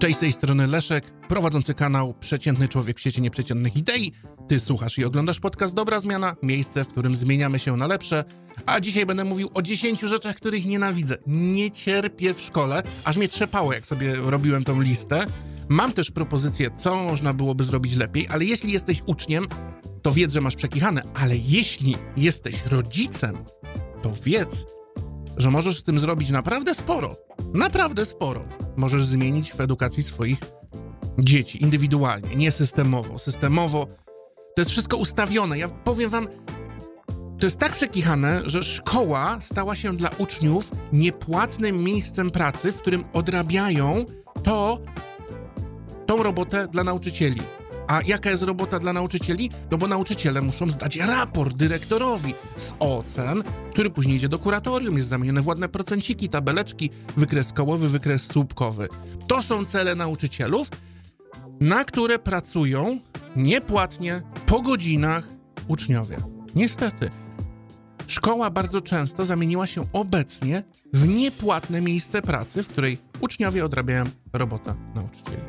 Cześć, 0.00 0.16
z 0.16 0.20
tej 0.20 0.32
strony 0.32 0.66
Leszek, 0.66 1.10
prowadzący 1.28 1.74
kanał 1.74 2.14
Przeciętny 2.20 2.68
Człowiek 2.68 2.96
w 2.96 3.00
świecie 3.00 3.20
nieprzeciętnych 3.20 3.76
idei. 3.76 4.12
Ty 4.48 4.60
słuchasz 4.60 4.98
i 4.98 5.04
oglądasz 5.04 5.40
podcast 5.40 5.74
Dobra 5.74 6.00
Zmiana, 6.00 6.36
miejsce, 6.42 6.84
w 6.84 6.88
którym 6.88 7.16
zmieniamy 7.16 7.58
się 7.58 7.76
na 7.76 7.86
lepsze. 7.86 8.24
A 8.66 8.80
dzisiaj 8.80 9.06
będę 9.06 9.24
mówił 9.24 9.50
o 9.54 9.62
10 9.62 10.00
rzeczach, 10.00 10.36
których 10.36 10.66
nienawidzę. 10.66 11.16
Nie 11.26 11.70
cierpię 11.70 12.34
w 12.34 12.40
szkole, 12.40 12.82
aż 13.04 13.16
mnie 13.16 13.28
trzepało, 13.28 13.72
jak 13.72 13.86
sobie 13.86 14.14
robiłem 14.14 14.64
tą 14.64 14.80
listę. 14.80 15.26
Mam 15.68 15.92
też 15.92 16.10
propozycję, 16.10 16.70
co 16.78 16.96
można 16.96 17.34
byłoby 17.34 17.64
zrobić 17.64 17.96
lepiej, 17.96 18.26
ale 18.30 18.44
jeśli 18.44 18.72
jesteś 18.72 19.02
uczniem, 19.06 19.46
to 20.02 20.12
wiedz, 20.12 20.32
że 20.32 20.40
masz 20.40 20.56
przekichane, 20.56 21.02
ale 21.14 21.36
jeśli 21.36 21.96
jesteś 22.16 22.62
rodzicem, 22.66 23.38
to 24.02 24.12
wiedz, 24.24 24.66
że 25.36 25.50
możesz 25.50 25.78
z 25.78 25.82
tym 25.82 25.98
zrobić 25.98 26.30
naprawdę 26.30 26.74
sporo. 26.74 27.16
Naprawdę 27.54 28.04
sporo. 28.04 28.44
Możesz 28.76 29.04
zmienić 29.04 29.52
w 29.52 29.60
edukacji 29.60 30.02
swoich 30.02 30.38
dzieci 31.18 31.62
indywidualnie, 31.62 32.36
nie 32.36 32.52
systemowo. 32.52 33.18
Systemowo 33.18 33.86
to 34.54 34.60
jest 34.60 34.70
wszystko 34.70 34.96
ustawione. 34.96 35.58
Ja 35.58 35.68
powiem 35.68 36.10
wam, 36.10 36.28
to 37.38 37.46
jest 37.46 37.58
tak 37.58 37.72
przekichane, 37.72 38.42
że 38.46 38.62
szkoła 38.62 39.38
stała 39.40 39.76
się 39.76 39.96
dla 39.96 40.10
uczniów 40.18 40.70
niepłatnym 40.92 41.84
miejscem 41.84 42.30
pracy, 42.30 42.72
w 42.72 42.78
którym 42.78 43.04
odrabiają 43.12 44.04
to, 44.42 44.78
tą 46.06 46.22
robotę 46.22 46.68
dla 46.68 46.84
nauczycieli. 46.84 47.40
A 47.90 48.00
jaka 48.06 48.30
jest 48.30 48.42
robota 48.42 48.78
dla 48.78 48.92
nauczycieli? 48.92 49.50
No 49.70 49.78
bo 49.78 49.86
nauczyciele 49.86 50.42
muszą 50.42 50.70
zdać 50.70 50.96
raport 50.96 51.56
dyrektorowi 51.56 52.34
z 52.56 52.72
ocen, 52.78 53.42
który 53.70 53.90
później 53.90 54.16
idzie 54.16 54.28
do 54.28 54.38
kuratorium, 54.38 54.96
jest 54.96 55.08
zamieniony 55.08 55.42
w 55.42 55.46
ładne 55.46 55.68
procenciki, 55.68 56.28
tabeleczki, 56.28 56.90
wykres 57.16 57.52
kołowy, 57.52 57.88
wykres 57.88 58.26
słupkowy. 58.26 58.88
To 59.26 59.42
są 59.42 59.64
cele 59.64 59.94
nauczycielów, 59.94 60.68
na 61.60 61.84
które 61.84 62.18
pracują 62.18 63.00
niepłatnie 63.36 64.22
po 64.46 64.62
godzinach 64.62 65.28
uczniowie. 65.68 66.16
Niestety, 66.54 67.10
szkoła 68.06 68.50
bardzo 68.50 68.80
często 68.80 69.24
zamieniła 69.24 69.66
się 69.66 69.84
obecnie 69.92 70.62
w 70.92 71.08
niepłatne 71.08 71.80
miejsce 71.80 72.22
pracy, 72.22 72.62
w 72.62 72.68
której 72.68 72.98
uczniowie 73.20 73.64
odrabiają 73.64 74.04
robotę 74.32 74.74
nauczycieli. 74.94 75.42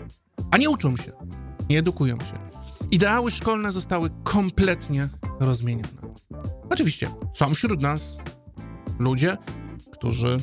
A 0.52 0.58
nie 0.58 0.70
uczą 0.70 0.98
się 0.98 1.12
nie 1.72 1.80
edukują 1.80 2.20
się. 2.20 2.50
Ideały 2.92 3.32
szkolne 3.32 3.72
zostały 3.72 4.10
kompletnie 4.24 5.10
rozmienione. 5.40 6.02
Oczywiście 6.70 7.10
są 7.34 7.54
wśród 7.54 7.82
nas 7.82 8.18
ludzie, 9.00 9.38
którzy 9.92 10.42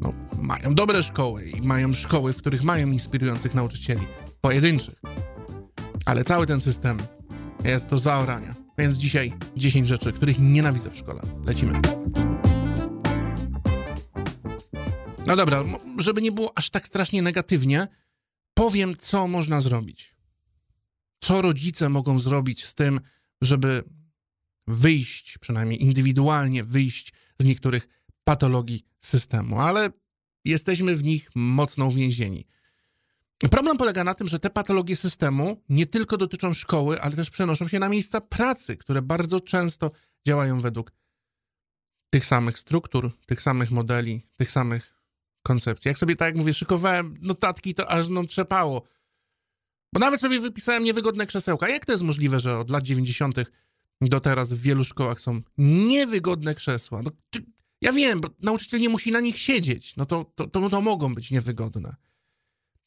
no, 0.00 0.12
mają 0.42 0.74
dobre 0.74 1.02
szkoły 1.02 1.44
i 1.44 1.62
mają 1.62 1.94
szkoły, 1.94 2.32
w 2.32 2.36
których 2.36 2.62
mają 2.62 2.86
inspirujących 2.86 3.54
nauczycieli, 3.54 4.06
pojedynczych. 4.40 4.94
Ale 6.04 6.24
cały 6.24 6.46
ten 6.46 6.60
system 6.60 6.98
jest 7.64 7.88
do 7.88 7.98
zaorania. 7.98 8.54
Więc 8.78 8.96
dzisiaj 8.96 9.32
10 9.56 9.88
rzeczy, 9.88 10.12
których 10.12 10.38
nienawidzę 10.38 10.90
w 10.90 10.96
szkole. 10.96 11.22
Lecimy. 11.46 11.80
No 15.26 15.36
dobra, 15.36 15.64
żeby 15.98 16.22
nie 16.22 16.32
było 16.32 16.52
aż 16.58 16.70
tak 16.70 16.86
strasznie 16.86 17.22
negatywnie, 17.22 17.88
powiem, 18.54 18.94
co 18.98 19.28
można 19.28 19.60
zrobić 19.60 20.13
co 21.24 21.42
rodzice 21.42 21.88
mogą 21.88 22.18
zrobić 22.18 22.66
z 22.66 22.74
tym, 22.74 23.00
żeby 23.40 23.84
wyjść, 24.66 25.38
przynajmniej 25.38 25.82
indywidualnie 25.82 26.64
wyjść 26.64 27.12
z 27.38 27.44
niektórych 27.44 27.88
patologii 28.24 28.84
systemu, 29.00 29.60
ale 29.60 29.90
jesteśmy 30.44 30.96
w 30.96 31.04
nich 31.04 31.30
mocno 31.34 31.86
uwięzieni. 31.86 32.46
Problem 33.50 33.76
polega 33.76 34.04
na 34.04 34.14
tym, 34.14 34.28
że 34.28 34.38
te 34.38 34.50
patologie 34.50 34.96
systemu 34.96 35.62
nie 35.68 35.86
tylko 35.86 36.16
dotyczą 36.16 36.52
szkoły, 36.52 37.00
ale 37.00 37.16
też 37.16 37.30
przenoszą 37.30 37.68
się 37.68 37.78
na 37.78 37.88
miejsca 37.88 38.20
pracy, 38.20 38.76
które 38.76 39.02
bardzo 39.02 39.40
często 39.40 39.90
działają 40.26 40.60
według 40.60 40.92
tych 42.10 42.26
samych 42.26 42.58
struktur, 42.58 43.10
tych 43.26 43.42
samych 43.42 43.70
modeli, 43.70 44.26
tych 44.36 44.50
samych 44.50 44.94
koncepcji. 45.42 45.88
Jak 45.88 45.98
sobie 45.98 46.16
tak 46.16 46.26
jak 46.26 46.36
mówię, 46.36 46.54
szykowałem 46.54 47.16
notatki, 47.20 47.74
to 47.74 47.90
aż 47.90 48.08
no 48.08 48.24
trzepało. 48.24 48.82
Bo 49.94 50.00
nawet 50.00 50.20
sobie 50.20 50.40
wypisałem 50.40 50.84
niewygodne 50.84 51.26
krzesełka. 51.26 51.68
Jak 51.68 51.86
to 51.86 51.92
jest 51.92 52.04
możliwe, 52.04 52.40
że 52.40 52.58
od 52.58 52.70
lat 52.70 52.84
90. 52.84 53.38
do 54.00 54.20
teraz 54.20 54.52
w 54.52 54.60
wielu 54.60 54.84
szkołach 54.84 55.20
są 55.20 55.40
niewygodne 55.58 56.54
krzesła? 56.54 57.02
No, 57.02 57.10
ja 57.80 57.92
wiem, 57.92 58.20
bo 58.20 58.28
nauczyciel 58.42 58.80
nie 58.80 58.88
musi 58.88 59.12
na 59.12 59.20
nich 59.20 59.38
siedzieć. 59.38 59.96
No 59.96 60.06
to, 60.06 60.24
to, 60.34 60.46
to, 60.46 60.70
to 60.70 60.80
mogą 60.80 61.14
być 61.14 61.30
niewygodne. 61.30 61.94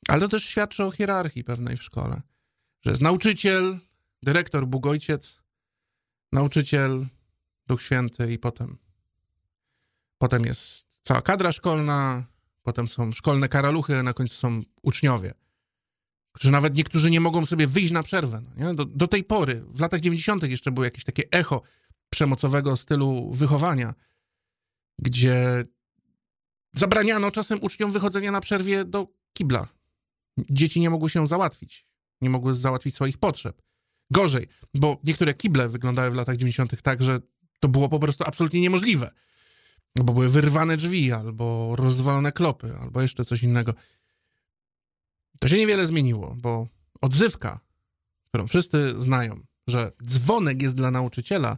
Ale 0.07 0.22
to 0.22 0.28
też 0.28 0.45
świadczy 0.45 0.84
o 0.84 0.91
hierarchii 0.91 1.44
pewnej 1.44 1.78
w 1.78 1.84
szkole. 1.84 2.22
Że 2.81 2.90
jest 2.90 3.01
nauczyciel, 3.01 3.79
dyrektor, 4.24 4.68
Bóg 4.68 4.88
Ojciec, 4.88 5.39
nauczyciel, 6.31 7.06
Duch 7.68 7.81
Święty 7.81 8.31
i 8.31 8.39
potem 8.39 8.78
potem 10.18 10.45
jest 10.45 10.88
cała 11.01 11.22
kadra 11.22 11.51
szkolna, 11.51 12.25
potem 12.63 12.88
są 12.88 13.12
szkolne 13.12 13.50
karaluchy, 13.50 13.97
a 13.97 14.03
na 14.03 14.13
końcu 14.13 14.35
są 14.35 14.62
uczniowie 14.81 15.34
którzy 16.38 16.52
nawet 16.52 16.75
niektórzy 16.75 17.12
nie 17.12 17.20
mogą 17.20 17.46
sobie 17.46 17.68
wyjść 17.68 17.92
na 17.92 18.03
przerwę. 18.03 18.42
No 18.58 18.74
do, 18.74 18.86
do, 18.86 19.08
tej 19.08 19.24
pory, 19.24 19.64
w 19.68 19.80
latach 19.80 20.00
90. 20.00 20.44
jeszcze 20.44 20.72
było 20.72 20.84
jakieś 20.84 21.03
takie 21.03 21.24
echo 21.31 21.62
przemocowego 22.09 22.78
stylu 22.78 23.31
wychowania, 23.34 23.94
gdzie 25.00 25.66
zabraniano 26.74 27.31
czasem 27.31 27.59
uczniom 27.62 27.92
wychodzenia 27.92 28.31
na 28.31 28.42
przerwie 28.42 28.86
do 28.86 29.08
kibla. 29.34 29.68
Dzieci 30.50 30.80
nie 30.80 30.90
mogły 30.90 31.09
się 31.09 31.28
załatwić, 31.28 31.86
nie 32.22 32.30
mogły 32.30 32.54
załatwić 32.54 32.96
swoich 32.96 33.18
potrzeb. 33.18 33.62
Gorzej, 34.12 34.48
bo 34.74 34.98
niektóre 35.04 35.34
kible 35.34 35.69
wyglądały 35.69 36.12
w 36.12 36.16
latach 36.16 36.38
90. 36.38 36.81
tak, 36.81 37.04
że 37.04 37.19
to 37.59 37.68
było 37.68 37.90
po 37.90 38.00
prostu 38.00 38.24
absolutnie 38.28 38.62
niemożliwe. 38.62 39.12
Bo 39.96 40.14
były 40.14 40.30
wyrwane 40.30 40.78
drzwi, 40.78 41.12
albo 41.12 41.75
rozwalone 41.75 42.31
klopy, 42.31 42.78
albo 42.81 43.02
jeszcze 43.02 43.25
coś 43.25 43.44
innego. 43.44 43.74
To 45.40 45.48
się 45.48 45.58
niewiele 45.58 45.88
zmieniło, 45.88 46.36
bo 46.40 46.68
odzywka, 47.02 47.59
którą 48.28 48.48
wszyscy 48.48 49.02
znają, 49.02 49.44
że 49.68 49.92
dzwonek 50.03 50.62
jest 50.62 50.75
dla 50.75 50.92
nauczyciela, 50.92 51.58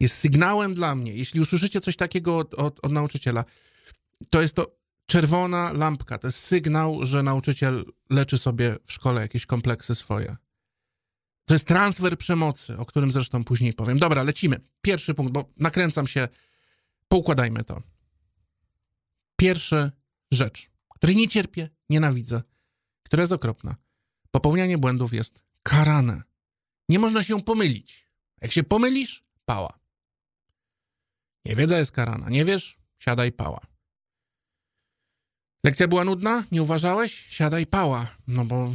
jest 0.00 0.18
sygnałem 0.18 0.74
dla 0.74 0.94
mnie. 0.94 1.14
Jeśli 1.14 1.40
usłyszycie 1.40 1.80
coś 1.80 1.96
takiego 1.96 2.38
od, 2.38 2.54
od, 2.54 2.84
od 2.84 2.92
nauczyciela, 2.92 3.44
to 4.30 4.42
jest 4.42 4.54
to 4.54 4.78
czerwona 5.06 5.72
lampka, 5.72 6.18
to 6.18 6.26
jest 6.26 6.38
sygnał, 6.38 7.06
że 7.06 7.22
nauczyciel 7.22 7.84
leczy 8.10 8.38
sobie 8.38 8.76
w 8.84 8.92
szkole 8.92 9.22
jakieś 9.22 9.46
kompleksy 9.46 9.94
swoje. 9.94 10.36
To 11.44 11.54
jest 11.54 11.66
transfer 11.66 12.18
przemocy, 12.18 12.76
o 12.76 12.86
którym 12.86 13.10
zresztą 13.10 13.44
później 13.44 13.72
powiem. 13.72 13.98
Dobra, 13.98 14.22
lecimy. 14.22 14.60
Pierwszy 14.82 15.14
punkt, 15.14 15.32
bo 15.32 15.52
nakręcam 15.56 16.06
się. 16.06 16.28
Poukładajmy 17.08 17.64
to. 17.64 17.82
Pierwsza 19.36 19.90
rzecz, 20.32 20.70
której 20.88 21.16
nie 21.16 21.28
cierpię, 21.28 21.68
nienawidzę, 21.90 22.42
która 23.08 23.22
jest 23.22 23.32
okropna. 23.32 23.76
Popełnianie 24.30 24.78
błędów 24.78 25.12
jest 25.12 25.42
karane. 25.62 26.22
Nie 26.88 26.98
można 26.98 27.22
się 27.22 27.42
pomylić. 27.42 28.08
Jak 28.40 28.52
się 28.52 28.62
pomylisz, 28.62 29.24
pała. 29.44 29.78
Niewiedza 31.44 31.78
jest 31.78 31.92
karana. 31.92 32.28
Nie 32.28 32.44
wiesz? 32.44 32.78
Siadaj, 32.98 33.32
pała. 33.32 33.60
Lekcja 35.64 35.88
była 35.88 36.04
nudna? 36.04 36.44
Nie 36.52 36.62
uważałeś? 36.62 37.26
Siadaj, 37.28 37.66
pała. 37.66 38.06
No 38.26 38.44
bo, 38.44 38.74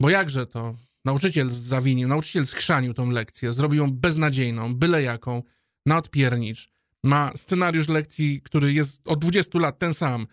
bo 0.00 0.10
jakże 0.10 0.46
to? 0.46 0.74
Nauczyciel 1.04 1.50
zawinił, 1.50 2.08
nauczyciel 2.08 2.46
schrzanił 2.46 2.94
tą 2.94 3.10
lekcję, 3.10 3.52
zrobił 3.52 3.78
ją 3.82 3.90
beznadziejną, 3.90 4.74
byle 4.74 5.02
jaką, 5.02 5.42
na 5.86 5.96
odpiernicz. 5.96 6.72
Ma 7.04 7.32
scenariusz 7.36 7.88
lekcji, 7.88 8.42
który 8.42 8.72
jest 8.72 9.08
od 9.08 9.18
20 9.18 9.58
lat 9.58 9.78
ten 9.78 9.94
sam. 9.94 10.26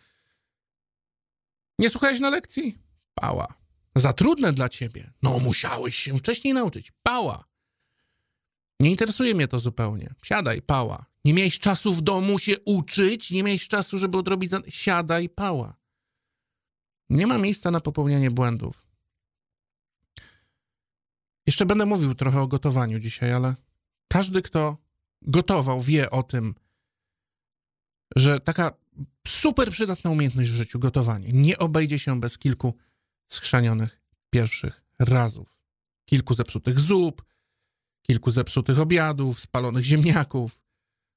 Nie 1.79 1.89
słuchałeś 1.89 2.19
na 2.19 2.29
lekcji? 2.29 2.86
Pała. 3.21 3.47
Za 3.95 4.13
trudne 4.13 4.53
dla 4.53 4.69
ciebie. 4.69 5.13
No, 5.23 5.39
musiałeś 5.39 5.95
się 5.95 6.17
wcześniej 6.17 6.53
nauczyć. 6.53 6.91
Pała. 7.03 7.43
Nie 8.79 8.91
interesuje 8.91 9.35
mnie 9.35 9.47
to 9.47 9.59
zupełnie. 9.59 10.13
Siadaj, 10.23 10.61
pała. 10.61 11.05
Nie 11.25 11.33
miałeś 11.33 11.59
czasu 11.59 11.93
w 11.93 12.01
domu 12.01 12.39
się 12.39 12.59
uczyć, 12.65 13.31
nie 13.31 13.43
miałeś 13.43 13.67
czasu, 13.67 13.97
żeby 13.97 14.17
odrobić. 14.17 14.49
Za... 14.49 14.59
Siadaj, 14.69 15.29
pała. 15.29 15.75
Nie 17.09 17.27
ma 17.27 17.37
miejsca 17.37 17.71
na 17.71 17.81
popełnianie 17.81 18.31
błędów. 18.31 18.87
Jeszcze 21.45 21.65
będę 21.65 21.85
mówił 21.85 22.15
trochę 22.15 22.41
o 22.41 22.47
gotowaniu 22.47 22.99
dzisiaj, 22.99 23.33
ale 23.33 23.55
każdy, 24.07 24.41
kto 24.41 24.77
gotował, 25.21 25.81
wie 25.81 26.09
o 26.09 26.23
tym, 26.23 26.55
że 28.15 28.39
taka 28.39 28.71
super 29.27 29.71
przydatna 29.71 30.11
umiejętność 30.11 30.51
w 30.51 30.55
życiu, 30.55 30.79
gotowanie, 30.79 31.29
nie 31.33 31.57
obejdzie 31.57 31.99
się 31.99 32.19
bez 32.19 32.37
kilku 32.37 32.73
schrzanionych 33.27 34.01
pierwszych 34.29 34.83
razów. 34.99 35.57
Kilku 36.05 36.33
zepsutych 36.33 36.79
zup, 36.79 37.25
kilku 38.01 38.31
zepsutych 38.31 38.79
obiadów, 38.79 39.39
spalonych 39.39 39.83
ziemniaków. 39.83 40.59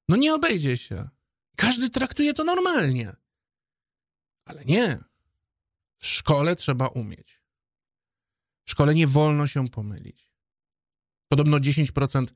No 0.09 0.15
nie 0.15 0.33
obejdzie 0.33 0.77
się. 0.77 1.09
Każdy 1.55 1.89
traktuje 1.89 2.33
to 2.33 2.43
normalnie. 2.43 3.15
Ale 4.45 4.65
nie. 4.65 4.99
W 5.97 6.07
szkole 6.07 6.55
trzeba 6.55 6.87
umieć. 6.87 7.41
W 8.65 8.71
szkole 8.71 8.95
nie 8.95 9.07
wolno 9.07 9.47
się 9.47 9.69
pomylić. 9.69 10.31
Podobno 11.27 11.57
10% 11.57 12.27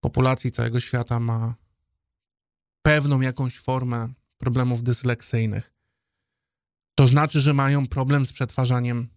populacji 0.00 0.50
całego 0.50 0.80
świata 0.80 1.20
ma 1.20 1.54
pewną 2.82 3.20
jakąś 3.20 3.58
formę 3.58 4.12
problemów 4.38 4.82
dysleksyjnych. 4.82 5.73
To 6.94 7.08
znaczy, 7.08 7.40
że 7.40 7.54
mają 7.54 7.86
problem 7.86 8.26
z 8.26 8.32
przetwarzaniem 8.32 9.08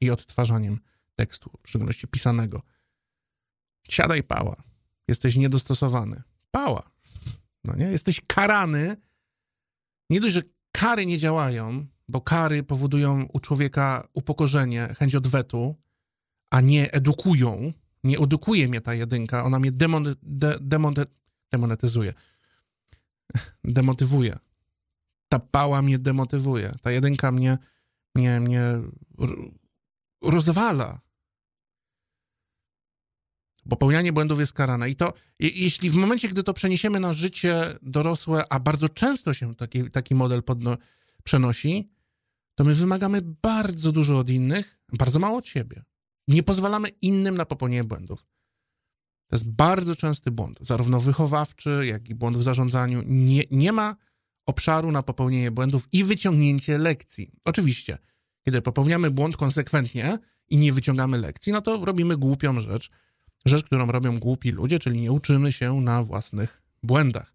i 0.00 0.10
odtwarzaniem 0.10 0.80
tekstu, 1.16 1.50
w 1.62 1.68
szczególności 1.68 2.08
pisanego. 2.08 2.62
Siadaj 3.88 4.22
pała. 4.22 4.56
Jesteś 5.08 5.36
niedostosowany. 5.36 6.22
Pała. 6.50 6.90
No 7.64 7.76
nie? 7.76 7.86
Jesteś 7.86 8.20
karany. 8.26 8.96
Nie 10.10 10.20
dość, 10.20 10.34
że 10.34 10.42
kary 10.72 11.06
nie 11.06 11.18
działają, 11.18 11.86
bo 12.08 12.20
kary 12.20 12.62
powodują 12.62 13.26
u 13.32 13.40
człowieka 13.40 14.08
upokorzenie, 14.12 14.94
chęć 14.98 15.14
odwetu, 15.14 15.76
a 16.50 16.60
nie 16.60 16.92
edukują. 16.92 17.72
Nie 18.04 18.18
edukuje 18.18 18.68
mnie 18.68 18.80
ta 18.80 18.94
jedynka, 18.94 19.44
ona 19.44 19.58
mnie 19.58 19.72
demon, 19.72 20.14
de, 20.22 20.58
demon, 20.60 20.94
demonetyzuje. 21.52 22.14
Demotywuje. 23.64 24.38
Ta 25.34 25.38
pała 25.38 25.82
mnie 25.82 25.98
demotywuje. 25.98 26.74
Ta 26.82 26.90
jedynka 26.90 27.32
mnie, 27.32 27.58
mnie, 28.14 28.40
mnie 28.40 28.62
rozwala. 30.22 31.00
Popełnianie 33.68 34.12
błędów 34.12 34.40
jest 34.40 34.52
karane. 34.52 34.90
I 34.90 34.96
to, 34.96 35.12
jeśli 35.38 35.90
w 35.90 35.94
momencie, 35.94 36.28
gdy 36.28 36.42
to 36.42 36.54
przeniesiemy 36.54 37.00
na 37.00 37.12
życie 37.12 37.78
dorosłe, 37.82 38.44
a 38.50 38.60
bardzo 38.60 38.88
często 38.88 39.34
się 39.34 39.54
taki, 39.54 39.90
taki 39.90 40.14
model 40.14 40.42
podno, 40.42 40.76
przenosi, 41.24 41.90
to 42.54 42.64
my 42.64 42.74
wymagamy 42.74 43.20
bardzo 43.22 43.92
dużo 43.92 44.18
od 44.18 44.30
innych, 44.30 44.80
bardzo 44.92 45.18
mało 45.18 45.38
od 45.38 45.46
siebie. 45.46 45.82
Nie 46.28 46.42
pozwalamy 46.42 46.88
innym 46.88 47.36
na 47.36 47.44
popełnienie 47.44 47.84
błędów. 47.84 48.26
To 49.26 49.36
jest 49.36 49.48
bardzo 49.48 49.96
częsty 49.96 50.30
błąd, 50.30 50.58
zarówno 50.60 51.00
wychowawczy, 51.00 51.82
jak 51.86 52.08
i 52.08 52.14
błąd 52.14 52.36
w 52.36 52.42
zarządzaniu. 52.42 53.02
Nie, 53.06 53.42
nie 53.50 53.72
ma 53.72 53.96
obszaru 54.46 54.92
na 54.92 55.02
popełnienie 55.02 55.50
błędów 55.50 55.88
i 55.92 56.04
wyciągnięcie 56.04 56.78
lekcji. 56.78 57.30
Oczywiście, 57.44 57.98
kiedy 58.44 58.62
popełniamy 58.62 59.10
błąd 59.10 59.36
konsekwentnie 59.36 60.18
i 60.48 60.56
nie 60.56 60.72
wyciągamy 60.72 61.18
lekcji, 61.18 61.52
no 61.52 61.60
to 61.60 61.84
robimy 61.84 62.16
głupią 62.16 62.60
rzecz. 62.60 62.90
Rzecz, 63.44 63.64
którą 63.64 63.86
robią 63.86 64.18
głupi 64.18 64.50
ludzie, 64.50 64.78
czyli 64.78 65.00
nie 65.00 65.12
uczymy 65.12 65.52
się 65.52 65.80
na 65.80 66.02
własnych 66.02 66.62
błędach. 66.82 67.34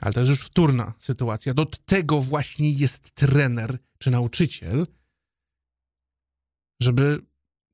Ale 0.00 0.12
to 0.12 0.20
jest 0.20 0.30
już 0.30 0.40
wtórna 0.40 0.94
sytuacja. 1.00 1.54
Do 1.54 1.64
tego 1.64 2.20
właśnie 2.20 2.70
jest 2.70 3.10
trener 3.10 3.78
czy 3.98 4.10
nauczyciel, 4.10 4.86
żeby 6.80 7.22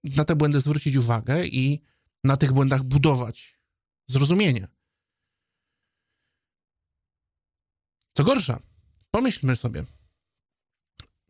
na 0.04 0.24
te 0.24 0.36
błędy 0.36 0.60
zwrócić 0.60 0.96
uwagę 0.96 1.46
i 1.46 1.82
na 2.24 2.36
tych 2.36 2.52
błędach 2.52 2.82
budować 2.82 3.58
zrozumienie. 4.06 4.68
Co 8.16 8.24
gorsza, 8.24 8.60
pomyślmy 9.10 9.56
sobie, 9.56 9.84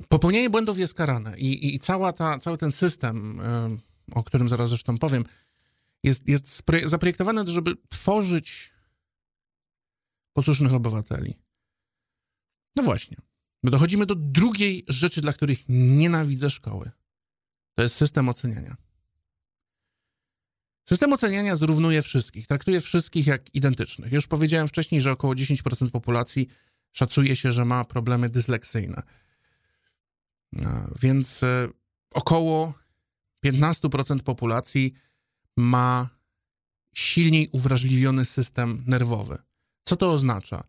popełnienie 0.09 0.51
błędów 0.51 0.79
jest 0.79 0.95
karane 0.95 1.39
i, 1.39 1.75
i, 1.75 1.79
cała 1.79 2.13
ta, 2.13 2.39
cały 2.39 2.59
ten 2.59 2.73
system, 2.73 3.41
o 4.13 4.25
którym 4.25 4.49
zaraz 4.49 4.69
zresztą 4.69 4.99
powiem, 4.99 5.25
jest, 6.03 6.29
jest 6.29 6.63
zaprojektowany, 6.85 7.47
żeby 7.47 7.77
tworzyć 7.89 8.73
posłusznych 10.33 10.75
obywateli. 10.75 11.35
No 12.77 12.83
właśnie. 12.83 13.17
Dochodzimy 13.63 14.07
do 14.07 14.15
drugiej 14.15 14.85
rzeczy, 14.89 15.21
dla 15.21 15.33
których 15.33 15.65
nienawidzę 15.69 16.51
szkoły. 16.51 16.91
To 17.75 17.83
jest 17.83 17.97
system 17.97 18.29
oceniania. 18.29 18.77
System 20.89 21.13
oceniania 21.13 21.57
zrównuje 21.57 22.03
wszystkich, 22.03 22.47
traktuje 22.47 22.81
wszystkich 22.81 23.27
jak 23.27 23.55
identycznych. 23.55 24.13
Już 24.13 24.27
powiedziałem 24.27 24.69
wcześniej, 24.69 25.01
że 25.01 25.13
około 25.13 25.35
10% 25.35 25.91
populacji 25.91 26.49
szacuje 26.95 27.37
się, 27.37 27.53
że 27.53 27.65
ma 27.65 27.85
problemy 27.85 28.29
dysleksyjne. 28.29 29.03
Więc 31.03 31.43
e, 31.43 31.69
około 32.15 32.75
15% 33.47 34.23
populacji 34.23 34.95
ma 35.57 36.09
silniej 36.95 37.49
uwrażliwiony 37.53 38.25
system 38.25 38.85
nerwowy. 38.87 39.39
Co 39.85 39.97
to 39.97 40.13
oznacza? 40.13 40.65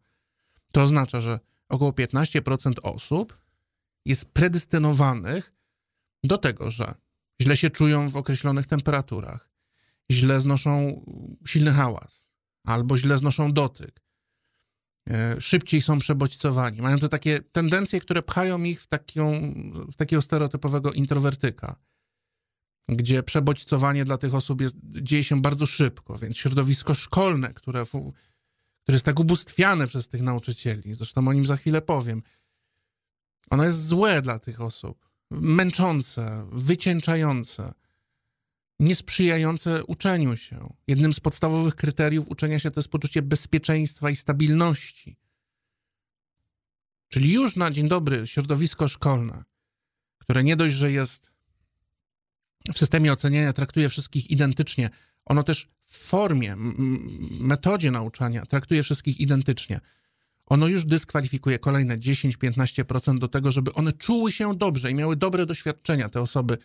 To 0.72 0.83
oznacza, 0.83 1.22
że 1.22 1.39
około 1.69 1.92
15% 1.92 2.74
osób 2.83 3.38
jest 4.06 4.25
predestynowanych 4.25 5.54
do 6.24 6.38
tego, 6.38 6.72
że 6.72 6.94
źle 7.42 7.57
się 7.57 7.69
czują 7.69 8.10
w 8.10 8.16
określonych 8.16 8.68
temperaturach, 8.68 9.50
źle 10.12 10.42
znoszą 10.42 11.01
silny 11.48 11.72
hałas, 11.72 12.31
albo 12.63 12.98
źle 12.98 13.18
znoszą 13.18 13.54
dotyk, 13.54 14.05
szybciej 15.40 15.81
są 15.81 16.00
przebodźcowani. 16.00 16.81
Mają 16.81 17.00
te 17.00 17.10
takie 17.10 17.40
tendencje, 17.40 18.02
które 18.02 18.24
pchają 18.24 18.63
ich 18.63 18.81
w, 18.81 18.88
taką, 18.88 19.54
w 19.92 19.96
takiego 19.96 20.22
stereotypowego 20.22 20.92
introwertyka, 20.92 21.75
gdzie 22.90 23.24
przebodźcowanie 23.24 24.06
dla 24.06 24.18
tych 24.18 24.36
osób 24.36 24.62
jest, 24.62 24.75
dzieje 24.84 25.24
się 25.24 25.42
bardzo 25.42 25.66
szybko, 25.66 26.18
więc 26.18 26.38
środowisko 26.38 26.94
szkolne, 26.94 27.54
które 27.54 27.86
które 28.84 28.96
jest 28.96 29.06
tak 29.06 29.19
ubóstwiane 29.19 29.88
przez 29.88 30.07
tych 30.07 30.22
nauczycieli, 30.22 30.94
zresztą 30.94 31.28
o 31.28 31.34
nim 31.34 31.46
za 31.46 31.58
chwilę 31.58 31.81
powiem, 31.81 32.22
ono 33.50 33.66
jest 33.66 33.88
złe 33.88 34.22
dla 34.22 34.40
tych 34.40 34.62
osób, 34.62 35.10
męczące, 35.31 36.48
wycieńczające, 36.51 37.74
niesprzyjające 38.80 39.83
uczeniu 39.83 40.38
się. 40.38 40.74
Jednym 40.88 41.13
z 41.13 41.19
podstawowych 41.19 41.75
kryteriów 41.75 42.30
uczenia 42.30 42.60
się 42.60 42.72
to 42.72 42.80
jest 42.80 42.89
poczucie 42.89 43.22
bezpieczeństwa 43.22 44.10
i 44.10 44.16
stabilności. 44.16 45.18
Czyli 47.10 47.33
już 47.33 47.56
na 47.56 47.72
dzień 47.72 47.88
dobry 47.88 48.27
środowisko 48.27 48.88
szkolne, 48.88 49.44
które 50.18 50.44
nie 50.44 50.56
dość, 50.56 50.75
że 50.75 50.92
jest 50.92 51.31
w 52.74 52.77
systemie 52.77 53.13
oceniania, 53.13 53.54
traktuje 53.54 53.89
wszystkich 53.89 54.31
identycznie, 54.31 54.89
ono 55.25 55.44
też 55.44 55.68
w 55.86 55.98
formie, 55.98 56.56
metodzie 57.39 57.92
nauczania 57.92 58.45
traktuje 58.45 58.83
wszystkich 58.83 59.19
identycznie. 59.19 59.80
Ono 60.45 60.68
już 60.68 60.86
dyskwalifikuje 60.86 61.60
kolejne 61.60 61.98
10-15% 61.98 63.19
do 63.19 63.27
tego, 63.27 63.51
żeby 63.51 63.74
one 63.74 63.94
czuły 63.94 64.32
się 64.32 64.55
dobrze 64.55 64.91
i 64.91 64.96
miały 64.96 65.15
dobre 65.15 65.46
doświadczenia, 65.46 66.10
te 66.10 66.22
osoby 66.22 66.58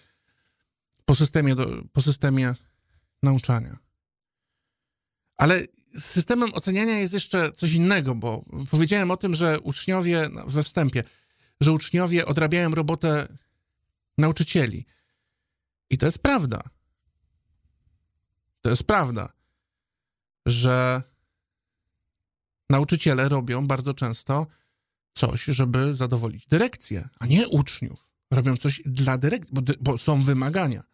po 1.10 1.14
systemie, 1.14 1.54
do, 1.54 1.82
po 1.92 2.02
systemie 2.02 2.54
nauczania. 3.22 3.78
Ale 5.36 5.66
z 5.94 6.04
systemem 6.04 6.54
oceniania 6.54 6.98
jest 6.98 7.12
jeszcze 7.12 7.52
coś 7.52 7.72
innego, 7.72 8.14
bo 8.14 8.44
powiedziałem 8.70 9.10
o 9.10 9.16
tym, 9.16 9.34
że 9.34 9.60
uczniowie 9.60 10.28
no, 10.32 10.46
we 10.46 10.62
wstępie, 10.62 11.04
że 11.60 11.72
uczniowie 11.72 12.26
odrabiają 12.26 12.70
robotę 12.70 13.28
nauczycieli. 14.18 14.86
I 15.90 15.98
to 15.98 16.06
jest 16.06 16.18
prawda. 16.18 16.62
To 18.60 18.70
jest 18.70 18.84
prawda, 18.84 19.32
że 20.46 21.02
nauczyciele 22.70 23.28
robią 23.28 23.66
bardzo 23.66 23.94
często 23.94 24.46
coś, 25.14 25.44
żeby 25.44 25.94
zadowolić 25.94 26.46
dyrekcję, 26.46 27.08
a 27.18 27.26
nie 27.26 27.48
uczniów. 27.48 28.08
Robią 28.30 28.56
coś 28.56 28.82
dla 28.86 29.18
dyrekcji, 29.18 29.54
bo, 29.54 29.72
bo 29.80 29.98
są 29.98 30.22
wymagania. 30.22 30.89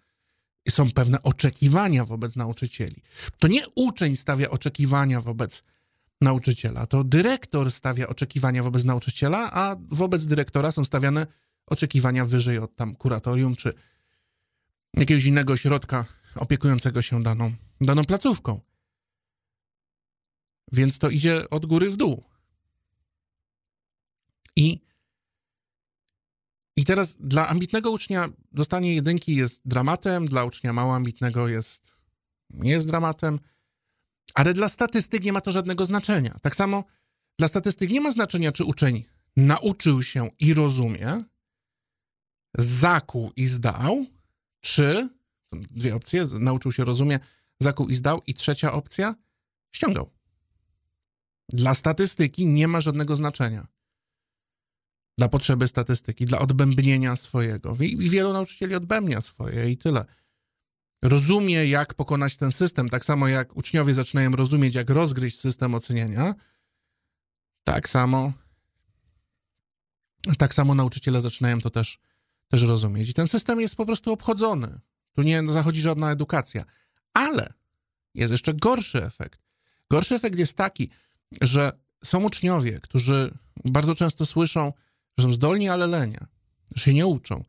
Są 0.69 0.91
pewne 0.91 1.23
oczekiwania 1.23 2.05
wobec 2.05 2.37
nauczycieli. 2.37 2.97
To 3.39 3.49
nie 3.49 3.69
uczeń 3.75 4.17
stawia 4.17 4.51
oczekiwania 4.51 5.21
wobec 5.21 5.63
nauczyciela, 6.21 6.87
to 6.87 7.05
dyrektor 7.05 7.73
stawia 7.73 8.09
oczekiwania 8.09 8.63
wobec 8.63 8.85
nauczyciela, 8.85 9.53
a 9.53 9.77
wobec 9.79 10.27
dyrektora 10.27 10.73
są 10.73 10.85
stawiane 10.85 11.27
oczekiwania 11.67 12.27
wyżej 12.27 12.59
od 12.59 12.77
tam 12.77 12.95
kuratorium 12.95 13.57
czy 13.57 13.73
jakiegoś 14.95 15.25
innego 15.25 15.53
ośrodka 15.53 16.05
opiekującego 16.35 17.03
się 17.03 17.23
daną, 17.23 17.53
daną 17.81 18.05
placówką. 18.05 18.61
Więc 20.73 20.99
to 20.99 21.11
idzie 21.11 21.51
od 21.51 21.67
góry 21.67 21.91
w 21.91 21.97
dół. 21.97 22.25
I, 24.57 24.86
I 26.77 26.85
teraz 26.85 27.17
dla 27.21 27.49
ambitnego 27.49 27.91
ucznia 27.91 28.29
dostanie 28.53 28.95
jedynki 28.95 29.37
jest 29.37 29.63
dramatem, 29.65 30.27
dla 30.27 30.45
ucznia 30.45 30.73
mało 30.73 30.95
ambitnego 30.95 31.49
jest, 31.49 31.93
nie 32.51 32.71
jest 32.71 32.87
dramatem, 32.87 33.41
ale 34.35 34.55
dla 34.55 34.69
statystyk 34.69 35.25
nie 35.25 35.33
ma 35.33 35.41
to 35.41 35.53
żadnego 35.53 35.87
znaczenia. 35.87 36.39
Tak 36.43 36.57
samo 36.57 36.85
dla 37.39 37.49
statystyk 37.49 37.91
nie 37.91 38.01
ma 38.01 38.11
znaczenia, 38.11 38.53
czy 38.53 38.65
uczeń 38.65 39.05
nauczył 39.37 40.03
się 40.03 40.29
i 40.39 40.55
rozumie, 40.55 41.25
zakuł 42.59 43.33
i 43.37 43.47
zdał, 43.47 44.07
czy 44.61 45.09
są 45.51 45.61
dwie 45.61 45.95
opcje. 45.95 46.27
Nauczył 46.41 46.73
się, 46.73 46.85
rozumie, 46.85 47.19
zakuł 47.61 47.89
i 47.89 47.95
zdał. 47.95 48.23
I 48.27 48.35
trzecia 48.35 48.73
opcja, 48.73 49.15
ściągał. 49.73 50.11
Dla 51.49 51.75
statystyki 51.75 52.47
nie 52.47 52.69
ma 52.69 52.81
żadnego 52.81 53.17
znaczenia. 53.17 53.67
Dla 55.19 55.29
potrzeby 55.29 55.69
statystyki, 55.69 56.27
dla 56.27 56.39
odbębnienia 56.39 57.17
swojego. 57.17 57.77
I, 57.81 58.11
wielu 58.11 58.33
nauczycieli 58.33 58.75
odbębnia 58.75 59.21
swoje 59.21 59.71
i 59.71 59.77
tyle. 59.77 60.05
Rozumie, 61.03 61.67
jak 61.67 61.95
pokonać 61.95 62.37
ten 62.37 62.53
system, 62.53 62.91
tak 62.91 63.05
samo 63.05 63.29
jak 63.29 63.57
uczniowie 63.57 63.95
zaczynają 63.95 64.31
rozumieć, 64.31 64.75
jak 64.75 64.91
rozgryźć 64.91 65.41
system 65.41 65.75
oceniania, 65.75 66.35
tak 67.65 67.89
samo 67.89 68.33
tak 70.39 70.55
samo 70.55 70.75
nauczyciele 70.75 71.21
zaczynają 71.21 71.61
to 71.61 71.71
też, 71.71 71.99
też 72.49 72.63
rozumieć. 72.63 73.11
I 73.11 73.15
ten 73.15 73.27
system 73.27 73.61
jest 73.61 73.77
po 73.77 73.87
prostu 73.87 74.13
obchodzony. 74.13 74.81
Tu 75.13 75.23
nie 75.23 75.43
zachodzi 75.49 75.81
żadna 75.81 76.11
edukacja. 76.11 76.65
Ale 77.15 77.53
jest 78.15 78.33
jeszcze 78.33 78.55
gorszy 78.55 79.05
efekt. 79.05 79.43
Gorszy 79.91 80.15
efekt 80.15 80.39
jest 80.39 80.57
taki, 80.57 80.91
że 81.41 81.73
są 82.05 82.25
uczniowie, 82.25 82.81
którzy 82.81 83.39
bardzo 83.65 83.95
często 83.95 84.27
słyszą, 84.27 84.73
że 85.19 85.25
są 85.25 85.33
zdolni, 85.33 85.69
ale 85.69 85.87
lenia, 85.87 86.27
że 86.75 86.85
się 86.85 86.95
nie 86.95 87.07
uczą, 87.07 87.45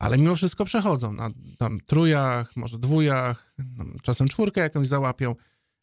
ale 0.00 0.18
mimo 0.18 0.36
wszystko 0.36 0.64
przechodzą 0.64 1.12
na 1.12 1.30
tam 1.58 1.80
trójach, 1.80 2.56
może 2.56 2.78
dwójach, 2.78 3.54
czasem 4.02 4.28
czwórkę 4.28 4.60
jakąś 4.60 4.86
załapią, 4.86 5.34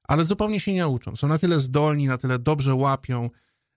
ale 0.08 0.24
zupełnie 0.24 0.60
się 0.60 0.74
nie 0.74 0.88
uczą. 0.88 1.16
Są 1.16 1.28
na 1.28 1.38
tyle 1.38 1.60
zdolni, 1.60 2.08
na 2.08 2.18
tyle 2.18 2.40
dobrze 2.40 2.76
łapią 2.76 3.30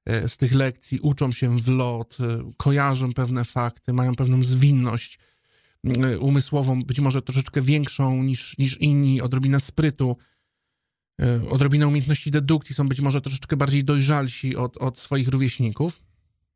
e, 0.06 0.28
z 0.28 0.36
tych 0.36 0.54
lekcji, 0.54 1.00
uczą 1.00 1.32
się 1.32 1.60
w 1.60 1.68
lot, 1.68 2.18
e, 2.20 2.52
kojarzą 2.56 3.12
pewne 3.12 3.44
fakty, 3.44 3.92
mają 3.92 4.14
pewną 4.14 4.44
zwinność 4.44 5.18
e, 5.84 6.18
umysłową, 6.18 6.82
być 6.82 7.00
może 7.00 7.22
troszeczkę 7.22 7.62
większą 7.62 8.22
niż, 8.22 8.58
niż 8.58 8.80
inni, 8.80 9.20
odrobinę 9.20 9.60
sprytu, 9.60 10.16
odrobinę 11.50 11.88
umiejętności 11.88 12.30
dedukcji, 12.30 12.74
są 12.74 12.88
być 12.88 13.00
może 13.00 13.20
troszeczkę 13.20 13.56
bardziej 13.56 13.84
dojrzalsi 13.84 14.56
od, 14.56 14.76
od 14.76 15.00
swoich 15.00 15.28
rówieśników. 15.28 16.02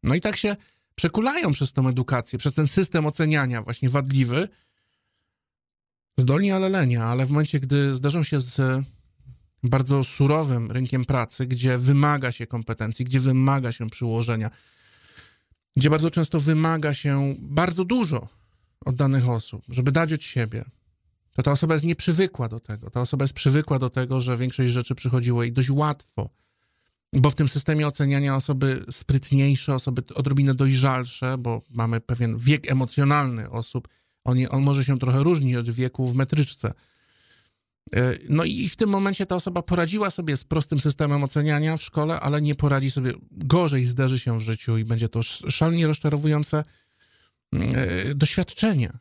No 0.02 0.14
i 0.14 0.20
tak 0.20 0.36
się 0.36 0.56
przekulają 0.94 1.52
przez 1.52 1.72
tą 1.72 1.88
edukację, 1.88 2.38
przez 2.38 2.54
ten 2.54 2.66
system 2.66 3.06
oceniania 3.06 3.62
właśnie 3.62 3.90
wadliwy, 3.90 4.48
zdolni, 6.18 6.52
ale 6.52 6.68
lenia, 6.68 7.04
ale 7.04 7.26
w 7.26 7.30
momencie, 7.30 7.60
gdy 7.60 7.94
zdarzą 7.94 8.22
się 8.22 8.40
z 8.40 8.84
bardzo 9.62 10.04
surowym 10.04 10.70
rynkiem 10.70 11.04
pracy, 11.04 11.46
gdzie 11.46 11.78
wymaga 11.78 12.32
się 12.32 12.46
kompetencji, 12.46 13.04
gdzie 13.04 13.20
wymaga 13.20 13.72
się 13.72 13.90
przyłożenia, 13.90 14.50
gdzie 15.76 15.90
bardzo 15.90 16.10
często 16.10 16.40
wymaga 16.40 16.94
się 16.94 17.34
bardzo 17.38 17.84
dużo 17.84 18.28
od 18.84 18.96
danych 18.96 19.28
osób, 19.28 19.62
żeby 19.68 19.92
dać 19.92 20.12
od 20.12 20.22
siebie, 20.22 20.64
to 21.32 21.42
ta 21.42 21.52
osoba 21.52 21.74
jest 21.74 21.84
nieprzywykła 21.84 22.48
do 22.48 22.60
tego. 22.60 22.90
Ta 22.90 23.00
osoba 23.00 23.24
jest 23.24 23.34
przywykła 23.34 23.78
do 23.78 23.90
tego, 23.90 24.20
że 24.20 24.36
większość 24.36 24.72
rzeczy 24.72 24.94
przychodziło 24.94 25.42
jej 25.42 25.52
dość 25.52 25.70
łatwo 25.70 26.30
bo 27.12 27.30
w 27.30 27.34
tym 27.34 27.48
systemie 27.48 27.86
oceniania 27.86 28.36
osoby 28.36 28.84
sprytniejsze, 28.90 29.74
osoby 29.74 30.02
odrobinę 30.14 30.54
dojrzalsze, 30.54 31.38
bo 31.38 31.62
mamy 31.70 32.00
pewien 32.00 32.38
wiek 32.38 32.70
emocjonalny 32.70 33.50
osób, 33.50 33.88
on, 34.24 34.38
on 34.50 34.62
może 34.62 34.84
się 34.84 34.98
trochę 34.98 35.22
różnić 35.22 35.54
od 35.54 35.70
wieku 35.70 36.06
w 36.08 36.14
metryczce. 36.14 36.72
E, 37.92 38.18
no 38.28 38.44
i 38.44 38.68
w 38.68 38.76
tym 38.76 38.90
momencie 38.90 39.26
ta 39.26 39.36
osoba 39.36 39.62
poradziła 39.62 40.10
sobie 40.10 40.36
z 40.36 40.44
prostym 40.44 40.80
systemem 40.80 41.22
oceniania 41.22 41.76
w 41.76 41.82
szkole, 41.82 42.20
ale 42.20 42.42
nie 42.42 42.54
poradzi 42.54 42.90
sobie, 42.90 43.12
gorzej 43.30 43.84
zderzy 43.84 44.18
się 44.18 44.38
w 44.38 44.42
życiu 44.42 44.78
i 44.78 44.84
będzie 44.84 45.08
to 45.08 45.22
szalnie 45.22 45.86
rozczarowujące 45.86 46.64
e, 47.52 48.14
doświadczenie. 48.14 48.92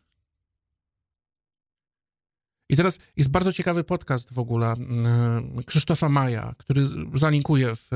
I 2.74 2.76
teraz 2.76 3.00
jest 3.18 3.30
bardzo 3.30 3.52
ciekawy 3.52 3.84
podcast 3.84 4.34
w 4.34 4.40
ogóle 4.40 4.72
mm, 4.72 5.64
Krzysztofa 5.66 6.10
Maja, 6.10 6.56
który 6.58 6.88
zalinkuję 7.14 7.76
w, 7.76 7.90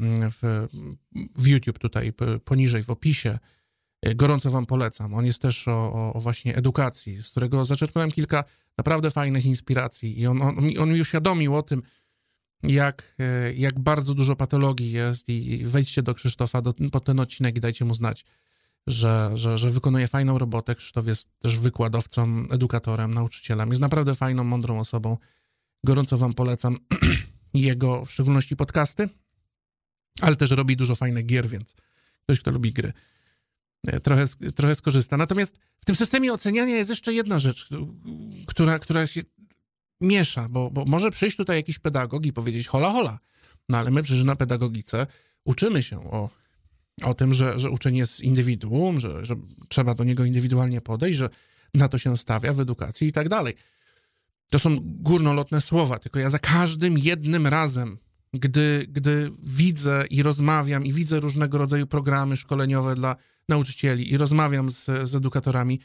mm, 0.00 0.30
w, 0.30 0.66
w 1.36 1.46
YouTube 1.46 1.78
tutaj 1.78 2.12
poniżej 2.44 2.82
w 2.82 2.90
opisie. 2.90 3.38
Gorąco 4.14 4.50
wam 4.50 4.66
polecam. 4.66 5.14
On 5.14 5.26
jest 5.26 5.42
też 5.42 5.68
o, 5.68 6.12
o 6.14 6.20
właśnie 6.20 6.56
edukacji, 6.56 7.22
z 7.22 7.30
którego 7.30 7.64
zaczerpnąłem 7.64 8.10
kilka 8.10 8.44
naprawdę 8.78 9.10
fajnych 9.10 9.44
inspiracji 9.44 10.20
i 10.20 10.26
on, 10.26 10.42
on, 10.42 10.58
on 10.78 10.92
mi 10.92 11.00
uświadomił 11.00 11.56
o 11.56 11.62
tym, 11.62 11.82
jak, 12.62 13.16
jak 13.54 13.80
bardzo 13.80 14.14
dużo 14.14 14.36
patologii 14.36 14.92
jest 14.92 15.28
i 15.28 15.64
wejdźcie 15.64 16.02
do 16.02 16.14
Krzysztofa 16.14 16.62
do, 16.62 16.72
pod 16.92 17.04
ten 17.04 17.20
odcinek 17.20 17.56
i 17.56 17.60
dajcie 17.60 17.84
mu 17.84 17.94
znać 17.94 18.24
że, 18.86 19.30
że, 19.34 19.58
że 19.58 19.70
wykonuje 19.70 20.08
fajną 20.08 20.38
robotę. 20.38 20.74
Krzysztof 20.74 21.06
jest 21.06 21.28
też 21.38 21.58
wykładowcą, 21.58 22.46
edukatorem, 22.50 23.14
nauczycielem. 23.14 23.70
Jest 23.70 23.80
naprawdę 23.80 24.14
fajną, 24.14 24.44
mądrą 24.44 24.80
osobą. 24.80 25.18
Gorąco 25.84 26.18
wam 26.18 26.34
polecam 26.34 26.78
jego, 27.54 28.04
w 28.04 28.10
szczególności 28.10 28.56
podcasty, 28.56 29.08
ale 30.20 30.36
też 30.36 30.50
robi 30.50 30.76
dużo 30.76 30.94
fajnych 30.94 31.26
gier, 31.26 31.48
więc 31.48 31.74
ktoś, 32.22 32.40
kto 32.40 32.50
lubi 32.50 32.72
gry, 32.72 32.92
e, 33.86 34.00
trochę, 34.00 34.24
trochę 34.54 34.74
skorzysta. 34.74 35.16
Natomiast 35.16 35.56
w 35.80 35.84
tym 35.84 35.96
systemie 35.96 36.32
oceniania 36.32 36.76
jest 36.76 36.90
jeszcze 36.90 37.12
jedna 37.12 37.38
rzecz, 37.38 37.68
która, 38.46 38.78
która 38.78 39.06
się 39.06 39.20
miesza, 40.00 40.48
bo, 40.48 40.70
bo 40.70 40.84
może 40.84 41.10
przyjść 41.10 41.36
tutaj 41.36 41.56
jakiś 41.56 41.78
pedagog 41.78 42.26
i 42.26 42.32
powiedzieć 42.32 42.66
hola, 42.66 42.92
hola, 42.92 43.18
no 43.68 43.78
ale 43.78 43.90
my 43.90 44.02
przecież 44.02 44.24
na 44.24 44.36
pedagogice 44.36 45.06
uczymy 45.44 45.82
się 45.82 46.10
o 46.10 46.30
o 47.02 47.14
tym, 47.14 47.34
że, 47.34 47.58
że 47.58 47.70
uczeń 47.70 47.96
jest 47.96 48.20
indywiduum, 48.20 49.00
że, 49.00 49.24
że 49.24 49.36
trzeba 49.68 49.94
do 49.94 50.04
niego 50.04 50.24
indywidualnie 50.24 50.80
podejść, 50.80 51.18
że 51.18 51.28
na 51.74 51.88
to 51.88 51.98
się 51.98 52.16
stawia 52.16 52.52
w 52.52 52.60
edukacji 52.60 53.08
i 53.08 53.12
tak 53.12 53.28
dalej. 53.28 53.54
To 54.50 54.58
są 54.58 54.78
górnolotne 54.82 55.60
słowa, 55.60 55.98
tylko 55.98 56.18
ja 56.18 56.30
za 56.30 56.38
każdym 56.38 56.98
jednym 56.98 57.46
razem, 57.46 57.98
gdy, 58.32 58.86
gdy 58.88 59.30
widzę 59.42 60.04
i 60.10 60.22
rozmawiam 60.22 60.84
i 60.84 60.92
widzę 60.92 61.20
różnego 61.20 61.58
rodzaju 61.58 61.86
programy 61.86 62.36
szkoleniowe 62.36 62.94
dla 62.94 63.16
nauczycieli 63.48 64.12
i 64.12 64.16
rozmawiam 64.16 64.70
z, 64.70 64.84
z 64.84 65.14
edukatorami, 65.14 65.80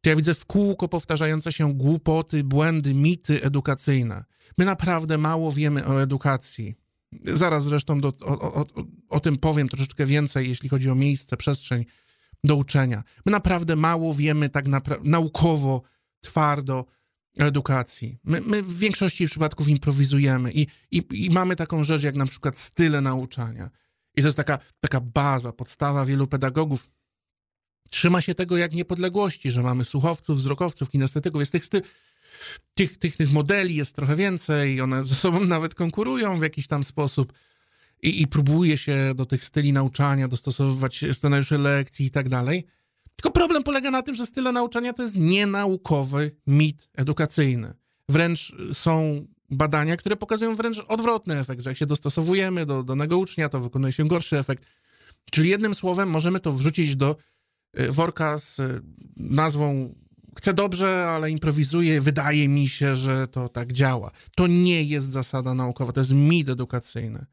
to 0.00 0.10
ja 0.10 0.16
widzę 0.16 0.34
w 0.34 0.44
kółko 0.44 0.88
powtarzające 0.88 1.52
się 1.52 1.74
głupoty, 1.74 2.44
błędy, 2.44 2.94
mity 2.94 3.42
edukacyjne. 3.42 4.24
My 4.58 4.64
naprawdę 4.64 5.18
mało 5.18 5.52
wiemy 5.52 5.86
o 5.86 6.02
edukacji. 6.02 6.74
Zaraz 7.24 7.64
zresztą 7.64 8.00
do, 8.00 8.08
o, 8.08 8.54
o, 8.54 8.66
o 9.08 9.20
tym 9.20 9.36
powiem 9.36 9.68
troszeczkę 9.68 10.06
więcej, 10.06 10.48
jeśli 10.48 10.68
chodzi 10.68 10.90
o 10.90 10.94
miejsce, 10.94 11.36
przestrzeń 11.36 11.84
do 12.44 12.56
uczenia. 12.56 13.02
My 13.26 13.32
naprawdę 13.32 13.76
mało 13.76 14.14
wiemy 14.14 14.48
tak 14.48 14.64
naukowo, 15.04 15.82
twardo 16.20 16.86
edukacji. 17.38 18.18
My, 18.24 18.40
my, 18.40 18.62
w 18.62 18.78
większości 18.78 19.26
przypadków 19.26 19.68
improwizujemy 19.68 20.52
i, 20.52 20.66
i, 20.90 21.02
i 21.10 21.30
mamy 21.30 21.56
taką 21.56 21.84
rzecz 21.84 22.02
jak 22.02 22.14
na 22.14 22.26
przykład 22.26 22.58
style 22.58 23.00
nauczania. 23.00 23.70
I 24.16 24.20
to 24.22 24.28
jest 24.28 24.36
taka, 24.36 24.58
taka 24.80 25.00
baza, 25.00 25.52
podstawa 25.52 26.04
wielu 26.04 26.26
pedagogów. 26.26 26.88
Trzyma 27.90 28.20
się 28.20 28.34
tego 28.34 28.56
jak 28.56 28.72
niepodległości, 28.72 29.50
że 29.50 29.62
mamy 29.62 29.84
słuchowców, 29.84 30.38
wzrokowców, 30.38 30.90
kinestetyków. 30.90 31.40
Jest 31.40 31.52
tych, 31.52 31.64
styl, 31.64 31.82
tych, 32.74 32.98
tych, 32.98 33.16
tych 33.16 33.32
modeli 33.32 33.74
jest 33.74 33.96
trochę 33.96 34.16
więcej, 34.16 34.80
one 34.80 35.06
ze 35.06 35.14
sobą 35.14 35.40
nawet 35.56 35.74
konkurują 35.74 36.38
w 36.38 36.42
jakiś 36.42 36.66
tam 36.66 36.84
sposób 36.84 37.32
i, 38.02 38.22
i 38.22 38.26
próbuje 38.26 38.78
się 38.78 39.12
do 39.14 39.26
tych 39.26 39.44
styli 39.44 39.72
nauczania 39.72 40.28
dostosowywać 40.28 41.04
scenariusze 41.12 41.58
lekcji 41.58 42.06
i 42.06 42.10
tak 42.10 42.28
dalej. 42.28 42.66
Tylko 43.16 43.30
problem 43.30 43.62
polega 43.62 43.90
na 43.90 44.02
tym, 44.02 44.14
że 44.14 44.26
style 44.26 44.52
nauczania 44.52 44.92
to 44.92 45.02
jest 45.02 45.16
nienaukowy 45.16 46.30
mit 46.46 46.88
edukacyjny. 46.94 47.74
Wręcz 48.08 48.52
są 48.72 49.26
badania, 49.50 49.96
które 49.96 50.16
pokazują 50.16 50.56
wręcz 50.56 50.78
odwrotny 50.88 51.38
efekt, 51.38 51.62
że 51.62 51.70
jak 51.70 51.76
się 51.76 51.86
dostosowujemy 51.86 52.66
do 52.66 52.82
danego 52.82 53.18
ucznia, 53.18 53.48
to 53.48 53.60
wykonuje 53.60 53.92
się 53.92 54.08
gorszy 54.08 54.38
efekt. 54.38 54.64
Czyli 55.30 55.48
jednym 55.48 55.74
słowem 55.74 56.10
możemy 56.10 56.40
to 56.40 56.52
wrzucić 56.52 56.96
do 56.96 57.16
y, 57.80 57.92
worka 57.92 58.38
z 58.38 58.58
y, 58.58 58.82
nazwą 59.16 59.94
chcę 60.36 60.54
dobrze, 60.54 61.08
ale 61.08 61.30
improwizuję, 61.30 62.00
wydaje 62.00 62.48
mi 62.48 62.68
się, 62.68 62.96
że 62.96 63.28
to 63.28 63.48
tak 63.48 63.72
działa. 63.72 64.10
To 64.36 64.46
nie 64.46 64.82
jest 64.82 65.10
zasada 65.10 65.54
naukowa, 65.54 65.92
to 65.92 66.00
jest 66.00 66.12
mit 66.12 66.48
edukacyjny. 66.48 67.26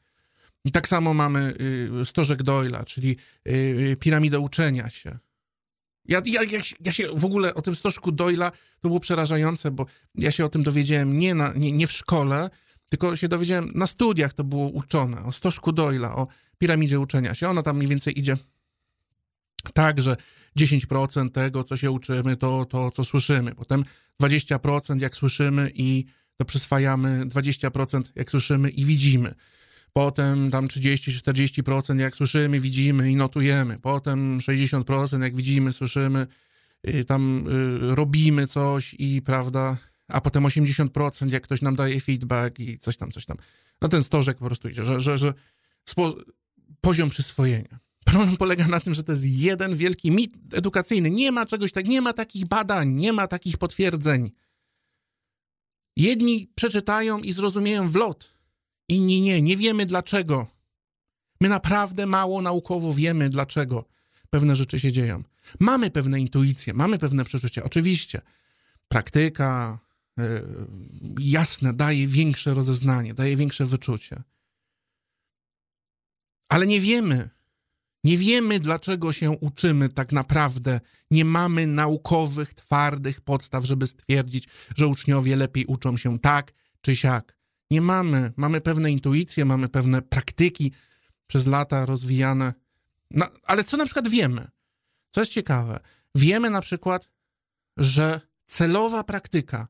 I 0.66 0.72
tak 0.72 0.88
samo 0.88 1.14
mamy 1.14 1.54
y, 2.02 2.06
stożek 2.06 2.44
Doyla, 2.44 2.84
czyli 2.84 3.18
y, 3.48 3.52
y, 3.52 3.98
piramidę 4.00 4.40
uczenia 4.40 4.90
się. 4.90 5.18
Ja, 6.06 6.22
ja, 6.26 6.42
ja, 6.86 6.94
się 6.94 7.08
w 7.16 7.26
ogóle 7.26 7.54
o 7.54 7.62
tym 7.62 7.76
stożku 7.76 8.12
Doyla 8.12 8.52
to 8.52 8.88
było 8.88 9.00
przerażające, 9.00 9.72
bo 9.72 9.86
ja 10.16 10.32
się 10.32 10.46
o 10.46 10.50
tym 10.50 10.64
dowiedziałem 10.64 11.20
nie, 11.20 11.36
na, 11.36 11.54
nie, 11.56 11.72
nie 11.72 11.88
w 11.88 11.92
szkole, 11.92 12.50
tylko 12.90 13.16
się 13.16 13.28
dowiedziałem 13.28 13.72
na 13.76 13.88
studiach 13.88 14.34
to 14.34 14.44
było 14.44 14.68
uczone, 14.68 15.24
o 15.24 15.32
stożku 15.32 15.72
Doyla, 15.72 16.16
o 16.16 16.28
piramidzie 16.58 17.00
uczenia 17.00 17.36
się. 17.36 17.50
Ona 17.50 17.64
tam 17.64 17.78
mniej 17.78 17.90
więcej 17.90 18.20
idzie 18.20 18.38
tak, 19.74 20.02
że 20.02 20.16
10% 20.60 21.32
tego, 21.32 21.64
co 21.64 21.78
się 21.78 21.92
uczymy, 21.92 22.38
to, 22.38 22.66
to 22.66 22.92
co 22.92 23.04
słyszymy. 23.04 23.56
Potem 23.56 23.86
20% 24.24 25.02
jak 25.02 25.16
słyszymy 25.16 25.72
i 25.76 26.06
to 26.38 26.46
przyswajamy, 26.46 27.26
20% 27.26 28.02
jak 28.16 28.32
słyszymy 28.32 28.70
i 28.70 28.86
widzimy. 28.86 29.34
Potem 29.94 30.52
tam 30.52 30.68
30-40% 30.68 32.00
jak 32.00 32.16
słyszymy, 32.16 32.60
widzimy 32.60 33.12
i 33.12 33.16
notujemy. 33.16 33.80
Potem 33.80 34.40
60% 34.40 35.22
jak 35.22 35.36
widzimy, 35.36 35.74
słyszymy, 35.74 36.28
tam 37.08 37.48
y, 37.92 37.96
robimy 37.96 38.48
coś 38.48 38.96
i 39.00 39.22
prawda, 39.22 39.78
a 40.08 40.22
potem 40.22 40.44
80% 40.44 41.32
jak 41.32 41.44
ktoś 41.44 41.62
nam 41.62 41.76
daje 41.76 42.02
feedback 42.02 42.60
i 42.60 42.80
coś 42.80 42.98
tam, 42.98 43.12
coś 43.12 43.26
tam. 43.26 43.38
No 43.82 43.88
ten 43.88 44.04
stożek 44.04 44.38
po 44.38 44.46
prostu 44.46 44.70
idzie, 44.70 44.84
że, 44.84 45.02
że, 45.02 45.18
że 45.18 45.34
spo, 45.86 46.16
poziom 46.82 47.10
przyswojenia. 47.10 47.80
Problem 48.06 48.38
polega 48.38 48.68
na 48.68 48.80
tym, 48.80 48.94
że 48.94 49.04
to 49.04 49.12
jest 49.12 49.26
jeden 49.26 49.76
wielki 49.76 50.12
mit 50.12 50.34
edukacyjny. 50.54 51.12
Nie 51.12 51.32
ma 51.32 51.46
czegoś 51.46 51.72
tak, 51.72 51.88
nie 51.88 52.02
ma 52.02 52.14
takich 52.14 52.48
badań, 52.48 52.90
nie 52.90 53.14
ma 53.14 53.28
takich 53.28 53.58
potwierdzeń. 53.58 54.32
Jedni 55.98 56.52
przeczytają 56.56 57.20
i 57.20 57.34
zrozumieją 57.34 57.90
w 57.90 57.96
lot, 57.96 58.34
inni 58.90 59.22
nie. 59.22 59.42
Nie 59.42 59.58
wiemy 59.58 59.86
dlaczego. 59.86 60.48
My 61.42 61.50
naprawdę 61.50 62.06
mało 62.06 62.42
naukowo 62.42 62.94
wiemy, 62.94 63.30
dlaczego 63.30 63.86
pewne 64.30 64.56
rzeczy 64.56 64.80
się 64.80 64.92
dzieją. 64.92 65.24
Mamy 65.60 65.92
pewne 65.92 66.20
intuicje, 66.20 66.74
mamy 66.74 67.00
pewne 67.00 67.26
przeczucia. 67.26 67.64
Oczywiście 67.64 68.22
praktyka 68.88 69.80
yy, 70.18 70.46
jasne 71.20 71.74
daje 71.74 72.08
większe 72.08 72.54
rozeznanie, 72.54 73.14
daje 73.14 73.36
większe 73.36 73.66
wyczucie. 73.66 74.24
Ale 76.50 76.68
nie 76.68 76.82
wiemy, 76.82 77.30
nie 78.04 78.18
wiemy, 78.18 78.60
dlaczego 78.60 79.14
się 79.14 79.32
uczymy 79.32 79.90
tak 79.90 80.12
naprawdę. 80.12 80.80
Nie 81.12 81.26
mamy 81.26 81.68
naukowych, 81.68 82.54
twardych 82.54 83.22
podstaw, 83.22 83.66
żeby 83.66 83.88
stwierdzić, 83.88 84.48
że 84.76 84.88
uczniowie 84.88 85.36
lepiej 85.36 85.66
uczą 85.66 85.98
się 85.98 86.20
tak 86.20 86.54
czy 86.82 86.96
siak. 86.96 87.38
Nie 87.72 87.82
mamy. 87.82 88.32
Mamy 88.38 88.62
pewne 88.62 88.92
intuicje, 88.92 89.46
mamy 89.46 89.70
pewne 89.70 90.02
praktyki 90.02 90.74
przez 91.28 91.48
lata 91.48 91.86
rozwijane. 91.86 92.54
No, 93.12 93.28
ale 93.44 93.64
co 93.64 93.78
na 93.78 93.86
przykład 93.86 94.08
wiemy? 94.08 94.48
Co 95.12 95.22
jest 95.22 95.32
ciekawe, 95.32 95.80
wiemy 96.16 96.50
na 96.50 96.62
przykład, 96.62 97.10
że 97.78 98.22
celowa 98.48 99.04
praktyka 99.04 99.68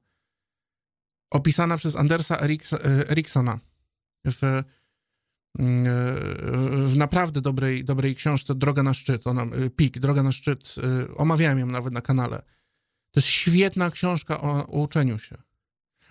opisana 1.32 1.78
przez 1.78 1.96
Andersa 1.96 2.38
Eriksona 3.10 3.60
w 4.26 4.44
e, 4.44 4.64
w 5.56 6.94
naprawdę 6.96 7.42
dobrej, 7.42 7.84
dobrej 7.84 8.16
książce 8.16 8.56
Droga 8.56 8.84
na 8.84 8.94
szczyt, 8.94 9.28
ona, 9.28 9.44
e, 9.44 9.70
PIK, 9.70 10.00
Droga 10.00 10.24
na 10.24 10.32
szczyt, 10.32 10.76
e, 10.78 11.16
omawiałem 11.16 11.60
ją 11.60 11.66
nawet 11.66 11.94
na 11.94 12.02
kanale. 12.02 12.38
To 13.12 13.20
jest 13.20 13.28
świetna 13.28 13.92
książka 13.92 14.42
o, 14.42 14.68
o 14.68 14.82
uczeniu 14.82 15.20
się. 15.20 15.38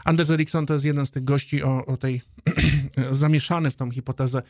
Anders 0.04 0.30
Ericsson 0.30 0.66
to 0.66 0.72
jest 0.72 0.84
jeden 0.84 1.06
z 1.06 1.11
tych 1.11 1.25
gości 1.25 1.62
o, 1.62 1.87
o 1.87 1.96
tej, 1.96 2.22
zamieszany 3.11 3.70
w 3.70 3.76
tą 3.76 3.90
hipotezę 3.90 4.42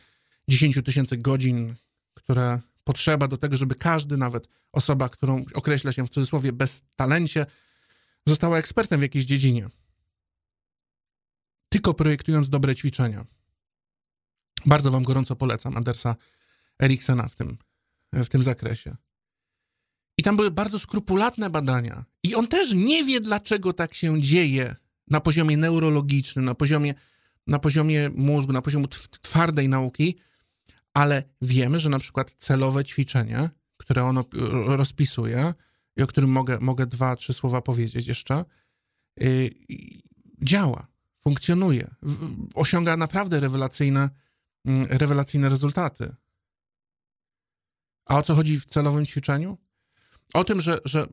10 0.47 0.79
tysięcy 0.85 1.17
godzin, 1.17 1.75
które 2.13 2.59
potrzeba 2.83 3.27
do 3.27 3.37
tego, 3.37 3.55
żeby 3.55 3.75
każdy, 3.75 4.17
nawet 4.17 4.47
osoba, 4.71 5.09
którą 5.09 5.45
określa 5.53 5.91
się 5.91 6.07
w 6.07 6.09
cudzysłowie 6.09 6.53
bez 6.53 6.83
talencie, 6.95 7.45
została 8.27 8.57
ekspertem 8.57 8.99
w 8.99 9.03
jakiejś 9.03 9.25
dziedzinie. 9.25 9.69
Tylko 11.69 11.93
projektując 11.93 12.49
dobre 12.49 12.75
ćwiczenia. 12.75 13.25
Bardzo 14.65 14.91
wam 14.91 15.03
gorąco 15.03 15.35
polecam 15.35 15.77
Andersa 15.77 16.15
Eriksena 16.83 17.27
w 17.27 17.35
tym, 17.35 17.57
w 18.13 18.29
tym 18.29 18.43
zakresie. 18.43 18.95
I 20.17 20.23
tam 20.23 20.35
były 20.35 20.51
bardzo 20.51 20.79
skrupulatne 20.79 21.49
badania. 21.49 22.05
I 22.23 22.35
on 22.35 22.47
też 22.47 22.73
nie 22.73 23.03
wie, 23.03 23.21
dlaczego 23.21 23.73
tak 23.73 23.93
się 23.93 24.21
dzieje 24.21 24.75
na 25.07 25.19
poziomie 25.19 25.57
neurologicznym, 25.57 26.45
na 26.45 26.55
poziomie, 26.55 26.93
na 27.47 27.59
poziomie 27.59 28.09
mózgu, 28.15 28.53
na 28.53 28.61
poziomie 28.61 28.87
twardej 29.21 29.69
nauki, 29.69 30.15
ale 30.93 31.23
wiemy, 31.41 31.79
że 31.79 31.89
na 31.89 31.99
przykład 31.99 32.35
celowe 32.37 32.85
ćwiczenie, 32.85 33.49
które 33.77 34.03
on 34.03 34.23
rozpisuje 34.65 35.53
i 35.97 36.01
o 36.01 36.07
którym 36.07 36.29
mogę, 36.29 36.57
mogę 36.61 36.85
dwa, 36.85 37.15
trzy 37.15 37.33
słowa 37.33 37.61
powiedzieć 37.61 38.07
jeszcze, 38.07 38.45
yy, 39.17 39.49
działa, 40.41 40.87
funkcjonuje, 41.19 41.95
osiąga 42.53 42.97
naprawdę 42.97 43.39
rewelacyjne 43.39 44.09
rewelacyjne 44.89 45.49
rezultaty. 45.49 46.15
A 48.05 48.17
o 48.17 48.21
co 48.21 48.35
chodzi 48.35 48.59
w 48.59 48.65
celowym 48.65 49.05
ćwiczeniu? 49.05 49.57
O 50.33 50.43
tym, 50.43 50.61
że, 50.61 50.79
że 50.85 51.07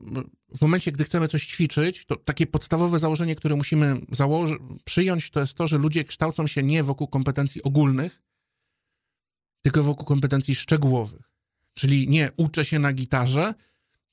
w 0.57 0.61
momencie, 0.61 0.91
gdy 0.91 1.03
chcemy 1.03 1.27
coś 1.27 1.45
ćwiczyć, 1.45 2.05
to 2.05 2.15
takie 2.15 2.47
podstawowe 2.47 2.99
założenie, 2.99 3.35
które 3.35 3.55
musimy 3.55 4.01
założy, 4.11 4.57
przyjąć, 4.85 5.29
to 5.29 5.39
jest 5.39 5.53
to, 5.53 5.67
że 5.67 5.77
ludzie 5.77 6.03
kształcą 6.03 6.47
się 6.47 6.63
nie 6.63 6.83
wokół 6.83 7.07
kompetencji 7.07 7.63
ogólnych, 7.63 8.21
tylko 9.61 9.83
wokół 9.83 10.05
kompetencji 10.05 10.55
szczegółowych. 10.55 11.31
Czyli 11.73 12.07
nie 12.07 12.31
uczę 12.37 12.65
się 12.65 12.79
na 12.79 12.93
gitarze, 12.93 13.53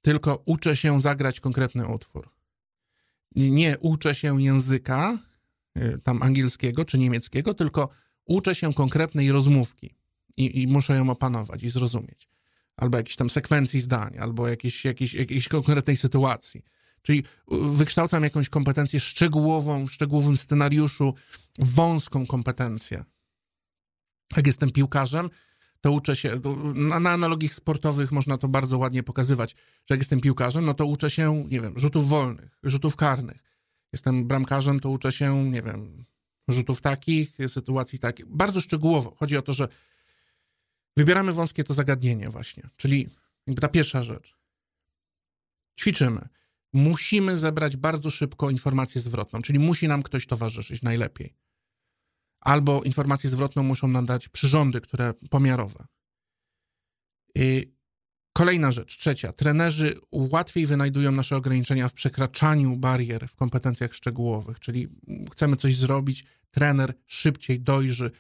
tylko 0.01 0.43
uczę 0.45 0.77
się 0.77 1.01
zagrać 1.01 1.41
konkretny 1.41 1.87
utwór. 1.87 2.31
Nie 3.37 3.79
uczę 3.79 4.15
się 4.15 4.43
języka, 4.43 5.19
y, 5.79 5.99
tam 6.03 6.23
angielskiego 6.23 6.85
czy 6.85 6.99
niemieckiego, 6.99 7.55
tylko 7.55 7.89
uczę 8.29 8.55
się 8.55 8.75
konkretnej 8.75 9.33
rozmówki 9.33 9.95
i, 10.37 10.63
i 10.63 10.67
muszę 10.67 10.97
ją 10.97 11.11
opanować 11.11 11.63
i 11.63 11.71
zrozumieć. 11.71 12.29
Albo 12.77 12.97
jakiejś 12.97 13.17
tam 13.17 13.31
sekwencji 13.31 13.81
zdań, 13.81 14.19
albo 14.19 14.49
jakiejś, 14.49 14.85
jakiejś, 14.85 15.15
jakiejś 15.15 15.49
konkretnej 15.49 15.97
sytuacji. 15.97 16.65
Czyli 17.03 17.23
wykształcam 17.71 18.25
jakąś 18.25 18.49
kompetencję 18.49 19.01
szczegółową, 19.01 19.87
w 19.87 19.93
szczegółowym 19.93 20.37
scenariuszu, 20.37 21.15
wąską 21.59 22.27
kompetencję. 22.27 23.05
Jak 24.37 24.47
jestem 24.47 24.71
piłkarzem, 24.71 25.31
to 25.81 25.93
uczę 25.93 26.17
się, 26.17 26.41
na, 26.75 27.01
na 27.01 27.11
analogiach 27.11 27.55
sportowych 27.55 28.13
można 28.13 28.39
to 28.39 28.49
bardzo 28.49 28.79
ładnie 28.79 29.03
pokazywać, 29.03 29.51
że 29.87 29.95
jak 29.95 30.01
jestem 30.01 30.21
piłkarzem, 30.21 30.65
no 30.65 30.75
to 30.75 30.87
uczę 30.87 31.11
się, 31.11 31.45
nie 31.51 31.61
wiem, 31.61 31.75
rzutów 31.77 32.09
wolnych, 32.09 32.59
rzutów 32.63 32.97
karnych. 32.97 33.45
Jestem 33.93 34.27
bramkarzem, 34.27 34.81
to 34.81 34.91
uczę 34.91 35.13
się, 35.13 35.51
nie 35.51 35.63
wiem, 35.63 36.05
rzutów 36.49 36.81
takich, 36.81 37.37
sytuacji 37.49 37.99
takich. 37.99 38.27
Bardzo 38.27 38.61
szczegółowo. 38.61 39.15
Chodzi 39.19 39.37
o 39.37 39.43
to, 39.43 39.53
że 39.53 39.69
wybieramy 40.97 41.33
wąskie 41.33 41.65
to 41.65 41.75
zagadnienie 41.75 42.29
właśnie. 42.29 42.71
Czyli 42.77 43.09
jakby 43.47 43.61
ta 43.61 43.69
pierwsza 43.69 44.03
rzecz. 44.03 44.35
Ćwiczymy. 45.81 46.29
Musimy 46.73 47.39
zebrać 47.39 47.77
bardzo 47.77 48.11
szybko 48.11 48.51
informację 48.51 49.01
zwrotną, 49.01 49.43
czyli 49.43 49.59
musi 49.59 49.89
nam 49.89 50.03
ktoś 50.03 50.27
towarzyszyć 50.27 50.83
najlepiej. 50.83 51.35
Albo 52.41 52.83
informację 52.83 53.31
zwrotną 53.31 53.63
muszą 53.63 53.89
nam 53.89 54.07
dać 54.07 54.29
przyrządy, 54.29 54.81
które 54.81 55.15
pomiarowe. 55.31 55.87
I 57.35 57.73
kolejna 58.33 58.73
rzecz, 58.73 58.99
trzecia. 58.99 59.33
Trenerzy 59.33 60.01
łatwiej 60.13 60.67
wynajdują 60.67 61.13
nasze 61.13 61.37
ograniczenia 61.37 61.89
w 61.89 61.95
przekraczaniu 61.95 62.77
barier 62.77 63.29
w 63.29 63.37
kompetencjach 63.37 63.95
szczegółowych, 63.95 64.61
czyli 64.61 64.89
chcemy 65.33 65.57
coś 65.57 65.77
zrobić, 65.77 66.25
trener 66.51 66.95
szybciej 67.07 67.61
dojrzy 67.61 68.11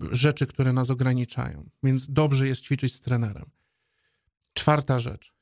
rzeczy, 0.00 0.46
które 0.46 0.72
nas 0.72 0.90
ograniczają. 0.90 1.70
Więc 1.82 2.06
dobrze 2.10 2.46
jest 2.46 2.62
ćwiczyć 2.62 2.94
z 2.94 3.00
trenerem. 3.00 3.50
Czwarta 4.52 4.98
rzecz. 4.98 5.34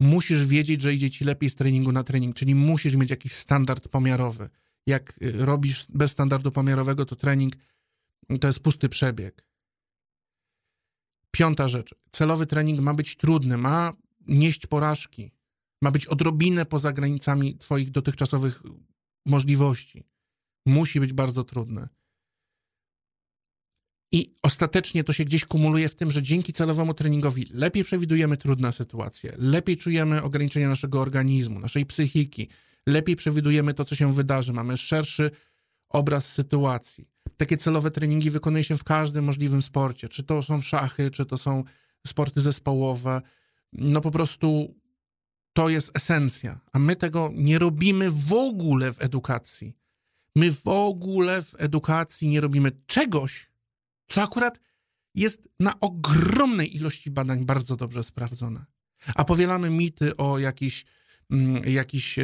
Musisz 0.00 0.46
wiedzieć, 0.46 0.82
że 0.82 0.94
idzie 0.94 1.10
ci 1.10 1.24
lepiej 1.24 1.50
z 1.50 1.54
treningu 1.54 1.92
na 1.92 2.02
trening, 2.02 2.36
czyli 2.36 2.54
musisz 2.54 2.96
mieć 2.96 3.10
jakiś 3.10 3.32
standard 3.32 3.88
pomiarowy. 3.88 4.50
Jak 4.86 5.22
y, 5.22 5.32
robisz 5.32 5.86
bez 5.88 6.10
standardu 6.10 6.52
pomiarowego, 6.52 7.06
to 7.06 7.16
trening 7.16 7.56
to 8.40 8.46
jest 8.46 8.60
pusty 8.60 8.88
przebieg. 8.88 9.44
Piąta 11.30 11.68
rzecz. 11.68 11.94
Celowy 12.10 12.46
trening 12.46 12.80
ma 12.80 12.94
być 12.94 13.16
trudny, 13.16 13.58
ma 13.58 13.92
nieść 14.26 14.66
porażki, 14.66 15.32
ma 15.82 15.90
być 15.90 16.06
odrobinę 16.06 16.66
poza 16.66 16.92
granicami 16.92 17.58
Twoich 17.58 17.90
dotychczasowych 17.90 18.62
możliwości 19.26 20.11
musi 20.66 21.00
być 21.00 21.12
bardzo 21.12 21.44
trudne. 21.44 21.88
I 24.12 24.34
ostatecznie 24.42 25.04
to 25.04 25.12
się 25.12 25.24
gdzieś 25.24 25.44
kumuluje 25.44 25.88
w 25.88 25.94
tym, 25.94 26.10
że 26.10 26.22
dzięki 26.22 26.52
celowemu 26.52 26.94
treningowi 26.94 27.46
lepiej 27.50 27.84
przewidujemy 27.84 28.36
trudne 28.36 28.72
sytuacje, 28.72 29.32
lepiej 29.38 29.76
czujemy 29.76 30.22
ograniczenia 30.22 30.68
naszego 30.68 31.00
organizmu, 31.00 31.60
naszej 31.60 31.86
psychiki, 31.86 32.48
lepiej 32.86 33.16
przewidujemy 33.16 33.74
to, 33.74 33.84
co 33.84 33.94
się 33.94 34.12
wydarzy, 34.12 34.52
mamy 34.52 34.76
szerszy 34.76 35.30
obraz 35.88 36.32
sytuacji. 36.32 37.08
Takie 37.36 37.56
celowe 37.56 37.90
treningi 37.90 38.30
wykonuje 38.30 38.64
się 38.64 38.76
w 38.76 38.84
każdym 38.84 39.24
możliwym 39.24 39.62
sporcie, 39.62 40.08
czy 40.08 40.22
to 40.22 40.42
są 40.42 40.62
szachy, 40.62 41.10
czy 41.10 41.26
to 41.26 41.38
są 41.38 41.64
sporty 42.06 42.40
zespołowe. 42.40 43.22
No 43.72 44.00
po 44.00 44.10
prostu 44.10 44.74
to 45.52 45.68
jest 45.68 45.90
esencja, 45.94 46.60
a 46.72 46.78
my 46.78 46.96
tego 46.96 47.30
nie 47.34 47.58
robimy 47.58 48.10
w 48.10 48.32
ogóle 48.32 48.92
w 48.92 49.02
edukacji. 49.02 49.81
My 50.36 50.52
w 50.52 50.68
ogóle 50.68 51.42
w 51.42 51.54
edukacji 51.58 52.28
nie 52.28 52.40
robimy 52.40 52.70
czegoś, 52.86 53.50
co 54.08 54.22
akurat 54.22 54.60
jest 55.14 55.48
na 55.60 55.80
ogromnej 55.80 56.76
ilości 56.76 57.10
badań 57.10 57.44
bardzo 57.44 57.76
dobrze 57.76 58.04
sprawdzone. 58.04 58.64
A 59.14 59.24
powielamy 59.24 59.70
mity 59.70 60.16
o 60.16 60.38
jakichś, 60.38 60.84
mm, 61.30 61.62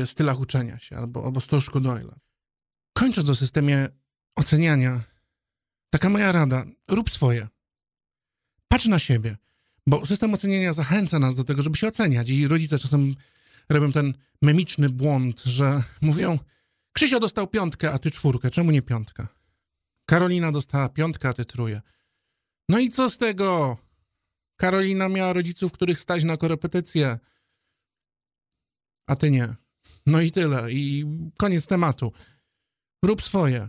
stylach 0.07 0.41
uczenia 0.41 0.79
się 0.79 0.97
albo 0.97 1.25
o 1.25 1.41
stożku 1.41 1.79
Doyle'a. 1.79 2.15
Kończąc 2.93 3.29
o 3.29 3.35
systemie 3.35 3.89
oceniania, 4.37 5.03
taka 5.91 6.09
moja 6.09 6.33
rada, 6.33 6.65
rób 6.89 7.11
swoje. 7.11 7.49
Patrz 8.69 8.87
na 8.87 8.99
siebie, 8.99 9.37
bo 9.87 10.07
system 10.07 10.35
oceniania 10.35 10.73
zachęca 10.73 11.19
nas 11.19 11.37
do 11.37 11.45
tego, 11.45 11.63
żeby 11.63 11.77
się 11.77 11.89
oceniać 11.89 12.31
i 12.31 12.49
rodzice 12.49 12.79
czasem 12.79 13.15
robią 13.69 13.93
ten 13.93 14.15
memiczny 14.43 14.89
błąd, 14.89 15.43
że 15.43 15.83
mówią, 16.01 16.39
Krzysio 16.99 17.21
dostał 17.21 17.47
piątkę, 17.47 17.93
a 17.93 17.99
ty 17.99 18.11
czwórkę. 18.11 18.51
Czemu 18.51 18.71
nie 18.71 18.83
piątka? 18.83 19.29
Karolina 20.07 20.53
dostała 20.53 20.89
piątkę, 20.89 21.29
a 21.29 21.33
ty 21.33 21.45
truje. 21.45 21.83
No 22.69 22.79
i 22.79 22.91
co 22.91 23.11
z 23.11 23.19
tego? 23.19 23.77
Karolina 24.57 25.09
miała 25.09 25.33
rodziców, 25.33 25.73
których 25.73 26.01
stać 26.01 26.25
na 26.25 26.37
korepetycje, 26.37 27.19
a 29.07 29.17
ty 29.17 29.31
nie. 29.31 29.55
No 30.07 30.21
i 30.21 30.31
tyle. 30.31 30.73
I 30.73 31.05
koniec 31.37 31.67
tematu. 31.67 32.13
Rób 33.05 33.23
swoje. 33.23 33.69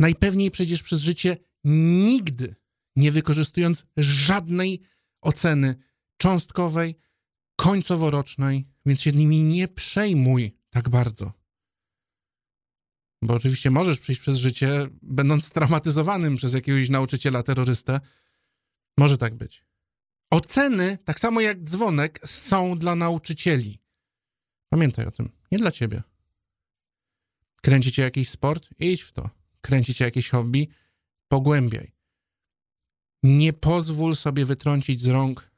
Najpewniej 0.00 0.50
przejdziesz 0.50 0.82
przez 0.82 1.00
życie 1.00 1.36
nigdy 2.04 2.54
nie 2.96 3.12
wykorzystując 3.12 3.86
żadnej 3.96 4.82
oceny 5.20 5.74
cząstkowej, 6.16 7.00
końcoworocznej, 7.60 8.66
więc 8.86 9.00
się 9.00 9.12
nimi 9.12 9.42
nie 9.42 9.68
przejmuj 9.68 10.56
tak 10.70 10.88
bardzo. 10.88 11.32
Bo 13.22 13.34
oczywiście 13.34 13.70
możesz 13.70 14.00
przejść 14.00 14.20
przez 14.20 14.36
życie, 14.36 14.88
będąc 15.02 15.50
traumatyzowanym 15.50 16.36
przez 16.36 16.54
jakiegoś 16.54 16.88
nauczyciela 16.88 17.42
terrorystę. 17.42 18.00
Może 18.98 19.18
tak 19.18 19.34
być. 19.34 19.64
Oceny, 20.30 20.98
tak 21.04 21.20
samo 21.20 21.40
jak 21.40 21.64
dzwonek, 21.64 22.20
są 22.24 22.78
dla 22.78 22.94
nauczycieli. 22.94 23.78
Pamiętaj 24.68 25.06
o 25.06 25.10
tym. 25.10 25.28
Nie 25.52 25.58
dla 25.58 25.70
ciebie. 25.70 26.02
Kręci 27.62 27.92
cię 27.92 28.02
jakiś 28.02 28.30
sport? 28.30 28.68
Idź 28.78 29.02
w 29.02 29.12
to. 29.12 29.30
Kręci 29.60 29.94
cię 29.94 30.04
jakieś 30.04 30.30
hobby? 30.30 30.68
Pogłębiaj. 31.28 31.92
Nie 33.22 33.52
pozwól 33.52 34.16
sobie 34.16 34.44
wytrącić 34.44 35.00
z 35.00 35.08
rąk 35.08 35.50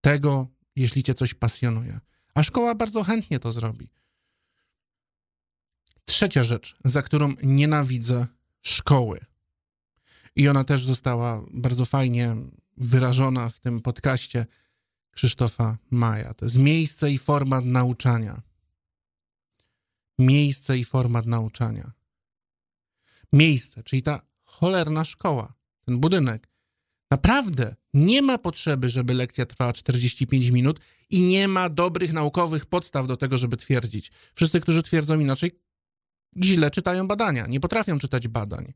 tego, 0.00 0.57
jeśli 0.78 1.02
cię 1.02 1.14
coś 1.14 1.34
pasjonuje. 1.34 2.00
A 2.34 2.42
szkoła 2.42 2.74
bardzo 2.74 3.02
chętnie 3.02 3.38
to 3.38 3.52
zrobi. 3.52 3.88
Trzecia 6.04 6.44
rzecz, 6.44 6.76
za 6.84 7.02
którą 7.02 7.34
nienawidzę 7.42 8.26
szkoły. 8.62 9.20
I 10.36 10.48
ona 10.48 10.64
też 10.64 10.84
została 10.84 11.42
bardzo 11.50 11.84
fajnie 11.84 12.36
wyrażona 12.76 13.50
w 13.50 13.60
tym 13.60 13.80
podcaście 13.80 14.46
Krzysztofa 15.10 15.78
Maja. 15.90 16.34
To 16.34 16.44
jest 16.44 16.58
miejsce 16.58 17.10
i 17.10 17.18
format 17.18 17.64
nauczania. 17.64 18.42
Miejsce 20.18 20.78
i 20.78 20.84
format 20.84 21.26
nauczania. 21.26 21.92
Miejsce, 23.32 23.82
czyli 23.82 24.02
ta 24.02 24.20
cholerna 24.44 25.04
szkoła, 25.04 25.54
ten 25.80 26.00
budynek. 26.00 26.48
Naprawdę 27.10 27.76
nie 27.98 28.22
ma 28.22 28.38
potrzeby, 28.38 28.90
żeby 28.90 29.14
lekcja 29.14 29.46
trwała 29.46 29.72
45 29.72 30.48
minut 30.48 30.80
i 31.10 31.22
nie 31.22 31.48
ma 31.48 31.68
dobrych 31.68 32.12
naukowych 32.12 32.66
podstaw 32.66 33.06
do 33.06 33.16
tego, 33.16 33.38
żeby 33.38 33.56
twierdzić. 33.56 34.12
Wszyscy, 34.34 34.60
którzy 34.60 34.82
twierdzą 34.82 35.20
inaczej, 35.20 35.58
źle 36.42 36.70
czytają 36.70 37.08
badania, 37.08 37.46
nie 37.46 37.60
potrafią 37.60 37.98
czytać 37.98 38.28
badań. 38.28 38.72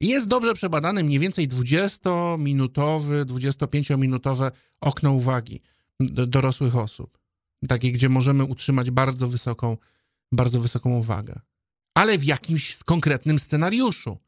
Jest 0.00 0.28
dobrze 0.28 0.54
przebadane 0.54 1.02
mniej 1.02 1.18
więcej 1.18 1.48
20-minutowy, 1.48 3.24
25-minutowe 3.24 4.50
okno 4.80 5.12
uwagi 5.12 5.60
dorosłych 6.00 6.76
osób. 6.76 7.18
Takie, 7.68 7.92
gdzie 7.92 8.08
możemy 8.08 8.44
utrzymać 8.44 8.90
bardzo 8.90 9.28
wysoką, 9.28 9.76
bardzo 10.32 10.60
wysoką 10.60 10.98
uwagę. 10.98 11.40
Ale 11.94 12.18
w 12.18 12.24
jakimś 12.24 12.76
konkretnym 12.84 13.38
scenariuszu. 13.38 14.18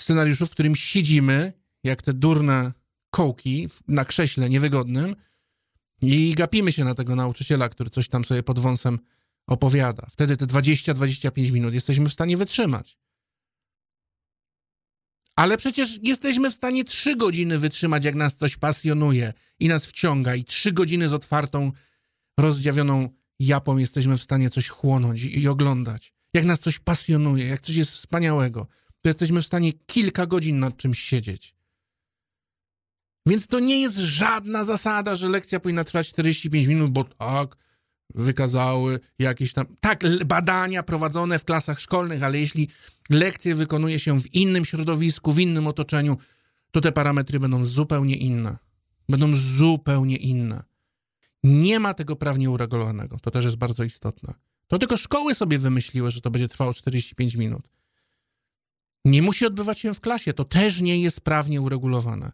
Scenariuszu, 0.00 0.46
w 0.46 0.50
którym 0.50 0.76
siedzimy, 0.76 1.52
jak 1.84 2.02
te 2.02 2.12
durne 2.12 2.72
kołki 3.10 3.68
na 3.88 4.04
krześle 4.04 4.48
niewygodnym 4.50 5.16
i 6.02 6.34
gapimy 6.34 6.72
się 6.72 6.84
na 6.84 6.94
tego 6.94 7.16
nauczyciela, 7.16 7.68
który 7.68 7.90
coś 7.90 8.08
tam 8.08 8.24
sobie 8.24 8.42
pod 8.42 8.58
wąsem 8.58 8.98
opowiada. 9.46 10.06
Wtedy 10.10 10.36
te 10.36 10.46
20-25 10.46 11.52
minut 11.52 11.74
jesteśmy 11.74 12.08
w 12.08 12.12
stanie 12.12 12.36
wytrzymać. 12.36 12.98
Ale 15.36 15.56
przecież 15.56 15.98
jesteśmy 16.02 16.50
w 16.50 16.54
stanie 16.54 16.84
3 16.84 17.16
godziny 17.16 17.58
wytrzymać, 17.58 18.04
jak 18.04 18.14
nas 18.14 18.36
coś 18.36 18.56
pasjonuje 18.56 19.32
i 19.60 19.68
nas 19.68 19.86
wciąga, 19.86 20.34
i 20.34 20.44
3 20.44 20.72
godziny 20.72 21.08
z 21.08 21.14
otwartą, 21.14 21.72
rozdziawioną 22.38 23.08
japą 23.38 23.76
jesteśmy 23.76 24.18
w 24.18 24.22
stanie 24.22 24.50
coś 24.50 24.68
chłonąć 24.68 25.22
i, 25.22 25.40
i 25.40 25.48
oglądać. 25.48 26.12
Jak 26.34 26.44
nas 26.44 26.60
coś 26.60 26.78
pasjonuje, 26.78 27.46
jak 27.46 27.60
coś 27.60 27.76
jest 27.76 27.92
wspaniałego, 27.92 28.66
to 29.08 29.10
jesteśmy 29.10 29.42
w 29.42 29.46
stanie 29.46 29.72
kilka 29.72 30.26
godzin 30.26 30.58
nad 30.58 30.76
czymś 30.76 31.00
siedzieć. 31.00 31.54
Więc 33.26 33.46
to 33.46 33.60
nie 33.60 33.80
jest 33.80 33.96
żadna 33.96 34.64
zasada, 34.64 35.14
że 35.14 35.28
lekcja 35.28 35.60
powinna 35.60 35.84
trwać 35.84 36.08
45 36.08 36.66
minut, 36.66 36.90
bo 36.90 37.04
tak, 37.04 37.56
wykazały 38.14 39.00
jakieś 39.18 39.52
tam, 39.52 39.66
tak, 39.80 40.24
badania 40.26 40.82
prowadzone 40.82 41.38
w 41.38 41.44
klasach 41.44 41.80
szkolnych, 41.80 42.22
ale 42.22 42.38
jeśli 42.38 42.68
lekcje 43.10 43.54
wykonuje 43.54 43.98
się 43.98 44.20
w 44.20 44.34
innym 44.34 44.64
środowisku, 44.64 45.32
w 45.32 45.40
innym 45.40 45.66
otoczeniu, 45.66 46.16
to 46.70 46.80
te 46.80 46.92
parametry 46.92 47.40
będą 47.40 47.64
zupełnie 47.64 48.16
inne. 48.16 48.56
Będą 49.08 49.36
zupełnie 49.36 50.16
inne. 50.16 50.64
Nie 51.42 51.80
ma 51.80 51.94
tego 51.94 52.16
prawnie 52.16 52.50
uregulowanego. 52.50 53.18
To 53.22 53.30
też 53.30 53.44
jest 53.44 53.56
bardzo 53.56 53.84
istotne. 53.84 54.34
To 54.66 54.78
tylko 54.78 54.96
szkoły 54.96 55.34
sobie 55.34 55.58
wymyśliły, 55.58 56.10
że 56.10 56.20
to 56.20 56.30
będzie 56.30 56.48
trwało 56.48 56.72
45 56.72 57.34
minut. 57.34 57.68
Nie 59.04 59.22
musi 59.22 59.46
odbywać 59.46 59.78
się 59.80 59.94
w 59.94 60.00
klasie. 60.00 60.32
To 60.32 60.44
też 60.44 60.80
nie 60.80 61.00
jest 61.00 61.20
prawnie 61.20 61.60
uregulowane. 61.60 62.32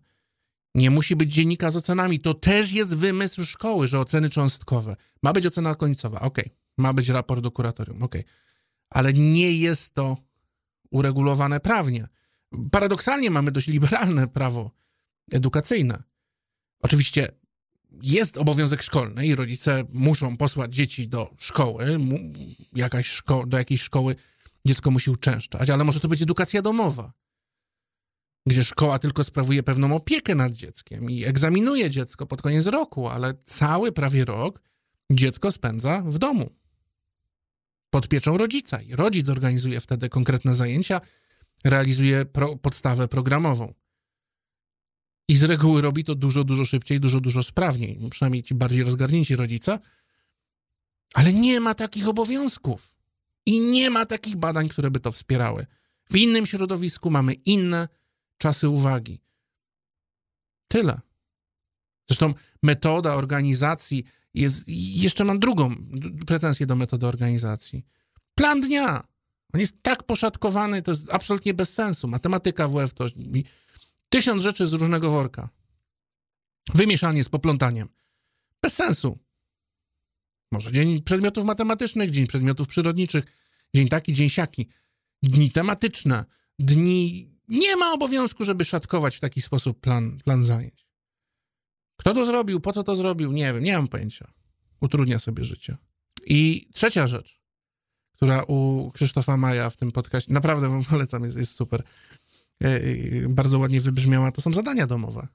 Nie 0.74 0.90
musi 0.90 1.16
być 1.16 1.32
dziennika 1.32 1.70
z 1.70 1.76
ocenami. 1.76 2.20
To 2.20 2.34
też 2.34 2.72
jest 2.72 2.96
wymysł 2.96 3.44
szkoły, 3.44 3.86
że 3.86 4.00
oceny 4.00 4.30
cząstkowe. 4.30 4.96
Ma 5.22 5.32
być 5.32 5.46
ocena 5.46 5.74
końcowa, 5.74 6.20
ok. 6.20 6.38
Ma 6.78 6.92
być 6.92 7.08
raport 7.08 7.42
do 7.42 7.50
kuratorium, 7.50 8.02
ok. 8.02 8.14
Ale 8.90 9.12
nie 9.12 9.52
jest 9.52 9.94
to 9.94 10.16
uregulowane 10.90 11.60
prawnie. 11.60 12.08
Paradoksalnie 12.70 13.30
mamy 13.30 13.52
dość 13.52 13.66
liberalne 13.66 14.28
prawo 14.28 14.70
edukacyjne. 15.32 16.02
Oczywiście 16.80 17.28
jest 18.02 18.36
obowiązek 18.36 18.82
szkolny 18.82 19.26
i 19.26 19.34
rodzice 19.34 19.84
muszą 19.92 20.36
posłać 20.36 20.74
dzieci 20.74 21.08
do 21.08 21.34
szkoły, 21.38 21.98
jakaś 22.72 23.06
szko 23.06 23.46
do 23.46 23.58
jakiejś 23.58 23.82
szkoły 23.82 24.16
dziecko 24.66 24.90
musi 24.90 25.10
uczęszczać, 25.10 25.70
ale 25.70 25.84
może 25.84 26.00
to 26.00 26.08
być 26.08 26.22
edukacja 26.22 26.62
domowa 26.62 27.12
gdzie 28.46 28.64
szkoła 28.64 28.98
tylko 28.98 29.24
sprawuje 29.24 29.62
pewną 29.62 29.96
opiekę 29.96 30.34
nad 30.34 30.52
dzieckiem 30.52 31.10
i 31.10 31.24
egzaminuje 31.24 31.90
dziecko 31.90 32.26
pod 32.26 32.42
koniec 32.42 32.66
roku, 32.66 33.08
ale 33.08 33.34
cały 33.44 33.92
prawie 33.92 34.24
rok 34.24 34.60
dziecko 35.12 35.50
spędza 35.50 36.02
w 36.06 36.18
domu. 36.18 36.50
Pod 37.90 38.08
pieczą 38.08 38.36
rodzica 38.36 38.82
i 38.82 38.96
rodzic 38.96 39.28
organizuje 39.28 39.80
wtedy 39.80 40.08
konkretne 40.08 40.54
zajęcia, 40.54 41.00
realizuje 41.64 42.24
pro, 42.24 42.56
podstawę 42.56 43.08
programową. 43.08 43.74
I 45.28 45.36
z 45.36 45.42
reguły 45.42 45.82
robi 45.82 46.04
to 46.04 46.14
dużo, 46.14 46.44
dużo 46.44 46.64
szybciej, 46.64 47.00
dużo, 47.00 47.20
dużo 47.20 47.42
sprawniej. 47.42 48.00
Przynajmniej 48.10 48.42
ci 48.42 48.54
bardziej 48.54 48.82
rozgarnięci 48.82 49.36
rodzice. 49.36 49.78
Ale 51.14 51.32
nie 51.32 51.60
ma 51.60 51.74
takich 51.74 52.08
obowiązków. 52.08 52.93
I 53.46 53.60
nie 53.60 53.90
ma 53.90 54.06
takich 54.06 54.36
badań, 54.36 54.68
które 54.68 54.90
by 54.90 55.00
to 55.00 55.12
wspierały. 55.12 55.66
W 56.10 56.16
innym 56.16 56.46
środowisku 56.46 57.10
mamy 57.10 57.32
inne 57.32 57.88
czasy 58.38 58.68
uwagi. 58.68 59.20
Tyle. 60.68 61.00
Zresztą 62.08 62.34
metoda 62.62 63.14
organizacji 63.14 64.04
jest. 64.34 64.64
Jeszcze 64.68 65.24
mam 65.24 65.38
drugą 65.38 65.74
pretensję 66.26 66.66
do 66.66 66.76
metody 66.76 67.06
organizacji. 67.06 67.86
Plan 68.34 68.60
dnia. 68.60 69.08
On 69.54 69.60
jest 69.60 69.82
tak 69.82 70.02
poszatkowany, 70.02 70.82
to 70.82 70.90
jest 70.90 71.12
absolutnie 71.12 71.54
bez 71.54 71.74
sensu. 71.74 72.08
Matematyka 72.08 72.68
WF 72.68 72.94
to 72.94 73.06
tysiąc 74.08 74.42
rzeczy 74.42 74.66
z 74.66 74.72
różnego 74.72 75.10
worka. 75.10 75.48
Wymieszanie 76.74 77.24
z 77.24 77.28
poplątaniem. 77.28 77.88
Bez 78.62 78.74
sensu. 78.74 79.18
Może 80.52 80.72
dzień 80.72 81.02
przedmiotów 81.02 81.44
matematycznych, 81.44 82.10
dzień 82.10 82.26
przedmiotów 82.26 82.68
przyrodniczych, 82.68 83.24
dzień 83.74 83.88
taki, 83.88 84.12
dzień 84.12 84.28
siaki. 84.28 84.68
Dni 85.22 85.50
tematyczne, 85.50 86.24
dni 86.58 87.28
nie 87.48 87.76
ma 87.76 87.92
obowiązku, 87.92 88.44
żeby 88.44 88.64
szatkować 88.64 89.16
w 89.16 89.20
taki 89.20 89.42
sposób 89.42 89.80
plan, 89.80 90.18
plan 90.24 90.44
zajęć. 90.44 90.86
Kto 91.96 92.14
to 92.14 92.24
zrobił, 92.24 92.60
po 92.60 92.72
co 92.72 92.82
to 92.82 92.96
zrobił, 92.96 93.32
nie 93.32 93.52
wiem, 93.52 93.64
nie 93.64 93.76
mam 93.76 93.88
pojęcia. 93.88 94.32
Utrudnia 94.80 95.18
sobie 95.18 95.44
życie. 95.44 95.76
I 96.26 96.68
trzecia 96.74 97.06
rzecz, 97.06 97.40
która 98.12 98.42
u 98.42 98.90
Krzysztofa 98.90 99.36
Maja 99.36 99.70
w 99.70 99.76
tym 99.76 99.92
podcaście, 99.92 100.32
naprawdę 100.32 100.68
wam 100.68 100.84
polecam, 100.84 101.24
jest, 101.24 101.36
jest 101.36 101.54
super, 101.54 101.82
e, 102.64 102.66
e, 102.66 102.80
bardzo 103.28 103.58
ładnie 103.58 103.80
wybrzmiała, 103.80 104.32
to 104.32 104.40
są 104.40 104.52
zadania 104.52 104.86
domowe. 104.86 105.28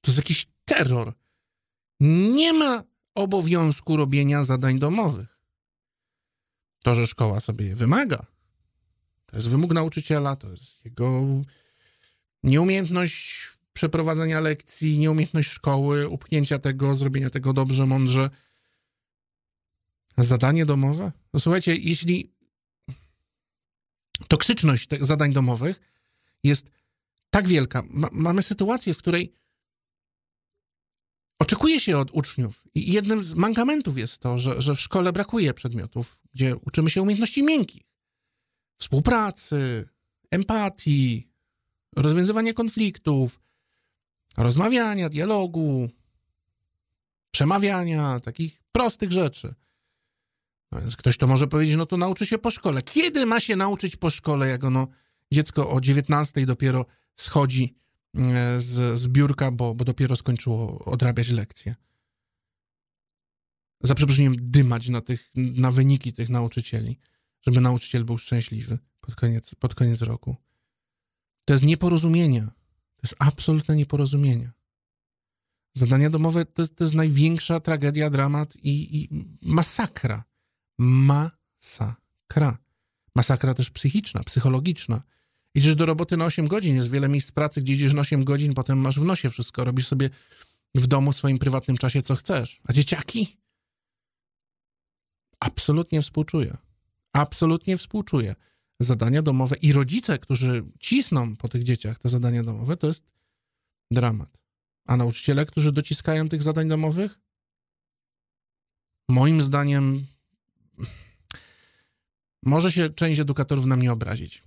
To 0.00 0.10
jest 0.10 0.18
jakiś 0.18 0.46
terror. 0.64 1.12
Nie 2.00 2.52
ma 2.52 2.82
obowiązku 3.16 3.96
robienia 3.96 4.44
zadań 4.44 4.78
domowych. 4.78 5.38
To, 6.84 6.94
że 6.94 7.06
szkoła 7.06 7.40
sobie 7.40 7.66
je 7.66 7.76
wymaga, 7.76 8.26
to 9.26 9.36
jest 9.36 9.48
wymóg 9.48 9.74
nauczyciela, 9.74 10.36
to 10.36 10.50
jest 10.50 10.84
jego 10.84 11.22
nieumiejętność 12.42 13.48
przeprowadzenia 13.72 14.40
lekcji, 14.40 14.98
nieumiejętność 14.98 15.50
szkoły, 15.50 16.08
upchnięcia 16.08 16.58
tego, 16.58 16.96
zrobienia 16.96 17.30
tego 17.30 17.52
dobrze, 17.52 17.86
mądrze. 17.86 18.30
Zadanie 20.18 20.66
domowe? 20.66 21.12
No 21.32 21.40
słuchajcie, 21.40 21.76
jeśli 21.76 22.32
toksyczność 24.28 24.88
zadań 25.00 25.32
domowych 25.32 25.80
jest 26.44 26.70
tak 27.30 27.48
wielka. 27.48 27.82
Ma, 27.90 28.08
mamy 28.12 28.42
sytuację, 28.42 28.94
w 28.94 28.98
której 28.98 29.32
oczekuje 31.46 31.80
się 31.80 31.98
od 31.98 32.10
uczniów 32.12 32.64
i 32.74 32.92
jednym 32.92 33.22
z 33.22 33.34
mankamentów 33.34 33.98
jest 33.98 34.18
to, 34.18 34.38
że, 34.38 34.62
że 34.62 34.74
w 34.74 34.80
szkole 34.80 35.12
brakuje 35.12 35.54
przedmiotów, 35.54 36.18
gdzie 36.34 36.56
uczymy 36.56 36.90
się 36.90 37.02
umiejętności 37.02 37.42
miękkich, 37.42 37.82
współpracy, 38.76 39.88
empatii, 40.30 41.28
rozwiązywania 41.96 42.52
konfliktów, 42.52 43.40
rozmawiania, 44.36 45.08
dialogu, 45.08 45.88
przemawiania, 47.30 48.20
takich 48.20 48.62
prostych 48.72 49.12
rzeczy. 49.12 49.54
No 50.72 50.80
więc 50.80 50.96
ktoś 50.96 51.16
to 51.16 51.26
może 51.26 51.46
powiedzieć, 51.46 51.76
no 51.76 51.86
to 51.86 51.96
nauczy 51.96 52.26
się 52.26 52.38
po 52.38 52.50
szkole. 52.50 52.82
Kiedy 52.82 53.26
ma 53.26 53.40
się 53.40 53.56
nauczyć 53.56 53.96
po 53.96 54.10
szkole, 54.10 54.48
jak 54.48 54.64
ono 54.64 54.88
dziecko 55.32 55.70
o 55.70 55.80
19 55.80 56.46
dopiero 56.46 56.86
schodzi 57.16 57.74
z, 58.58 58.98
z 58.98 59.08
biurka, 59.08 59.50
bo, 59.50 59.74
bo 59.74 59.84
dopiero 59.84 60.16
skończyło 60.16 60.84
odrabiać 60.84 61.28
lekcje? 61.28 61.74
Za 63.80 63.94
przeproszeniem 63.94 64.36
dymać 64.38 64.88
na, 64.88 65.00
tych, 65.00 65.30
na 65.34 65.72
wyniki 65.72 66.12
tych 66.12 66.28
nauczycieli, 66.28 66.98
żeby 67.42 67.60
nauczyciel 67.60 68.04
był 68.04 68.18
szczęśliwy 68.18 68.78
pod 69.00 69.14
koniec, 69.14 69.54
pod 69.54 69.74
koniec 69.74 70.02
roku. 70.02 70.36
To 71.44 71.54
jest 71.54 71.64
nieporozumienie. 71.64 72.42
To 72.96 73.02
jest 73.02 73.16
absolutne 73.18 73.76
nieporozumienie. 73.76 74.52
Zadania 75.74 76.10
domowe 76.10 76.44
to 76.44 76.62
jest, 76.62 76.76
to 76.76 76.84
jest 76.84 76.94
największa 76.94 77.60
tragedia, 77.60 78.10
dramat 78.10 78.56
i, 78.56 78.96
i 78.96 79.08
masakra. 79.42 80.24
Masakra. 80.78 82.58
Masakra 83.14 83.54
też 83.54 83.70
psychiczna, 83.70 84.24
psychologiczna. 84.24 85.02
Idziesz 85.56 85.74
do 85.74 85.86
roboty 85.86 86.16
na 86.16 86.24
8 86.24 86.48
godzin, 86.48 86.74
jest 86.76 86.90
wiele 86.90 87.08
miejsc 87.08 87.32
pracy, 87.32 87.60
gdzie 87.60 87.72
idziesz 87.72 87.94
na 87.94 88.00
8 88.00 88.24
godzin, 88.24 88.54
potem 88.54 88.78
masz 88.78 88.98
w 88.98 89.04
nosie 89.04 89.30
wszystko, 89.30 89.64
robisz 89.64 89.86
sobie 89.86 90.10
w 90.74 90.86
domu, 90.86 91.12
w 91.12 91.16
swoim 91.16 91.38
prywatnym 91.38 91.76
czasie, 91.76 92.02
co 92.02 92.16
chcesz. 92.16 92.60
A 92.64 92.72
dzieciaki? 92.72 93.36
Absolutnie 95.40 96.02
współczuję. 96.02 96.56
Absolutnie 97.12 97.78
współczuję. 97.78 98.34
Zadania 98.80 99.22
domowe 99.22 99.56
i 99.56 99.72
rodzice, 99.72 100.18
którzy 100.18 100.64
cisną 100.80 101.36
po 101.36 101.48
tych 101.48 101.62
dzieciach 101.62 101.98
te 101.98 102.08
zadania 102.08 102.42
domowe, 102.42 102.76
to 102.76 102.86
jest 102.86 103.04
dramat. 103.90 104.38
A 104.86 104.96
nauczyciele, 104.96 105.46
którzy 105.46 105.72
dociskają 105.72 106.28
tych 106.28 106.42
zadań 106.42 106.68
domowych? 106.68 107.18
Moim 109.08 109.42
zdaniem 109.42 110.06
może 112.42 112.72
się 112.72 112.90
część 112.90 113.20
edukatorów 113.20 113.66
na 113.66 113.76
mnie 113.76 113.92
obrazić. 113.92 114.45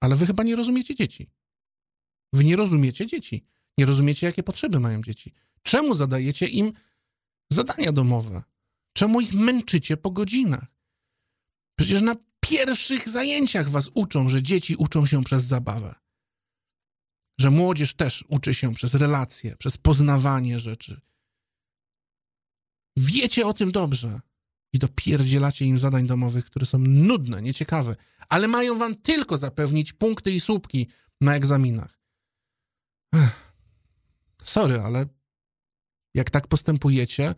Ale 0.00 0.16
wy 0.16 0.26
chyba 0.26 0.42
nie 0.42 0.56
rozumiecie 0.56 0.94
dzieci. 0.94 1.30
Wy 2.32 2.44
nie 2.44 2.56
rozumiecie 2.56 3.06
dzieci. 3.06 3.44
Nie 3.78 3.86
rozumiecie, 3.86 4.26
jakie 4.26 4.42
potrzeby 4.42 4.80
mają 4.80 5.02
dzieci. 5.02 5.32
Czemu 5.62 5.94
zadajecie 5.94 6.46
im 6.46 6.72
zadania 7.52 7.92
domowe? 7.92 8.42
Czemu 8.92 9.20
ich 9.20 9.32
męczycie 9.32 9.96
po 9.96 10.10
godzinach? 10.10 10.66
Przecież 11.78 12.02
na 12.02 12.16
pierwszych 12.40 13.08
zajęciach 13.08 13.70
was 13.70 13.90
uczą, 13.94 14.28
że 14.28 14.42
dzieci 14.42 14.76
uczą 14.76 15.06
się 15.06 15.24
przez 15.24 15.44
zabawę. 15.44 15.94
Że 17.40 17.50
młodzież 17.50 17.94
też 17.94 18.24
uczy 18.28 18.54
się 18.54 18.74
przez 18.74 18.94
relacje, 18.94 19.56
przez 19.56 19.76
poznawanie 19.76 20.60
rzeczy. 20.60 21.00
Wiecie 22.96 23.46
o 23.46 23.52
tym 23.52 23.72
dobrze 23.72 24.20
i 24.72 24.78
dopierdzielacie 24.78 25.64
im 25.64 25.78
zadań 25.78 26.06
domowych, 26.06 26.44
które 26.44 26.66
są 26.66 26.78
nudne, 26.78 27.42
nieciekawe, 27.42 27.96
ale 28.28 28.48
mają 28.48 28.78
wam 28.78 28.94
tylko 28.94 29.36
zapewnić 29.36 29.92
punkty 29.92 30.32
i 30.32 30.40
słupki 30.40 30.88
na 31.20 31.36
egzaminach. 31.36 32.00
Ech. 33.14 33.54
Sorry, 34.44 34.80
ale 34.80 35.06
jak 36.14 36.30
tak 36.30 36.48
postępujecie, 36.48 37.34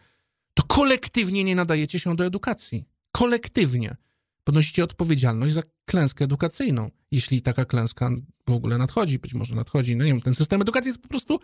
to 0.55 0.63
kolektywnie 0.63 1.45
nie 1.45 1.55
nadajecie 1.55 2.01
się 2.01 2.17
do 2.17 2.27
edukacji. 2.27 2.85
Kolektywnie. 3.13 3.97
Ponosicie 4.45 4.85
odpowiedzialność 4.85 5.55
za 5.55 5.63
klęskę 5.85 6.25
edukacyjną, 6.25 6.91
jeśli 7.11 7.43
taka 7.43 7.65
klęska 7.65 8.11
w 8.49 8.53
ogóle 8.53 8.79
nadchodzi, 8.79 9.19
być 9.19 9.35
może 9.35 9.55
nadchodzi. 9.55 9.97
No 9.97 10.05
nie 10.05 10.13
wiem, 10.13 10.21
ten 10.21 10.35
system 10.35 10.63
edukacji 10.63 10.89
jest 10.89 11.03
po 11.03 11.09
prostu 11.09 11.41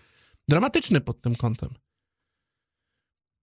dramatyczny 0.49 1.01
pod 1.01 1.21
tym 1.21 1.37
kątem. 1.37 1.69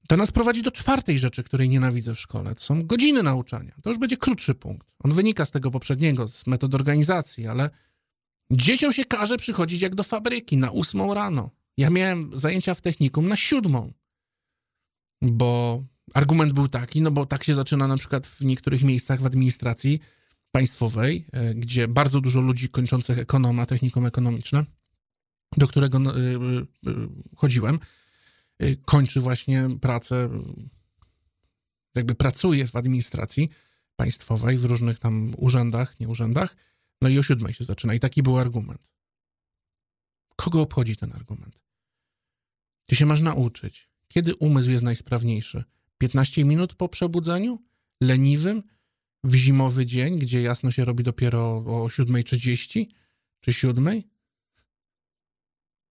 To 0.07 0.17
nas 0.17 0.31
prowadzi 0.31 0.61
do 0.61 0.71
czwartej 0.71 1.19
rzeczy, 1.19 1.43
której 1.43 1.69
nienawidzę 1.69 2.15
w 2.15 2.19
szkole. 2.19 2.55
To 2.55 2.61
są 2.61 2.83
godziny 2.83 3.23
nauczania. 3.23 3.75
To 3.83 3.89
już 3.89 3.99
będzie 3.99 4.17
krótszy 4.17 4.55
punkt. 4.55 4.87
On 5.03 5.11
wynika 5.11 5.45
z 5.45 5.51
tego 5.51 5.71
poprzedniego, 5.71 6.27
z 6.27 6.47
metod 6.47 6.75
organizacji, 6.75 7.47
ale 7.47 7.69
dzieciom 8.51 8.93
się 8.93 9.05
każe 9.05 9.37
przychodzić 9.37 9.81
jak 9.81 9.95
do 9.95 10.03
fabryki 10.03 10.57
na 10.57 10.71
ósmą 10.71 11.13
rano. 11.13 11.49
Ja 11.77 11.89
miałem 11.89 12.39
zajęcia 12.39 12.73
w 12.73 12.81
technikum 12.81 13.27
na 13.27 13.35
siódmą, 13.35 13.93
bo 15.21 15.83
argument 16.13 16.53
był 16.53 16.67
taki, 16.67 17.01
no 17.01 17.11
bo 17.11 17.25
tak 17.25 17.43
się 17.43 17.55
zaczyna 17.55 17.87
na 17.87 17.97
przykład 17.97 18.27
w 18.27 18.41
niektórych 18.41 18.83
miejscach 18.83 19.21
w 19.21 19.25
administracji 19.25 19.99
państwowej, 20.51 21.25
e, 21.31 21.55
gdzie 21.55 21.87
bardzo 21.87 22.21
dużo 22.21 22.41
ludzi 22.41 22.69
kończących 22.69 23.19
ekonoma, 23.19 23.65
technikum 23.65 24.05
ekonomiczne, 24.05 24.65
do 25.57 25.67
którego 25.67 25.99
no, 25.99 26.17
e, 26.17 26.21
e, 26.21 26.93
chodziłem, 27.35 27.79
kończy 28.85 29.21
właśnie 29.21 29.67
pracę, 29.81 30.29
jakby 31.95 32.15
pracuje 32.15 32.67
w 32.67 32.75
administracji 32.75 33.49
państwowej, 33.95 34.57
w 34.57 34.65
różnych 34.65 34.99
tam 34.99 35.33
urzędach, 35.37 35.99
nie 35.99 36.07
urzędach, 36.07 36.55
no 37.01 37.09
i 37.09 37.19
o 37.19 37.23
siódmej 37.23 37.53
się 37.53 37.63
zaczyna. 37.63 37.93
I 37.93 37.99
taki 37.99 38.23
był 38.23 38.37
argument. 38.37 38.81
Kogo 40.35 40.61
obchodzi 40.61 40.95
ten 40.95 41.13
argument? 41.13 41.59
Ty 42.85 42.95
się 42.95 43.05
masz 43.05 43.21
nauczyć, 43.21 43.89
kiedy 44.07 44.35
umysł 44.35 44.71
jest 44.71 44.83
najsprawniejszy. 44.83 45.63
15 45.97 46.45
minut 46.45 46.75
po 46.75 46.89
przebudzeniu? 46.89 47.63
Leniwym? 48.01 48.63
W 49.23 49.35
zimowy 49.35 49.85
dzień, 49.85 50.19
gdzie 50.19 50.41
jasno 50.41 50.71
się 50.71 50.85
robi 50.85 51.03
dopiero 51.03 51.57
o 51.57 51.87
7.30 51.87 52.85
czy 53.39 53.53
7? 53.53 54.01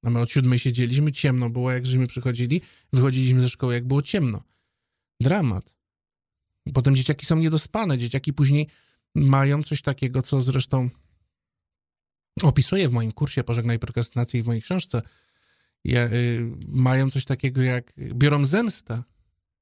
A 0.05 0.11
my 0.11 0.21
od 0.21 0.31
7 0.31 0.59
siedzieliśmy, 0.59 1.13
ciemno 1.13 1.51
było, 1.51 1.73
jak 1.73 1.87
żeśmy 1.87 2.07
przychodzili, 2.07 2.61
wychodziliśmy 2.93 3.41
ze 3.41 3.49
szkoły, 3.49 3.75
jak 3.75 3.87
było 3.87 4.03
ciemno. 4.03 4.43
Dramat. 5.21 5.75
Potem 6.75 6.97
dzieciaki 6.97 7.27
są 7.27 7.37
niedospane, 7.37 7.99
dzieciaki 7.99 8.33
później 8.33 8.67
mają 9.15 9.63
coś 9.63 9.83
takiego, 9.83 10.23
co 10.23 10.43
zresztą 10.43 10.91
opisuję 12.43 12.89
w 12.89 12.93
moim 12.93 13.13
kursie 13.13 13.45
Pożegnaj 13.45 13.79
prokrastynacji 13.79 14.43
w 14.43 14.47
mojej 14.47 14.63
książce. 14.63 15.03
Ja, 15.85 16.07
y, 16.07 16.51
mają 16.69 17.11
coś 17.11 17.25
takiego 17.25 17.63
jak, 17.63 17.93
biorą 17.99 18.45
zemstę 18.45 19.03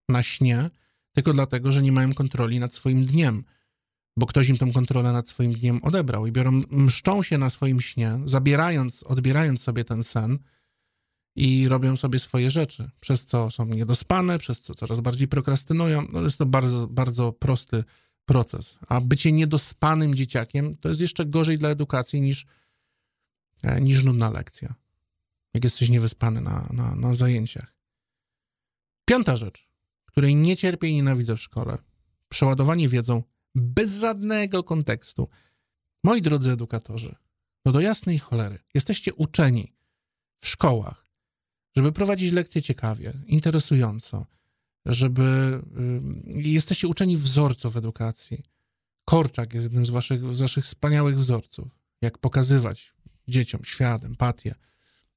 na 0.08 0.22
śnie, 0.22 0.70
tylko 1.12 1.32
dlatego, 1.32 1.72
że 1.72 1.82
nie 1.82 1.92
mają 1.92 2.14
kontroli 2.14 2.58
nad 2.60 2.74
swoim 2.74 3.06
dniem, 3.06 3.44
bo 4.16 4.26
ktoś 4.26 4.48
im 4.48 4.58
tą 4.58 4.72
kontrolę 4.72 5.12
nad 5.12 5.28
swoim 5.28 5.52
dniem 5.52 5.80
odebrał 5.82 6.26
i 6.26 6.32
biorą, 6.32 6.62
mszczą 6.70 7.22
się 7.22 7.38
na 7.38 7.50
swoim 7.50 7.80
śnie, 7.80 8.20
zabierając, 8.24 9.02
odbierając 9.02 9.62
sobie 9.62 9.84
ten 9.84 10.02
sen 10.04 10.38
i 11.36 11.68
robią 11.68 11.96
sobie 11.96 12.18
swoje 12.18 12.50
rzeczy, 12.50 12.90
przez 13.00 13.26
co 13.26 13.50
są 13.50 13.66
niedospane, 13.66 14.38
przez 14.38 14.60
co 14.60 14.74
coraz 14.74 15.00
bardziej 15.00 15.28
prokrastynują. 15.28 16.06
No 16.12 16.22
jest 16.22 16.38
to 16.38 16.46
bardzo, 16.46 16.88
bardzo 16.88 17.32
prosty 17.32 17.84
proces. 18.24 18.78
A 18.88 19.00
bycie 19.00 19.32
niedospanym 19.32 20.14
dzieciakiem 20.14 20.76
to 20.76 20.88
jest 20.88 21.00
jeszcze 21.00 21.26
gorzej 21.26 21.58
dla 21.58 21.68
edukacji 21.68 22.20
niż, 22.20 22.46
e, 23.62 23.80
niż 23.80 24.04
nudna 24.04 24.30
lekcja, 24.30 24.74
jak 25.54 25.64
jesteś 25.64 25.88
niewyspany 25.88 26.40
na, 26.40 26.68
na, 26.72 26.94
na 26.94 27.14
zajęciach. 27.14 27.74
Piąta 29.04 29.36
rzecz 29.36 29.72
której 30.12 30.34
nie 30.34 30.56
cierpię 30.56 30.88
i 30.88 30.94
nienawidzę 30.94 31.36
w 31.36 31.42
szkole. 31.42 31.78
Przeładowanie 32.28 32.88
wiedzą 32.88 33.22
bez 33.54 33.98
żadnego 33.98 34.64
kontekstu. 34.64 35.28
Moi 36.04 36.22
drodzy 36.22 36.52
edukatorzy, 36.52 37.14
no 37.64 37.72
do 37.72 37.80
jasnej 37.80 38.18
cholery, 38.18 38.58
jesteście 38.74 39.14
uczeni 39.14 39.72
w 40.40 40.48
szkołach, 40.48 41.08
żeby 41.76 41.92
prowadzić 41.92 42.32
lekcje 42.32 42.62
ciekawie, 42.62 43.12
interesująco, 43.26 44.26
żeby 44.86 45.22
y, 46.36 46.42
jesteście 46.42 46.88
uczeni 46.88 47.16
wzorców 47.16 47.76
edukacji. 47.76 48.42
Korczak 49.04 49.54
jest 49.54 49.64
jednym 49.64 49.86
z 49.86 49.90
waszych, 49.90 50.34
z 50.34 50.40
waszych 50.40 50.64
wspaniałych 50.64 51.18
wzorców. 51.18 51.68
Jak 52.02 52.18
pokazywać 52.18 52.94
dzieciom 53.28 53.64
świat, 53.64 54.04
empatię, 54.04 54.54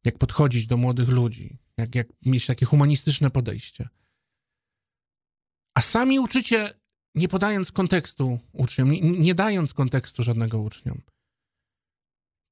jak 0.06 0.17
podchodzić 0.17 0.67
do 0.67 0.78
młodych 0.78 1.10
ludzi, 1.10 1.58
jak, 1.78 1.95
jak 1.95 2.08
mieć 2.26 2.45
takie 2.45 2.65
humanistyczne 2.65 3.32
podejście 3.32 3.89
a 5.76 5.82
sami 5.82 6.19
uczycie, 6.19 6.74
nie 7.15 7.28
podając 7.28 7.71
kontekstu 7.71 8.39
uczniom, 8.54 8.91
nie, 8.91 9.01
nie 9.01 9.36
dając 9.36 9.73
kontekstu 9.73 10.23
żadnego 10.23 10.62
uczniom. 10.62 11.01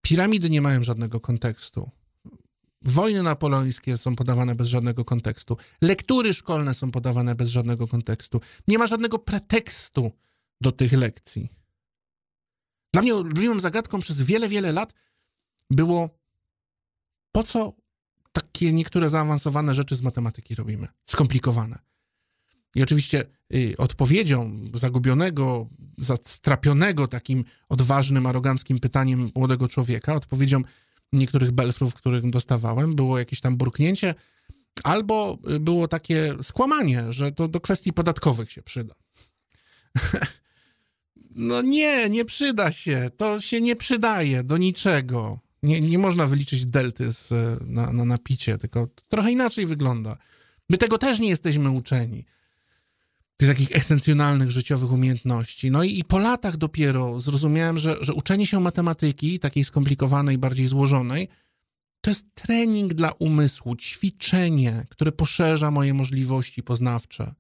Piramidy 0.02 0.50
nie 0.50 0.62
mają 0.62 0.84
żadnego 0.84 1.20
kontekstu. 1.20 1.90
Wojny 2.82 3.24
napoleońskie 3.24 3.98
są 3.98 4.16
podawane 4.16 4.56
bez 4.56 4.68
żadnego 4.68 5.06
kontekstu. 5.06 5.58
Lektury 5.82 6.34
szkolne 6.34 6.74
są 6.74 6.92
podawane 6.92 7.36
bez 7.36 7.50
żadnego 7.50 7.88
kontekstu. 7.88 8.42
Nie 8.68 8.78
ma 8.78 8.88
żadnego 8.88 9.20
pretekstu 9.20 10.12
do 10.62 10.72
tych 10.72 10.94
lekcji. 10.94 11.50
Dla 12.94 13.02
mnie 13.02 13.16
olbrzymią 13.16 13.60
zagadką 13.60 14.00
przez 14.00 14.22
wiele, 14.22 14.50
wiele 14.50 14.72
lat 14.72 14.94
było 15.70 16.10
po 17.32 17.44
co 17.44 17.74
takie 18.32 18.74
niektóre 18.74 19.10
zaawansowane 19.10 19.74
rzeczy 19.74 19.96
z 19.96 20.02
matematyki 20.02 20.56
robimy, 20.56 20.88
skomplikowane. 21.06 21.80
I 22.76 22.84
oczywiście 22.84 23.24
y, 23.54 23.76
odpowiedzią 23.78 24.60
zagubionego, 24.74 25.70
zastrapionego 25.98 27.08
takim 27.08 27.44
odważnym, 27.70 28.26
aroganckim 28.26 28.80
pytaniem 28.80 29.32
młodego 29.36 29.68
człowieka, 29.68 30.16
odpowiedzią 30.16 30.62
niektórych 31.14 31.52
belfrów, 31.52 31.94
których 31.94 32.30
dostawałem, 32.30 32.96
było 32.96 33.20
jakieś 33.20 33.42
tam 33.42 33.58
burknięcie, 33.58 34.16
albo 34.84 35.38
y, 35.50 35.60
było 35.60 35.88
takie 35.88 36.36
skłamanie, 36.42 37.04
że 37.10 37.32
to 37.32 37.48
do 37.48 37.60
kwestii 37.60 37.94
podatkowych 37.94 38.52
się 38.52 38.64
przyda. 38.64 38.96
no 41.36 41.62
nie, 41.62 42.10
nie 42.10 42.26
przyda 42.26 42.72
się. 42.72 43.10
To 43.18 43.42
się 43.42 43.62
nie 43.62 43.76
przydaje 43.76 44.44
do 44.44 44.58
niczego. 44.58 45.40
Nie, 45.64 45.82
nie 45.82 45.98
można 45.98 46.28
wyliczyć 46.28 46.66
delty 46.66 47.12
z, 47.12 47.32
na, 47.62 47.92
na 47.92 48.06
napicie, 48.06 48.58
tylko 48.58 48.88
trochę 49.10 49.32
inaczej 49.32 49.66
wygląda. 49.66 50.18
My 50.70 50.78
tego 50.78 50.98
też 50.98 51.20
nie 51.20 51.30
jesteśmy 51.30 51.72
uczeni. 51.72 52.26
Tych 53.44 53.52
takich 53.52 53.76
esencjonalnych 53.76 54.52
życiowych 54.52 54.92
umiejętności. 54.92 55.72
No 55.72 55.84
i, 55.84 56.00
i 56.00 56.04
po 56.04 56.20
latach 56.20 56.58
dopiero 56.58 57.20
zrozumiałem, 57.20 57.80
że, 57.80 57.96
że 58.02 58.14
uczenie 58.14 58.48
się 58.48 58.60
matematyki, 58.60 59.40
takiej 59.40 59.64
skomplikowanej, 59.64 60.38
bardziej 60.38 60.68
złożonej, 60.68 61.28
to 62.02 62.10
jest 62.12 62.26
trening 62.36 62.94
dla 62.94 63.12
umysłu, 63.12 63.76
ćwiczenie, 63.76 64.86
które 64.90 65.12
poszerza 65.12 65.72
moje 65.72 65.94
możliwości 65.94 66.64
poznawcze. 66.64 67.34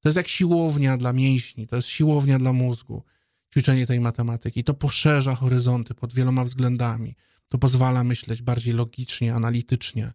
To 0.00 0.08
jest 0.08 0.16
jak 0.16 0.28
siłownia 0.28 0.96
dla 0.96 1.12
mięśni, 1.12 1.66
to 1.66 1.76
jest 1.76 1.88
siłownia 1.88 2.38
dla 2.38 2.52
mózgu 2.52 3.02
ćwiczenie 3.52 3.86
tej 3.86 4.00
matematyki. 4.00 4.64
To 4.64 4.74
poszerza 4.74 5.34
horyzonty 5.34 5.94
pod 5.94 6.14
wieloma 6.14 6.44
względami. 6.44 7.14
To 7.48 7.58
pozwala 7.58 8.04
myśleć 8.04 8.42
bardziej 8.42 8.74
logicznie, 8.74 9.34
analitycznie. 9.34 10.12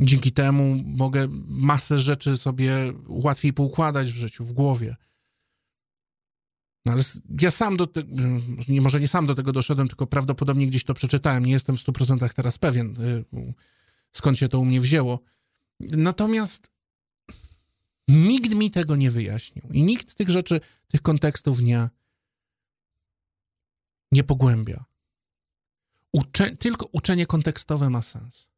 Dzięki 0.00 0.32
temu 0.32 0.82
mogę 0.84 1.28
masę 1.48 1.98
rzeczy 1.98 2.36
sobie 2.36 2.92
łatwiej 3.08 3.52
poukładać 3.52 4.12
w 4.12 4.16
życiu, 4.16 4.44
w 4.44 4.52
głowie. 4.52 4.96
No 6.86 6.92
ale 6.92 7.02
ja 7.40 7.50
sam 7.50 7.76
do 7.76 7.86
tego, 7.86 8.16
może 8.80 9.00
nie 9.00 9.08
sam 9.08 9.26
do 9.26 9.34
tego 9.34 9.52
doszedłem, 9.52 9.88
tylko 9.88 10.06
prawdopodobnie 10.06 10.66
gdzieś 10.66 10.84
to 10.84 10.94
przeczytałem. 10.94 11.46
Nie 11.46 11.52
jestem 11.52 11.76
w 11.76 11.80
100% 11.80 12.34
teraz 12.34 12.58
pewien, 12.58 13.02
y, 13.02 13.54
skąd 14.12 14.38
się 14.38 14.48
to 14.48 14.60
u 14.60 14.64
mnie 14.64 14.80
wzięło. 14.80 15.20
Natomiast 15.80 16.72
nikt 18.08 18.54
mi 18.54 18.70
tego 18.70 18.96
nie 18.96 19.10
wyjaśnił 19.10 19.68
i 19.72 19.82
nikt 19.82 20.14
tych 20.14 20.30
rzeczy, 20.30 20.60
tych 20.88 21.02
kontekstów 21.02 21.60
nie, 21.60 21.88
nie 24.12 24.24
pogłębia. 24.24 24.84
Ucze 26.12 26.56
tylko 26.56 26.86
uczenie 26.86 27.26
kontekstowe 27.26 27.90
ma 27.90 28.02
sens. 28.02 28.48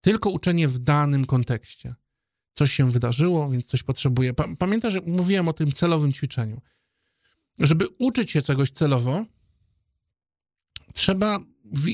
Tylko 0.00 0.30
uczenie 0.30 0.68
w 0.68 0.78
danym 0.78 1.24
kontekście. 1.24 1.94
Coś 2.54 2.72
się 2.72 2.90
wydarzyło, 2.90 3.50
więc 3.50 3.66
coś 3.66 3.82
potrzebuje. 3.82 4.34
Pa 4.34 4.44
pamiętasz, 4.58 4.92
że 4.92 5.00
mówiłem 5.00 5.48
o 5.48 5.52
tym 5.52 5.72
celowym 5.72 6.12
ćwiczeniu. 6.12 6.60
Żeby 7.58 7.86
uczyć 7.98 8.30
się 8.30 8.42
czegoś 8.42 8.70
celowo, 8.70 9.24
trzeba 10.94 11.38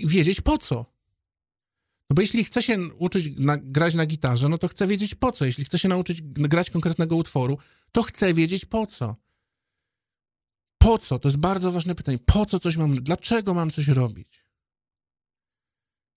wiedzieć 0.04 0.40
po 0.40 0.58
co. 0.58 0.94
No 2.10 2.14
bo 2.14 2.22
jeśli 2.22 2.44
chce 2.44 2.62
się 2.62 2.78
uczyć 2.98 3.30
na, 3.38 3.56
grać 3.56 3.94
na 3.94 4.06
gitarze, 4.06 4.48
no 4.48 4.58
to 4.58 4.68
chce 4.68 4.86
wiedzieć 4.86 5.14
po 5.14 5.32
co. 5.32 5.44
Jeśli 5.44 5.64
chce 5.64 5.78
się 5.78 5.88
nauczyć 5.88 6.22
grać 6.22 6.70
konkretnego 6.70 7.16
utworu, 7.16 7.58
to 7.92 8.02
chce 8.02 8.34
wiedzieć 8.34 8.64
po 8.64 8.86
co. 8.86 9.16
Po 10.78 10.98
co? 10.98 11.18
To 11.18 11.28
jest 11.28 11.38
bardzo 11.38 11.72
ważne 11.72 11.94
pytanie. 11.94 12.18
Po 12.26 12.46
co 12.46 12.58
coś 12.58 12.76
mam, 12.76 12.94
dlaczego 12.94 13.54
mam 13.54 13.70
coś 13.70 13.88
robić? 13.88 14.43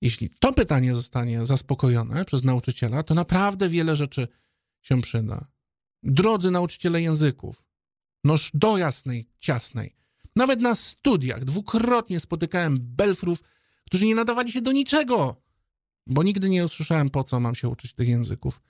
Jeśli 0.01 0.29
to 0.39 0.53
pytanie 0.53 0.95
zostanie 0.95 1.45
zaspokojone 1.45 2.25
przez 2.25 2.43
nauczyciela, 2.43 3.03
to 3.03 3.13
naprawdę 3.13 3.69
wiele 3.69 3.95
rzeczy 3.95 4.27
się 4.81 5.01
przyda. 5.01 5.47
Drodzy 6.03 6.51
nauczyciele 6.51 7.01
języków, 7.01 7.63
noż 8.23 8.51
do 8.53 8.77
jasnej, 8.77 9.29
ciasnej. 9.39 9.95
Nawet 10.35 10.61
na 10.61 10.75
studiach 10.75 11.45
dwukrotnie 11.45 12.19
spotykałem 12.19 12.79
belfrów, 12.81 13.43
którzy 13.85 14.05
nie 14.05 14.15
nadawali 14.15 14.51
się 14.51 14.61
do 14.61 14.71
niczego, 14.71 15.41
bo 16.07 16.23
nigdy 16.23 16.49
nie 16.49 16.65
usłyszałem, 16.65 17.09
po 17.09 17.23
co 17.23 17.39
mam 17.39 17.55
się 17.55 17.69
uczyć 17.69 17.93
tych 17.93 18.07
języków. 18.07 18.61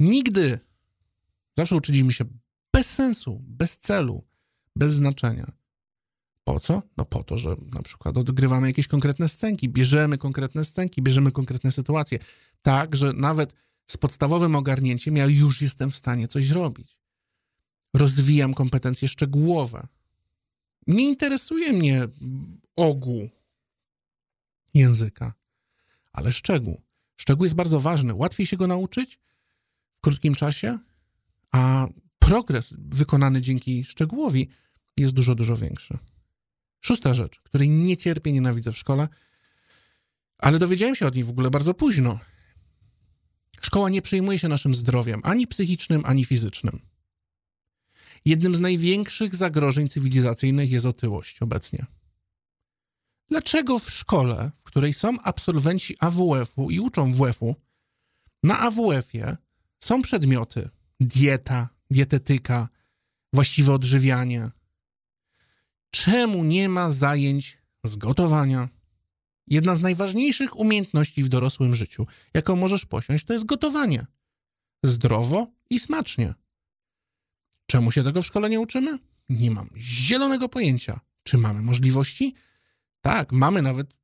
Nigdy. 0.00 0.58
Zawsze 1.56 1.76
uczyliśmy 1.76 2.12
się 2.12 2.24
bez 2.72 2.90
sensu, 2.90 3.42
bez 3.42 3.78
celu 3.78 4.24
bez 4.76 4.92
znaczenia. 4.92 5.52
Po 6.46 6.60
co? 6.60 6.82
No 6.96 7.04
po 7.04 7.24
to, 7.24 7.38
że 7.38 7.56
na 7.72 7.82
przykład 7.82 8.18
odgrywamy 8.18 8.66
jakieś 8.66 8.88
konkretne 8.88 9.28
scenki, 9.28 9.68
bierzemy 9.68 10.18
konkretne 10.18 10.64
scenki, 10.64 11.02
bierzemy 11.02 11.32
konkretne 11.32 11.72
sytuacje. 11.72 12.18
Tak, 12.62 12.96
że 12.96 13.12
nawet 13.12 13.54
z 13.86 13.96
podstawowym 13.96 14.56
ogarnięciem 14.56 15.16
ja 15.16 15.26
już 15.26 15.62
jestem 15.62 15.90
w 15.90 15.96
stanie 15.96 16.28
coś 16.28 16.46
zrobić. 16.46 16.98
Rozwijam 17.94 18.54
kompetencje 18.54 19.08
szczegółowe. 19.08 19.86
Nie 20.86 21.08
interesuje 21.08 21.72
mnie 21.72 22.06
ogół 22.76 23.30
języka, 24.74 25.34
ale 26.12 26.32
szczegół. 26.32 26.82
Szczegół 27.16 27.44
jest 27.44 27.56
bardzo 27.56 27.80
ważny. 27.80 28.14
Łatwiej 28.14 28.46
się 28.46 28.56
go 28.56 28.66
nauczyć 28.66 29.18
w 29.98 30.00
krótkim 30.00 30.34
czasie, 30.34 30.78
a 31.52 31.86
progres 32.18 32.74
wykonany 32.78 33.40
dzięki 33.40 33.84
szczegółowi 33.84 34.48
jest 34.96 35.14
dużo, 35.14 35.34
dużo 35.34 35.56
większy. 35.56 35.98
Szósta 36.86 37.14
rzecz, 37.14 37.40
której 37.40 37.70
nie 37.70 37.96
cierpię, 37.96 38.32
nienawidzę 38.32 38.72
w 38.72 38.78
szkole, 38.78 39.08
ale 40.38 40.58
dowiedziałem 40.58 40.96
się 40.96 41.06
od 41.06 41.14
niej 41.14 41.24
w 41.24 41.30
ogóle 41.30 41.50
bardzo 41.50 41.74
późno. 41.74 42.18
Szkoła 43.60 43.88
nie 43.88 44.02
przejmuje 44.02 44.38
się 44.38 44.48
naszym 44.48 44.74
zdrowiem, 44.74 45.20
ani 45.24 45.46
psychicznym, 45.46 46.02
ani 46.04 46.24
fizycznym. 46.24 46.80
Jednym 48.24 48.54
z 48.54 48.60
największych 48.60 49.34
zagrożeń 49.36 49.88
cywilizacyjnych 49.88 50.70
jest 50.70 50.86
otyłość 50.86 51.42
obecnie. 51.42 51.86
Dlaczego 53.28 53.78
w 53.78 53.90
szkole, 53.90 54.50
w 54.58 54.62
której 54.62 54.92
są 54.92 55.20
absolwenci 55.22 55.96
AWF-u 56.00 56.70
i 56.70 56.80
uczą 56.80 57.12
WF-u, 57.12 57.56
na 58.42 58.60
AWF-ie 58.60 59.36
są 59.80 60.02
przedmioty 60.02 60.68
dieta, 61.00 61.68
dietetyka, 61.90 62.68
właściwe 63.32 63.72
odżywianie, 63.72 64.50
Czemu 65.90 66.44
nie 66.44 66.68
ma 66.68 66.90
zajęć 66.90 67.58
z 67.84 67.96
gotowania? 67.96 68.68
Jedna 69.46 69.76
z 69.76 69.80
najważniejszych 69.80 70.58
umiejętności 70.58 71.22
w 71.22 71.28
dorosłym 71.28 71.74
życiu, 71.74 72.06
jaką 72.34 72.56
możesz 72.56 72.86
posiąść, 72.86 73.24
to 73.24 73.32
jest 73.32 73.46
gotowanie. 73.46 74.06
Zdrowo 74.82 75.46
i 75.70 75.80
smacznie. 75.80 76.34
Czemu 77.66 77.92
się 77.92 78.04
tego 78.04 78.22
w 78.22 78.26
szkole 78.26 78.50
nie 78.50 78.60
uczymy? 78.60 78.98
Nie 79.28 79.50
mam 79.50 79.70
zielonego 79.76 80.48
pojęcia. 80.48 81.00
Czy 81.22 81.38
mamy 81.38 81.62
możliwości? 81.62 82.34
Tak, 83.00 83.32
mamy 83.32 83.62
nawet, 83.62 83.94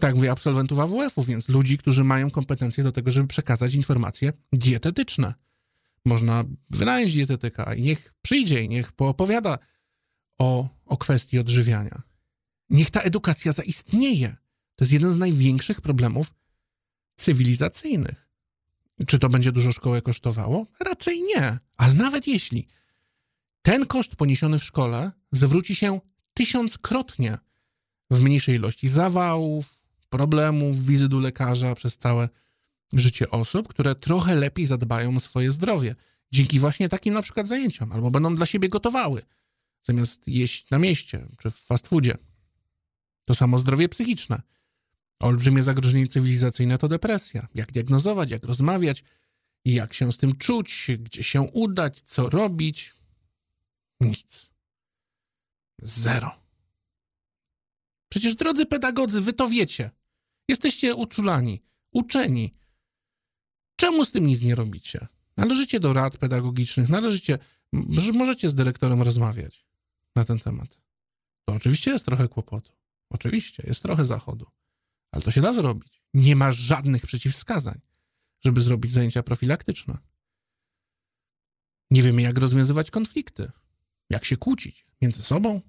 tak 0.00 0.14
mówię, 0.14 0.30
absolwentów 0.30 0.78
AWF-u, 0.78 1.22
więc 1.22 1.48
ludzi, 1.48 1.78
którzy 1.78 2.04
mają 2.04 2.30
kompetencje 2.30 2.84
do 2.84 2.92
tego, 2.92 3.10
żeby 3.10 3.28
przekazać 3.28 3.74
informacje 3.74 4.32
dietetyczne. 4.52 5.34
Można 6.04 6.44
wynająć 6.70 7.14
dietetyka 7.14 7.74
i 7.74 7.82
niech 7.82 8.14
przyjdzie 8.22 8.62
i 8.62 8.68
niech 8.68 8.92
poopowiada 8.92 9.58
o, 10.40 10.68
o 10.86 10.96
kwestii 10.96 11.38
odżywiania. 11.38 12.02
Niech 12.70 12.90
ta 12.90 13.00
edukacja 13.00 13.52
zaistnieje. 13.52 14.36
To 14.76 14.84
jest 14.84 14.92
jeden 14.92 15.12
z 15.12 15.16
największych 15.16 15.80
problemów 15.80 16.34
cywilizacyjnych. 17.16 18.28
Czy 19.06 19.18
to 19.18 19.28
będzie 19.28 19.52
dużo 19.52 19.72
szkołę 19.72 20.02
kosztowało? 20.02 20.66
Raczej 20.80 21.22
nie. 21.22 21.58
Ale 21.76 21.94
nawet 21.94 22.26
jeśli 22.26 22.66
ten 23.62 23.86
koszt 23.86 24.16
poniesiony 24.16 24.58
w 24.58 24.64
szkole 24.64 25.12
zwróci 25.32 25.74
się 25.74 26.00
tysiąckrotnie 26.34 27.38
w 28.10 28.22
mniejszej 28.22 28.54
ilości 28.54 28.88
zawałów, 28.88 29.78
problemów, 30.08 30.84
wizyt 30.84 31.14
u 31.14 31.20
lekarza 31.20 31.74
przez 31.74 31.96
całe 31.96 32.28
życie 32.92 33.30
osób, 33.30 33.68
które 33.68 33.94
trochę 33.94 34.34
lepiej 34.34 34.66
zadbają 34.66 35.16
o 35.16 35.20
swoje 35.20 35.50
zdrowie. 35.50 35.94
Dzięki 36.32 36.58
właśnie 36.58 36.88
takim 36.88 37.14
na 37.14 37.22
przykład 37.22 37.48
zajęciom, 37.48 37.92
albo 37.92 38.10
będą 38.10 38.36
dla 38.36 38.46
siebie 38.46 38.68
gotowały, 38.68 39.22
zamiast 39.82 40.28
jeść 40.28 40.70
na 40.70 40.78
mieście 40.78 41.28
czy 41.38 41.50
w 41.50 41.56
fast 41.56 41.88
foodzie. 41.88 42.14
To 43.24 43.34
samo 43.34 43.58
zdrowie 43.58 43.88
psychiczne. 43.88 44.42
Olbrzymie 45.20 45.62
zagrożenie 45.62 46.06
cywilizacyjne 46.06 46.78
to 46.78 46.88
depresja. 46.88 47.48
Jak 47.54 47.72
diagnozować, 47.72 48.30
jak 48.30 48.44
rozmawiać, 48.44 49.04
jak 49.64 49.94
się 49.94 50.12
z 50.12 50.18
tym 50.18 50.36
czuć, 50.36 50.86
gdzie 50.98 51.22
się 51.22 51.40
udać, 51.40 52.00
co 52.00 52.28
robić? 52.28 52.94
Nic. 54.00 54.50
Zero. 55.82 56.40
Przecież, 58.08 58.34
drodzy 58.34 58.66
pedagodzy, 58.66 59.20
wy 59.20 59.32
to 59.32 59.48
wiecie. 59.48 59.90
Jesteście 60.48 60.94
uczulani, 60.94 61.62
uczeni. 61.92 62.54
Czemu 63.76 64.04
z 64.04 64.12
tym 64.12 64.26
nic 64.26 64.42
nie 64.42 64.54
robicie? 64.54 65.06
Należycie 65.36 65.80
do 65.80 65.92
rad 65.92 66.16
pedagogicznych, 66.16 66.88
należycie, 66.88 67.38
możecie 68.12 68.48
z 68.48 68.54
dyrektorem 68.54 69.02
rozmawiać 69.02 69.69
na 70.16 70.24
ten 70.24 70.38
temat. 70.38 70.68
To 71.44 71.54
oczywiście 71.54 71.90
jest 71.90 72.04
trochę 72.04 72.28
kłopotu. 72.28 72.72
Oczywiście, 73.10 73.62
jest 73.66 73.82
trochę 73.82 74.04
zachodu, 74.04 74.46
ale 75.12 75.22
to 75.22 75.30
się 75.30 75.40
da 75.40 75.54
zrobić. 75.54 76.02
Nie 76.14 76.36
ma 76.36 76.52
żadnych 76.52 77.06
przeciwwskazań, 77.06 77.80
żeby 78.40 78.60
zrobić 78.62 78.92
zajęcia 78.92 79.22
profilaktyczne. 79.22 79.98
Nie 81.90 82.02
wiemy, 82.02 82.22
jak 82.22 82.38
rozwiązywać 82.38 82.90
konflikty, 82.90 83.50
jak 84.10 84.24
się 84.24 84.36
kłócić 84.36 84.86
między 85.02 85.22
sobą, 85.22 85.60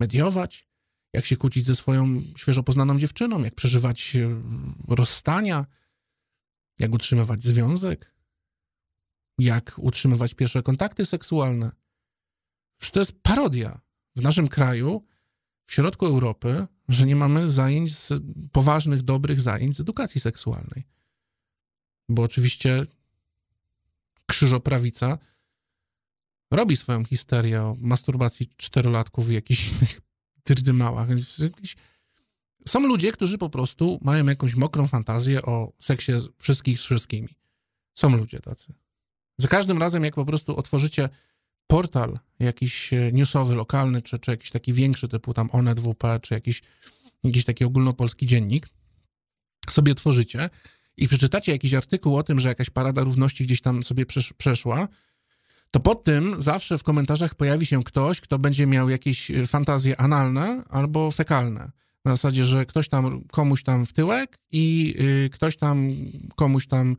mediować, 0.00 0.68
jak 1.12 1.26
się 1.26 1.36
kłócić 1.36 1.66
ze 1.66 1.74
swoją 1.74 2.22
świeżo 2.36 2.62
poznaną 2.62 2.98
dziewczyną, 2.98 3.44
jak 3.44 3.54
przeżywać 3.54 4.16
e, 4.16 4.42
rozstania, 4.88 5.66
jak 6.78 6.92
utrzymywać 6.92 7.44
związek, 7.44 8.14
jak 9.38 9.74
utrzymywać 9.78 10.34
pierwsze 10.34 10.62
kontakty 10.62 11.06
seksualne. 11.06 11.83
Przecież 12.84 12.92
to 12.92 13.00
jest 13.00 13.22
parodia 13.22 13.80
w 14.16 14.20
naszym 14.22 14.48
kraju, 14.48 15.06
w 15.66 15.72
środku 15.72 16.06
Europy, 16.06 16.66
że 16.88 17.06
nie 17.06 17.16
mamy 17.16 17.50
zajęć, 17.50 17.98
z, 17.98 18.12
poważnych, 18.52 19.02
dobrych 19.02 19.40
zajęć 19.40 19.76
z 19.76 19.80
edukacji 19.80 20.20
seksualnej. 20.20 20.84
Bo 22.08 22.22
oczywiście 22.22 22.82
krzyżoprawica 24.26 25.18
robi 26.50 26.76
swoją 26.76 27.04
histerię 27.04 27.62
o 27.62 27.76
masturbacji 27.78 28.48
czterolatków 28.56 29.30
i 29.30 29.34
jakichś 29.34 29.72
innych 29.72 30.00
tyrdymałach. 30.42 31.08
Są 32.68 32.80
ludzie, 32.86 33.12
którzy 33.12 33.38
po 33.38 33.50
prostu 33.50 33.98
mają 34.02 34.26
jakąś 34.26 34.54
mokrą 34.54 34.86
fantazję 34.86 35.42
o 35.42 35.72
seksie 35.80 36.12
wszystkich 36.38 36.80
z 36.80 36.84
wszystkimi. 36.84 37.36
Są 37.94 38.16
ludzie 38.16 38.40
tacy. 38.40 38.74
Za 39.38 39.48
każdym 39.48 39.78
razem, 39.78 40.04
jak 40.04 40.14
po 40.14 40.24
prostu 40.24 40.56
otworzycie 40.56 41.08
portal 41.66 42.18
jakiś 42.38 42.92
e, 42.92 43.12
newsowy, 43.12 43.54
lokalny, 43.54 44.02
czy, 44.02 44.18
czy 44.18 44.30
jakiś 44.30 44.50
taki 44.50 44.72
większy, 44.72 45.08
typu 45.08 45.34
tam 45.34 45.48
Onet 45.52 45.80
WP, 45.80 46.20
czy 46.22 46.34
jakiś, 46.34 46.62
jakiś 47.24 47.44
taki 47.44 47.64
ogólnopolski 47.64 48.26
dziennik, 48.26 48.68
sobie 49.70 49.94
tworzycie 49.94 50.50
i 50.96 51.08
przeczytacie 51.08 51.52
jakiś 51.52 51.74
artykuł 51.74 52.16
o 52.16 52.22
tym, 52.22 52.40
że 52.40 52.48
jakaś 52.48 52.70
parada 52.70 53.02
równości 53.02 53.44
gdzieś 53.44 53.60
tam 53.60 53.84
sobie 53.84 54.06
przeszła, 54.38 54.88
to 55.70 55.80
pod 55.80 56.04
tym 56.04 56.34
zawsze 56.38 56.78
w 56.78 56.82
komentarzach 56.82 57.34
pojawi 57.34 57.66
się 57.66 57.84
ktoś, 57.84 58.20
kto 58.20 58.38
będzie 58.38 58.66
miał 58.66 58.90
jakieś 58.90 59.30
e, 59.30 59.46
fantazje 59.46 60.00
analne 60.00 60.62
albo 60.68 61.10
fekalne. 61.10 61.70
Na 62.04 62.10
zasadzie, 62.10 62.44
że 62.44 62.66
ktoś 62.66 62.88
tam 62.88 63.24
komuś 63.24 63.62
tam 63.62 63.86
w 63.86 63.92
tyłek 63.92 64.38
i 64.52 64.94
y, 65.00 65.30
ktoś 65.30 65.56
tam 65.56 65.88
komuś 66.36 66.66
tam 66.66 66.96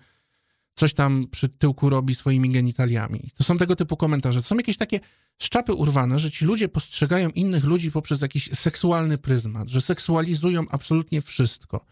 coś 0.76 0.94
tam 0.94 1.28
przy 1.32 1.50
tyłku 1.50 1.90
robi 1.90 2.16
swoimi 2.16 2.50
genitaliami. 2.50 3.32
To 3.38 3.44
są 3.44 3.58
tego 3.58 3.76
typu 3.76 3.98
komentarze. 3.98 4.42
To 4.42 4.48
są 4.48 4.56
jakieś 4.56 4.78
takie 4.78 5.00
szczapy 5.42 5.74
urwane, 5.74 6.20
że 6.20 6.32
ci 6.32 6.46
ludzie 6.46 6.70
postrzegają 6.70 7.30
innych 7.30 7.64
ludzi 7.64 7.92
poprzez 7.92 8.22
jakiś 8.22 8.50
seksualny 8.54 9.18
pryzmat, 9.18 9.70
że 9.70 9.82
seksualizują 9.82 10.66
absolutnie 10.70 11.22
wszystko. 11.22 11.86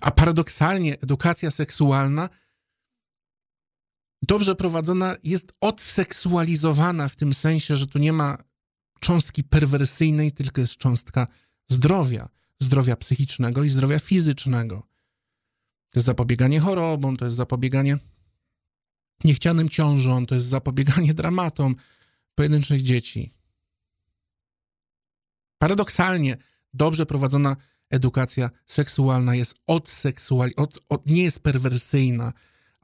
A 0.00 0.10
paradoksalnie 0.10 1.00
edukacja 1.00 1.50
seksualna 1.50 2.28
dobrze 4.22 4.54
prowadzona 4.54 5.16
jest 5.24 5.52
odseksualizowana 5.60 7.08
w 7.08 7.16
tym 7.16 7.34
sensie, 7.34 7.76
że 7.76 7.86
tu 7.86 7.98
nie 7.98 8.12
ma 8.12 8.38
cząstki 9.00 9.44
perwersyjnej, 9.44 10.32
tylko 10.32 10.60
jest 10.60 10.76
cząstka 10.76 11.26
zdrowia, 11.68 12.28
zdrowia 12.60 12.96
psychicznego 12.96 13.64
i 13.64 13.68
zdrowia 13.68 13.98
fizycznego. 13.98 14.90
To 15.90 15.98
jest 15.98 16.06
zapobieganie 16.06 16.60
chorobom, 16.60 17.16
to 17.16 17.24
jest 17.24 17.36
zapobieganie 17.36 17.98
niechcianym 19.24 19.68
ciążom, 19.68 20.26
to 20.26 20.34
jest 20.34 20.46
zapobieganie 20.46 21.14
dramatom 21.22 21.76
pojedynczych 22.34 22.82
dzieci. 22.82 23.32
Paradoksalnie, 25.58 26.36
dobrze 26.74 27.06
prowadzona 27.06 27.56
edukacja 27.90 28.50
seksualna 28.66 29.34
jest 29.34 29.54
odseksual, 29.66 30.50
od, 30.56 30.78
od, 30.88 31.06
nie 31.06 31.22
jest 31.22 31.40
perwersyjna, 31.40 32.32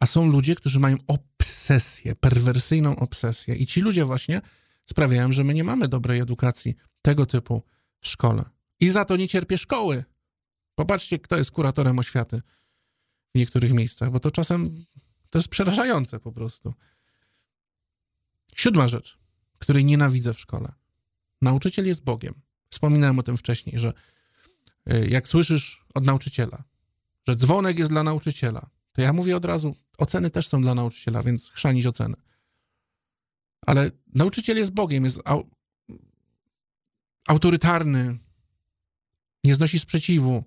a 0.01 0.07
są 0.07 0.27
ludzie, 0.27 0.55
którzy 0.55 0.81
mają 0.81 0.97
obsesję, 1.07 2.15
perwersyjną 2.15 2.97
obsesję. 2.97 3.57
I 3.57 3.67
ci 3.67 3.81
ludzie 3.81 4.05
właśnie 4.05 4.41
sprawiają, 4.85 5.33
że 5.33 5.45
my 5.45 5.55
nie 5.55 5.65
mamy 5.65 5.89
dobrej 5.89 6.21
edukacji 6.21 6.75
tego 7.03 7.27
typu 7.27 7.63
w 8.01 8.09
szkole. 8.09 8.45
I 8.81 8.89
za 8.91 9.05
to 9.05 9.17
nie 9.17 9.29
cierpię 9.29 9.59
szkoły. 9.59 10.05
Popatrzcie, 10.75 11.19
kto 11.19 11.37
jest 11.37 11.51
kuratorem 11.51 11.99
oświaty 11.99 12.43
w 13.35 13.39
niektórych 13.39 13.73
miejscach, 13.73 14.11
bo 14.11 14.21
to 14.21 14.31
czasem 14.31 14.85
to 15.37 15.39
jest 15.39 15.49
przerażające 15.49 16.21
po 16.21 16.33
prostu. 16.33 16.75
Siódma 18.55 18.89
rzecz, 18.89 19.19
której 19.59 19.85
nienawidzę 19.85 20.35
w 20.35 20.41
szkole. 20.41 20.73
Nauczyciel 21.43 21.87
jest 21.87 22.05
Bogiem. 22.05 22.35
Wspominałem 22.71 23.19
o 23.19 23.23
tym 23.23 23.37
wcześniej, 23.37 23.81
że 23.81 23.93
y, 24.93 25.09
jak 25.09 25.29
słyszysz 25.29 25.85
od 25.95 26.05
nauczyciela, 26.05 26.65
że 27.29 27.37
dzwonek 27.37 27.79
jest 27.79 27.91
dla 27.91 28.03
nauczyciela, 28.03 28.71
to 28.93 29.03
ja 29.03 29.13
mówię 29.13 29.37
od 29.37 29.45
razu, 29.45 29.77
oceny 29.99 30.31
też 30.31 30.49
są 30.49 30.61
dla 30.61 30.75
nauczyciela, 30.75 31.23
więc 31.23 31.51
chrzanić 31.51 31.87
oceny. 31.87 32.15
Ale 33.67 33.91
nauczyciel 34.15 34.57
jest 34.57 34.71
Bogiem, 34.71 35.05
jest 35.05 35.21
au 35.25 35.51
autorytarny, 37.29 38.19
nie 39.45 39.55
znosi 39.55 39.79
sprzeciwu. 39.79 40.45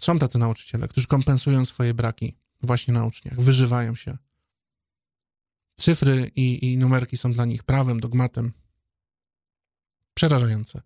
Są 0.00 0.18
tacy 0.18 0.38
nauczyciele, 0.38 0.88
którzy 0.88 1.06
kompensują 1.06 1.64
swoje 1.64 1.94
braki 1.94 2.41
właśnie 2.62 2.94
na 2.94 3.06
uczniach, 3.06 3.40
wyżywają 3.40 3.94
się. 3.94 4.18
Cyfry 5.76 6.30
i, 6.36 6.72
i 6.72 6.78
numerki 6.78 7.16
są 7.16 7.32
dla 7.32 7.44
nich 7.44 7.62
prawem, 7.62 8.00
dogmatem. 8.00 8.52
Przerażające. 10.14 10.82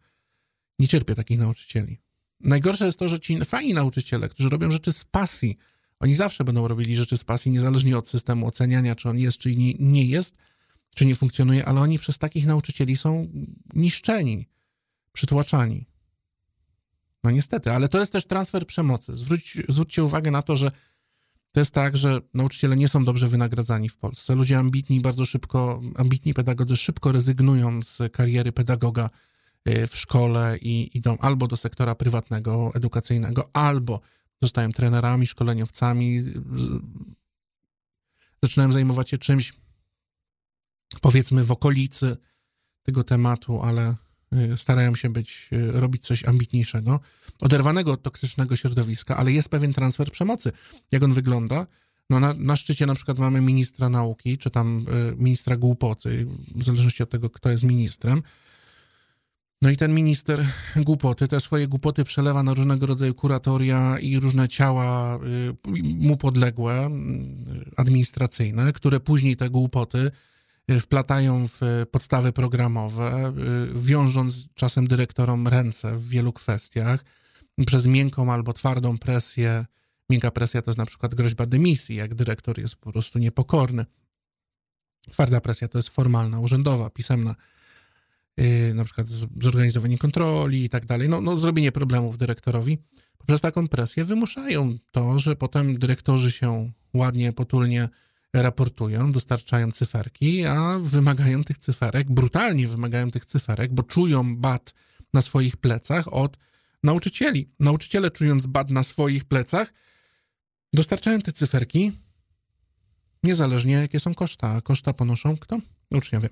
Nie 0.79 0.89
cierpię 0.89 1.15
takich 1.15 1.39
nauczycieli. 1.39 1.99
Najgorsze 2.41 2.87
jest 2.87 2.99
to, 2.99 3.09
że 3.09 3.21
ci 3.21 3.45
fajni 3.45 3.75
nauczyciele, 3.75 4.29
którzy 4.29 4.49
robią 4.49 4.71
rzeczy 4.71 4.93
z 4.93 5.05
pasji, 5.05 5.57
oni 6.01 6.15
zawsze 6.15 6.45
będą 6.45 6.69
robili 6.69 6.97
rzeczy 6.97 7.17
z 7.17 7.25
pasji, 7.25 7.53
niezależnie 7.53 7.99
od 7.99 8.09
systemu 8.09 8.47
oceniania, 8.47 8.95
czy 8.95 9.09
on 9.09 9.19
jest, 9.19 9.39
czy 9.39 9.57
nie, 9.57 9.75
nie 9.79 10.05
jest, 10.05 10.37
czy 10.95 11.07
nie 11.07 11.15
funkcjonuje, 11.15 11.65
ale 11.65 11.81
oni 11.81 11.99
przez 11.99 12.19
takich 12.19 12.47
nauczycieli 12.47 12.97
są 12.97 13.29
niszczeni, 13.75 14.49
przytłaczani. 15.13 15.87
No 17.25 17.31
niestety, 17.31 17.73
ale 17.73 17.89
to 17.89 18.01
jest 18.01 18.13
też 18.13 18.27
transfer 18.27 18.67
przemocy. 18.67 19.17
Zwróć, 19.17 19.59
zwróćcie 19.69 20.05
uwagę 20.05 20.31
na 20.31 20.43
to, 20.43 20.57
że 20.57 20.71
to 21.57 21.61
jest 21.61 21.75
tak, 21.75 21.97
że 21.97 22.21
nauczyciele 22.35 22.77
nie 22.77 22.89
są 22.89 23.05
dobrze 23.05 23.27
wynagradzani 23.27 23.89
w 23.89 23.97
Polsce. 23.97 24.35
Ludzie 24.35 24.59
ambitni 24.59 25.01
bardzo 25.01 25.25
szybko, 25.25 25.81
ambitni 25.97 26.35
pedagodzy 26.35 26.77
szybko 26.77 27.13
rezygnują 27.13 27.83
z 27.83 28.13
kariery 28.13 28.53
pedagoga 28.53 29.11
y, 29.69 29.87
w 29.87 29.97
szkole 29.97 30.59
i 30.61 30.99
idą 30.99 31.17
albo 31.19 31.47
do 31.47 31.57
sektora 31.57 31.95
prywatnego, 31.95 32.71
edukacyjnego, 32.75 33.51
albo 33.53 34.01
zostają 34.43 34.73
trenerami, 34.73 35.27
szkoleniowcami, 35.27 36.23
zaczynają 38.43 38.73
zajmować 38.73 39.11
się 39.11 39.19
czymś, 39.19 39.53
powiedzmy, 41.01 41.45
w 41.45 41.51
okolicy 41.51 42.17
tego 42.83 43.05
tematu, 43.05 43.63
ale 43.63 43.95
starają 44.57 44.95
się 44.95 45.11
być, 45.11 45.49
y, 45.53 45.73
robić 45.73 46.07
coś 46.07 46.25
ambitniejszego 46.25 47.01
oderwanego 47.43 47.93
od 47.93 48.03
toksycznego 48.03 48.57
środowiska, 48.57 49.17
ale 49.17 49.33
jest 49.33 49.49
pewien 49.49 49.73
transfer 49.73 50.11
przemocy. 50.11 50.53
Jak 50.93 51.03
on 51.03 51.13
wygląda? 51.13 51.67
No 52.11 52.21
na, 52.21 52.35
na 52.35 52.57
szczycie 52.57 52.87
na 52.87 52.95
przykład 52.95 53.19
mamy 53.19 53.41
ministra 53.41 53.89
nauki, 53.89 54.39
czy 54.39 54.51
tam 54.51 54.87
y, 55.13 55.17
ministra 55.17 55.57
głupoty, 55.57 56.27
w 56.55 56.65
zależności 56.65 57.03
od 57.03 57.11
tego, 57.11 57.31
kto 57.31 57.51
jest 57.51 57.63
ministrem. 57.63 58.23
No 59.63 59.71
i 59.71 59.77
ten 59.77 59.95
minister 59.95 60.47
głupoty, 60.77 61.29
te 61.29 61.41
swoje 61.41 61.69
głupoty 61.69 62.05
przelewa 62.05 62.43
na 62.43 62.55
różnego 62.55 62.87
rodzaju 62.87 63.15
kuratoria 63.15 63.99
i 63.99 64.21
różne 64.21 64.49
ciała 64.49 65.17
y, 65.17 65.55
mu 65.83 66.17
podległe, 66.17 66.87
y, 66.87 66.91
administracyjne, 67.77 68.73
które 68.73 69.01
później 69.01 69.37
te 69.37 69.51
głupoty 69.51 69.99
y, 69.99 70.11
wplatają 70.81 71.49
w 71.49 71.87
podstawy 71.91 72.33
programowe, 72.33 73.33
y, 73.77 73.81
wiążąc 73.81 74.55
czasem 74.55 74.87
dyrektorom 74.87 75.49
ręce 75.49 75.97
w 75.97 76.09
wielu 76.09 76.33
kwestiach 76.33 77.05
przez 77.67 77.87
miękką 77.87 78.33
albo 78.33 78.53
twardą 78.53 78.99
presję. 78.99 79.67
Miękka 80.11 80.31
presja 80.31 80.63
to 80.63 80.71
jest 80.71 80.79
na 80.79 80.87
przykład 80.87 81.15
groźba 81.15 81.47
dymisji, 81.47 81.97
jak 81.97 82.15
dyrektor 82.15 82.59
jest 82.61 82.77
po 82.77 82.93
prostu 82.93 83.19
niepokorny. 83.19 83.85
Twarda 85.11 85.41
presja 85.41 85.69
to 85.69 85.79
jest 85.79 85.89
formalna, 85.89 86.41
urzędowa, 86.41 86.91
pisemna, 86.91 87.35
na 88.75 88.85
przykład 88.85 89.07
zorganizowanie 89.41 89.99
kontroli 89.99 90.65
i 90.65 90.69
tak 90.69 90.87
dalej. 90.87 91.09
No, 91.09 91.21
no, 91.21 91.37
zrobienie 91.37 91.73
problemów 91.73 92.19
dyrektorowi. 92.19 92.79
Poprzez 93.19 93.41
taką 93.41 93.69
presję 93.69 94.05
wymuszają 94.05 94.79
to, 94.91 95.19
że 95.19 95.37
potem 95.37 95.79
dyrektorzy 95.79 96.31
się 96.31 96.73
ładnie, 96.95 97.33
potulnie 97.33 97.89
raportują, 98.35 99.13
dostarczają 99.13 99.73
cyferki, 99.73 100.45
a 100.45 100.79
wymagają 100.79 101.45
tych 101.45 101.59
cyferek, 101.59 102.11
brutalnie 102.11 102.69
wymagają 102.69 103.11
tych 103.11 103.27
cyferek, 103.27 103.75
bo 103.75 103.83
czują 103.83 104.37
bat 104.37 104.75
na 105.15 105.23
swoich 105.23 105.57
plecach 105.57 106.13
od 106.13 106.39
nauczycieli. 106.83 107.51
Nauczyciele, 107.61 108.11
czując 108.11 108.47
bad 108.47 108.71
na 108.71 108.83
swoich 108.83 109.25
plecach, 109.25 109.73
dostarczają 110.73 111.19
te 111.21 111.33
cyferki, 111.33 111.93
niezależnie 113.23 113.75
jakie 113.75 114.01
są 114.01 114.15
koszta. 114.15 114.51
A 114.51 114.61
koszta 114.61 114.93
ponoszą 114.93 115.37
kto? 115.37 115.61
Uczniowie. 115.91 116.29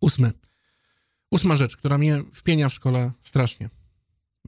Ósmy. 0.00 0.32
Ósma 1.30 1.56
rzecz, 1.56 1.76
która 1.76 1.98
mnie 1.98 2.22
wpienia 2.32 2.68
w 2.68 2.74
szkole 2.74 3.12
strasznie. 3.22 3.70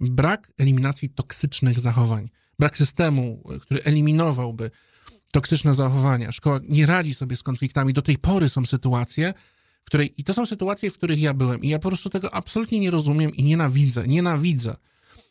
brak 0.00 0.52
eliminacji 0.58 1.08
toksycznych 1.08 1.80
zachowań, 1.80 2.30
brak 2.58 2.76
systemu, 2.78 3.42
który 3.60 3.82
eliminowałby 3.82 4.70
toksyczne 5.32 5.74
zachowania. 5.74 6.32
Szkoła 6.32 6.60
nie 6.68 6.86
radzi 6.86 7.14
sobie 7.14 7.36
z 7.36 7.42
konfliktami. 7.42 7.92
Do 7.92 8.02
tej 8.02 8.18
pory 8.18 8.48
są 8.48 8.66
sytuacje, 8.66 9.34
w 9.82 9.84
której, 9.84 10.14
i 10.20 10.24
to 10.24 10.34
są 10.34 10.46
sytuacje, 10.46 10.90
w 10.90 10.94
których 10.94 11.20
ja 11.20 11.34
byłem, 11.34 11.62
i 11.62 11.68
ja 11.68 11.78
po 11.78 11.88
prostu 11.88 12.10
tego 12.10 12.34
absolutnie 12.34 12.80
nie 12.80 12.90
rozumiem 12.90 13.34
i 13.34 13.42
nienawidzę, 13.42 14.06
nienawidzę, 14.06 14.76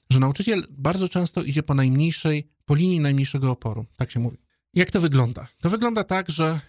że 0.10 0.20
nauczyciel 0.20 0.68
bardzo 0.70 1.10
często 1.10 1.43
idzie 1.43 1.64
po 1.64 1.74
najmniejszej, 1.74 2.47
po 2.66 2.76
linii 2.76 3.00
najmniejszego 3.00 3.52
oporu, 3.52 3.86
tak 3.95 4.12
się 4.12 4.20
mówi. 4.20 4.38
Jak 4.74 4.91
to 4.91 5.02
wygląda? 5.02 5.47
To 5.62 5.70
wygląda 5.70 6.04
tak, 6.04 6.30
że 6.30 6.60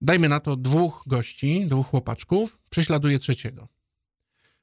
dajmy 0.00 0.28
na 0.28 0.40
to 0.40 0.56
dwóch 0.56 1.02
gości, 1.06 1.66
dwóch 1.66 1.86
chłopaczków, 1.86 2.58
prześladuje 2.70 3.18
trzeciego. 3.18 3.68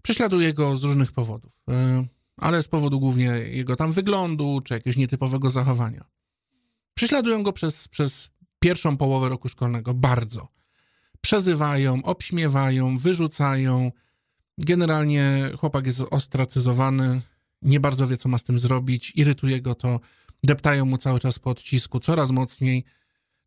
Prześladuje 0.02 0.54
go 0.54 0.78
z 0.78 0.84
różnych 0.84 1.12
powodów, 1.12 1.52
e, 1.70 2.06
ale 2.38 2.64
z 2.64 2.68
powodu 2.68 3.00
głównie 3.00 3.26
jego 3.52 3.76
tam 3.76 3.92
wyglądu, 3.92 4.62
czy 4.62 4.74
jakiegoś 4.74 4.98
nietypowego 4.98 5.50
zachowania. 5.50 6.13
Prześladują 6.94 7.44
go 7.44 7.54
przez, 7.54 7.88
przez 7.88 8.30
pierwszą 8.60 8.98
połowę 8.98 9.30
roku 9.30 9.50
szkolnego 9.50 9.94
bardzo. 9.94 10.48
Przezywają, 11.22 12.04
obśmiewają, 12.04 12.98
wyrzucają. 12.98 13.92
Generalnie 14.58 15.52
chłopak 15.58 15.86
jest 15.86 16.02
ostracyzowany, 16.12 17.22
nie 17.62 17.80
bardzo 17.80 18.08
wie, 18.08 18.18
co 18.18 18.30
ma 18.30 18.38
z 18.38 18.44
tym 18.44 18.60
zrobić, 18.60 19.12
irytuje 19.16 19.62
go 19.62 19.76
to, 19.76 20.00
deptają 20.44 20.86
mu 20.86 20.98
cały 20.98 21.20
czas 21.20 21.40
po 21.40 21.50
odcisku, 21.50 22.00
coraz 22.00 22.32
mocniej. 22.32 22.84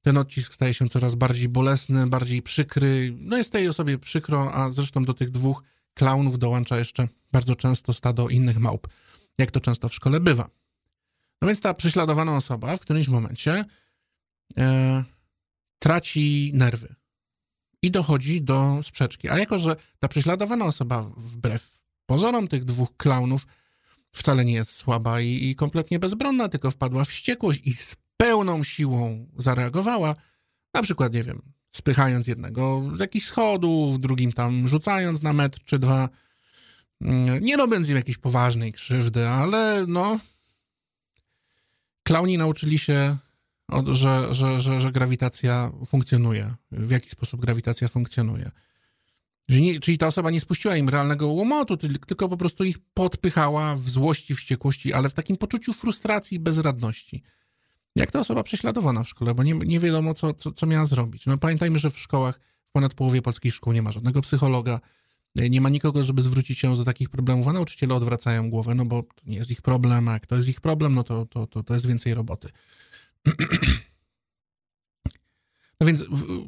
Ten 0.03 0.17
odcisk 0.17 0.55
staje 0.55 0.75
się 0.75 0.89
coraz 0.89 1.15
bardziej 1.15 1.49
bolesny, 1.49 2.07
bardziej 2.07 2.43
przykry. 2.43 3.15
No 3.19 3.37
jest 3.37 3.53
tej 3.53 3.69
osobie 3.69 3.99
przykro, 3.99 4.55
a 4.55 4.71
zresztą 4.71 5.05
do 5.05 5.15
tych 5.15 5.31
dwóch 5.31 5.63
klaunów 5.95 6.39
dołącza 6.39 6.79
jeszcze 6.79 7.09
bardzo 7.33 7.55
często 7.55 7.93
stado 7.93 8.29
innych 8.29 8.59
małp, 8.59 8.89
jak 9.39 9.51
to 9.51 9.61
często 9.61 9.89
w 9.89 9.95
szkole 9.95 10.21
bywa. 10.21 10.49
No 11.43 11.49
więc 11.49 11.61
ta 11.61 11.75
prześladowana 11.75 12.37
osoba 12.37 12.77
w 12.77 12.81
którymś 12.81 13.09
momencie 13.09 13.65
e, 14.59 15.05
traci 15.79 16.51
nerwy 16.55 16.95
i 17.83 17.91
dochodzi 17.91 18.43
do 18.43 18.81
sprzeczki. 18.83 19.29
A 19.29 19.39
jako, 19.39 19.59
że 19.59 19.77
ta 19.99 20.09
prześladowana 20.09 20.65
osoba 20.65 21.11
wbrew 21.17 21.83
pozorom 22.07 22.49
tych 22.49 22.65
dwóch 22.65 22.97
klaunów 22.97 23.47
wcale 24.13 24.45
nie 24.45 24.53
jest 24.53 24.73
słaba 24.73 25.21
i, 25.21 25.51
i 25.51 25.57
kompletnie 25.57 25.99
bezbronna, 25.99 26.49
tylko 26.49 26.71
wpadła 26.71 27.05
w 27.05 27.09
wściekłość 27.09 27.61
i 27.65 27.75
z 27.75 27.97
pełną 28.17 28.63
siłą 28.63 29.27
zareagowała, 29.39 30.15
na 30.75 30.83
przykład, 30.83 31.15
nie 31.15 31.23
wiem, 31.23 31.43
spychając 31.73 32.27
jednego 32.27 32.91
z 32.95 33.01
jakichś 33.01 33.27
schodów, 33.27 34.01
drugim 34.01 34.33
tam 34.33 34.69
rzucając 34.69 35.23
na 35.23 35.33
metr 35.33 35.59
czy 35.65 35.79
dwa, 35.79 36.09
mm, 37.01 37.45
nie 37.45 37.57
robiąc 37.57 37.89
im 37.89 37.97
jakiejś 37.97 38.19
poważnej 38.19 38.73
krzywdy, 38.73 39.29
ale 39.29 39.85
no 39.89 40.19
klauni 42.07 42.39
nauczyli 42.39 42.79
się, 42.79 43.17
że, 43.93 44.35
że, 44.35 44.61
że, 44.61 44.81
że 44.81 44.93
grawitacja 44.93 45.73
funkcjonuje. 45.87 46.55
W 46.73 46.91
jaki 46.91 47.11
sposób 47.11 47.41
grawitacja 47.41 47.89
funkcjonuje. 47.89 48.51
Nie, 49.49 49.81
czyli 49.81 49.99
ta 49.99 50.07
osoba 50.07 50.31
nie 50.31 50.41
spuściła 50.41 50.77
im 50.77 50.89
realnego 50.89 51.29
łomotu, 51.29 51.77
tylko 51.77 52.29
po 52.29 52.37
prostu 52.37 52.65
ich 52.65 52.79
podpychała 52.95 53.77
w 53.77 53.89
złości, 53.89 54.35
wściekłości, 54.35 54.93
ale 54.93 55.09
w 55.09 55.15
takim 55.15 55.37
poczuciu 55.37 55.73
frustracji 55.73 56.37
i 56.37 56.41
bezradności. 56.41 57.23
Jak 57.97 58.13
ta 58.13 58.21
osoba 58.21 58.43
prześladowana 58.43 59.05
w 59.05 59.09
szkole, 59.09 59.35
bo 59.35 59.43
nie, 59.43 59.53
nie 59.53 59.81
wiadomo, 59.81 60.15
co, 60.15 60.35
co, 60.35 60.53
co 60.53 60.67
miała 60.67 60.87
zrobić. 60.87 61.27
No 61.27 61.39
pamiętajmy, 61.39 61.79
że 61.79 61.91
w 61.91 61.99
szkołach, 61.99 62.41
w 62.69 62.73
ponad 62.73 62.95
połowie 62.95 63.23
polskich 63.23 63.55
szkół 63.55 63.73
nie 63.73 63.83
ma 63.83 63.93
żadnego 63.93 64.23
psychologa, 64.23 64.81
nie 65.51 65.61
ma 65.61 65.69
nikogo, 65.69 66.05
żeby 66.05 66.23
zwrócić 66.23 66.59
się 66.59 66.77
do 66.77 66.85
takich 66.85 67.09
problemów, 67.11 67.49
a 67.49 67.53
nauczyciele 67.53 67.95
odwracają 67.95 68.51
głowę, 68.51 68.75
no 68.75 68.85
bo 68.85 69.03
to 69.03 69.23
nie 69.27 69.37
jest 69.37 69.51
ich 69.51 69.63
problem, 69.63 70.09
a 70.09 70.13
jak 70.13 70.27
to 70.27 70.37
jest 70.37 70.49
ich 70.49 70.61
problem, 70.61 70.95
no 70.95 71.03
to, 71.03 71.27
to, 71.27 71.47
to, 71.47 71.63
to 71.63 71.75
jest 71.75 71.87
więcej 71.87 72.15
roboty. 72.15 72.49
No 75.81 75.87
więc 75.87 76.03
w, 76.03 76.47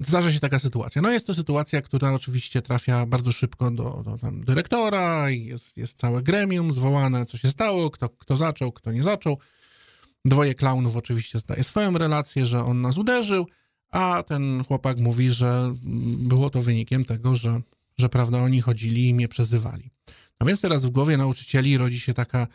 zdarza 0.00 0.32
się 0.32 0.40
taka 0.40 0.58
sytuacja. 0.58 1.02
No 1.02 1.10
jest 1.10 1.26
to 1.26 1.34
sytuacja, 1.34 1.82
która 1.82 2.12
oczywiście 2.12 2.62
trafia 2.62 3.06
bardzo 3.06 3.32
szybko 3.32 3.70
do, 3.70 4.02
do 4.04 4.18
tam 4.18 4.44
dyrektora 4.44 5.30
jest, 5.30 5.76
jest 5.76 5.98
całe 5.98 6.22
gremium 6.22 6.72
zwołane, 6.72 7.24
co 7.24 7.38
się 7.38 7.48
stało, 7.48 7.90
kto, 7.90 8.08
kto 8.08 8.36
zaczął, 8.36 8.72
kto 8.72 8.92
nie 8.92 9.02
zaczął. 9.02 9.38
Dwoje 10.24 10.54
klaunów 10.54 10.96
oczywiście 10.96 11.38
zdaje 11.38 11.64
swoją 11.64 11.98
relację, 11.98 12.46
że 12.46 12.64
on 12.64 12.80
nas 12.80 12.98
uderzył, 12.98 13.46
a 13.90 14.22
ten 14.26 14.64
chłopak 14.64 14.98
mówi, 14.98 15.30
że 15.30 15.74
było 16.18 16.50
to 16.50 16.60
wynikiem 16.60 17.04
tego, 17.04 17.36
że 17.36 17.60
że 17.98 18.08
prawda, 18.08 18.38
oni 18.38 18.60
chodzili 18.60 19.08
i 19.08 19.14
mnie 19.14 19.28
przezywali. 19.28 19.90
No 20.40 20.46
więc 20.46 20.60
teraz 20.60 20.86
w 20.86 20.90
głowie 20.90 21.16
nauczycieli 21.16 21.76
rodzi 21.76 22.00
się 22.00 22.14
taka, 22.14 22.46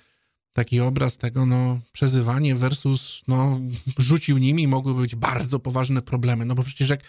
taki 0.53 0.79
obraz 0.79 1.17
tego, 1.17 1.45
no, 1.45 1.79
przezywanie 1.91 2.55
versus, 2.55 3.21
no, 3.27 3.59
rzucił 3.97 4.37
nimi, 4.37 4.67
mogły 4.67 4.93
być 4.93 5.15
bardzo 5.15 5.59
poważne 5.59 6.01
problemy, 6.01 6.45
no 6.45 6.55
bo 6.55 6.63
przecież 6.63 6.89
jak 6.89 6.99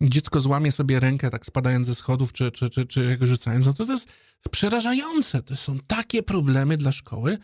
dziecko 0.00 0.40
złamie 0.40 0.72
sobie 0.72 1.00
rękę, 1.00 1.30
tak 1.30 1.46
spadając 1.46 1.86
ze 1.86 1.94
schodów, 1.94 2.32
czy, 2.32 2.50
czy, 2.50 2.70
czy, 2.70 2.84
czy 2.84 3.04
jak 3.04 3.26
rzucając, 3.26 3.66
no 3.66 3.74
to 3.74 3.86
to 3.86 3.92
jest 3.92 4.08
przerażające. 4.50 5.42
To 5.42 5.56
są 5.56 5.78
takie 5.78 6.22
problemy 6.22 6.76
dla 6.76 6.92
szkoły, 6.92 7.38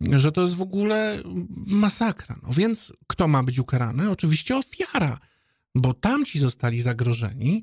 że 0.00 0.32
to 0.32 0.42
jest 0.42 0.54
w 0.54 0.62
ogóle 0.62 1.22
masakra. 1.66 2.36
No 2.42 2.52
więc 2.52 2.92
kto 3.06 3.28
ma 3.28 3.42
być 3.42 3.58
ukarany? 3.58 4.10
Oczywiście 4.10 4.56
ofiara, 4.56 5.18
bo 5.74 5.94
tamci 5.94 6.38
zostali 6.38 6.82
zagrożeni, 6.82 7.62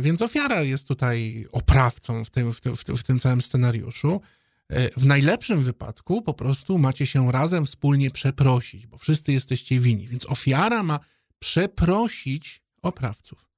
więc 0.00 0.22
ofiara 0.22 0.62
jest 0.62 0.88
tutaj 0.88 1.46
oprawcą 1.52 2.24
w 2.24 2.30
tym, 2.30 2.52
w 2.52 2.60
tym, 2.60 2.76
w 2.76 3.02
tym 3.02 3.20
całym 3.20 3.42
scenariuszu. 3.42 4.20
E, 4.68 5.00
w 5.00 5.04
najlepszym 5.04 5.62
wypadku 5.62 6.22
po 6.22 6.34
prostu 6.34 6.78
macie 6.78 7.06
się 7.06 7.32
razem 7.32 7.66
wspólnie 7.66 8.10
przeprosić, 8.10 8.86
bo 8.86 8.98
wszyscy 8.98 9.32
jesteście 9.32 9.80
winni. 9.80 10.08
Więc 10.08 10.26
ofiara 10.26 10.82
ma 10.82 11.00
przeprosić 11.38 12.62
oprawców. 12.82 13.48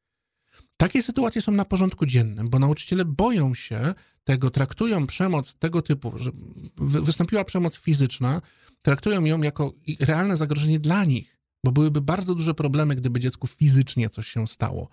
Takie 0.76 1.02
sytuacje 1.02 1.42
są 1.42 1.52
na 1.52 1.64
porządku 1.64 2.06
dziennym, 2.06 2.48
bo 2.48 2.58
nauczyciele 2.58 3.04
boją 3.04 3.54
się 3.54 3.94
tego, 4.24 4.50
traktują 4.50 5.06
przemoc 5.06 5.54
tego 5.54 5.82
typu, 5.82 6.12
że 6.16 6.30
wystąpiła 6.76 7.44
przemoc 7.44 7.76
fizyczna, 7.76 8.42
traktują 8.82 9.24
ją 9.24 9.42
jako 9.42 9.72
realne 10.00 10.36
zagrożenie 10.36 10.80
dla 10.80 11.04
nich, 11.04 11.38
bo 11.64 11.72
byłyby 11.72 12.00
bardzo 12.00 12.34
duże 12.34 12.54
problemy, 12.54 12.96
gdyby 12.96 13.20
dziecku 13.20 13.46
fizycznie 13.46 14.08
coś 14.08 14.28
się 14.28 14.46
stało 14.46 14.88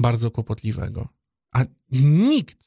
bardzo 0.00 0.30
kłopotliwego. 0.30 1.08
A 1.52 1.64
nikt 1.90 2.66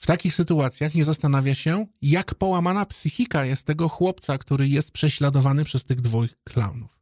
w 0.00 0.06
takich 0.06 0.34
sytuacjach 0.34 0.94
nie 0.94 1.04
zastanawia 1.04 1.54
się, 1.54 1.86
jak 2.02 2.34
połamana 2.34 2.86
psychika 2.86 3.44
jest 3.44 3.66
tego 3.66 3.88
chłopca, 3.88 4.38
który 4.38 4.68
jest 4.68 4.90
prześladowany 4.90 5.64
przez 5.64 5.84
tych 5.84 6.00
dwóch 6.00 6.28
klaunów. 6.44 7.00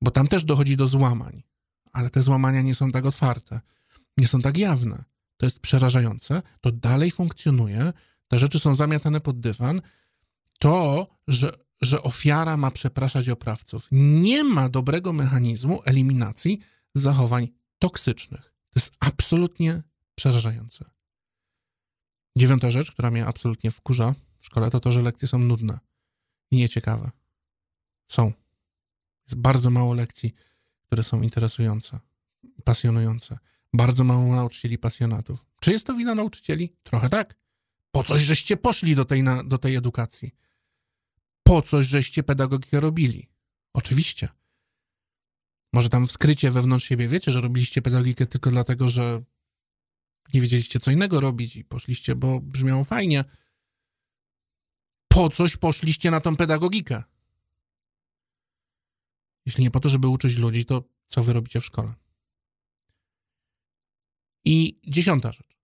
Bo 0.00 0.10
tam 0.10 0.28
też 0.28 0.44
dochodzi 0.44 0.76
do 0.76 0.88
złamań, 0.88 1.42
ale 1.92 2.10
te 2.10 2.22
złamania 2.22 2.62
nie 2.62 2.74
są 2.74 2.92
tak 2.92 3.06
otwarte, 3.06 3.60
nie 4.18 4.28
są 4.28 4.40
tak 4.40 4.58
jawne. 4.58 5.04
To 5.36 5.46
jest 5.46 5.60
przerażające, 5.60 6.42
to 6.60 6.72
dalej 6.72 7.10
funkcjonuje, 7.10 7.92
te 8.28 8.38
rzeczy 8.38 8.58
są 8.58 8.74
zamiatane 8.74 9.20
pod 9.20 9.40
dywan. 9.40 9.82
To, 10.58 11.06
że, 11.28 11.52
że 11.80 12.02
ofiara 12.02 12.56
ma 12.56 12.70
przepraszać 12.70 13.28
oprawców, 13.28 13.86
nie 13.90 14.44
ma 14.44 14.68
dobrego 14.68 15.12
mechanizmu 15.12 15.82
eliminacji 15.84 16.58
zachowań 16.94 17.48
toksycznych. 17.82 18.40
To 18.42 18.80
jest 18.80 18.92
absolutnie 19.00 19.82
przerażające. 20.14 20.84
Dziewiąta 22.38 22.70
rzecz, 22.70 22.92
która 22.92 23.10
mnie 23.10 23.26
absolutnie 23.26 23.70
wkurza 23.70 24.14
w 24.40 24.46
szkole, 24.46 24.70
to 24.70 24.80
to, 24.80 24.92
że 24.92 25.02
lekcje 25.02 25.28
są 25.28 25.38
nudne 25.38 25.78
i 26.50 26.56
nieciekawe. 26.56 27.10
Są. 28.08 28.32
Jest 29.24 29.36
bardzo 29.36 29.70
mało 29.70 29.94
lekcji, 29.94 30.32
które 30.82 31.04
są 31.04 31.22
interesujące, 31.22 32.00
pasjonujące. 32.64 33.38
Bardzo 33.72 34.04
mało 34.04 34.36
nauczycieli 34.36 34.78
pasjonatów. 34.78 35.44
Czy 35.60 35.72
jest 35.72 35.86
to 35.86 35.94
wina 35.94 36.14
nauczycieli? 36.14 36.76
Trochę 36.82 37.08
tak. 37.08 37.38
Po 37.90 38.04
coś 38.04 38.22
żeście 38.22 38.56
poszli 38.56 38.94
do 38.94 39.04
tej, 39.04 39.22
na, 39.22 39.44
do 39.44 39.58
tej 39.58 39.76
edukacji? 39.76 40.34
Po 41.42 41.62
coś 41.62 41.86
żeście 41.86 42.22
pedagogikę 42.22 42.80
robili? 42.80 43.28
Oczywiście. 43.72 44.28
Może 45.72 45.88
tam 45.88 46.06
w 46.06 46.12
skrycie 46.12 46.50
wewnątrz 46.50 46.86
siebie 46.86 47.08
wiecie, 47.08 47.32
że 47.32 47.40
robiliście 47.40 47.82
pedagogikę 47.82 48.26
tylko 48.26 48.50
dlatego, 48.50 48.88
że 48.88 49.22
nie 50.34 50.40
wiedzieliście 50.40 50.80
co 50.80 50.90
innego 50.90 51.20
robić 51.20 51.56
i 51.56 51.64
poszliście, 51.64 52.14
bo 52.14 52.40
brzmiało 52.40 52.84
fajnie. 52.84 53.24
Po 55.08 55.28
coś 55.28 55.56
poszliście 55.56 56.10
na 56.10 56.20
tą 56.20 56.36
pedagogikę? 56.36 57.02
Jeśli 59.46 59.64
nie 59.64 59.70
po 59.70 59.80
to, 59.80 59.88
żeby 59.88 60.08
uczyć 60.08 60.36
ludzi, 60.36 60.64
to 60.64 60.84
co 61.06 61.22
wy 61.22 61.32
robicie 61.32 61.60
w 61.60 61.64
szkole? 61.64 61.94
I 64.44 64.80
dziesiąta 64.86 65.32
rzecz. 65.32 65.58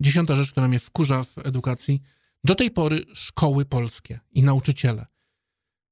Dziesiąta 0.00 0.36
rzecz, 0.36 0.50
która 0.50 0.68
mnie 0.68 0.80
wkurza 0.80 1.22
w 1.22 1.38
edukacji. 1.38 2.00
Do 2.44 2.54
tej 2.54 2.70
pory 2.70 3.04
szkoły 3.14 3.64
polskie 3.64 4.20
i 4.32 4.42
nauczyciele 4.42 5.06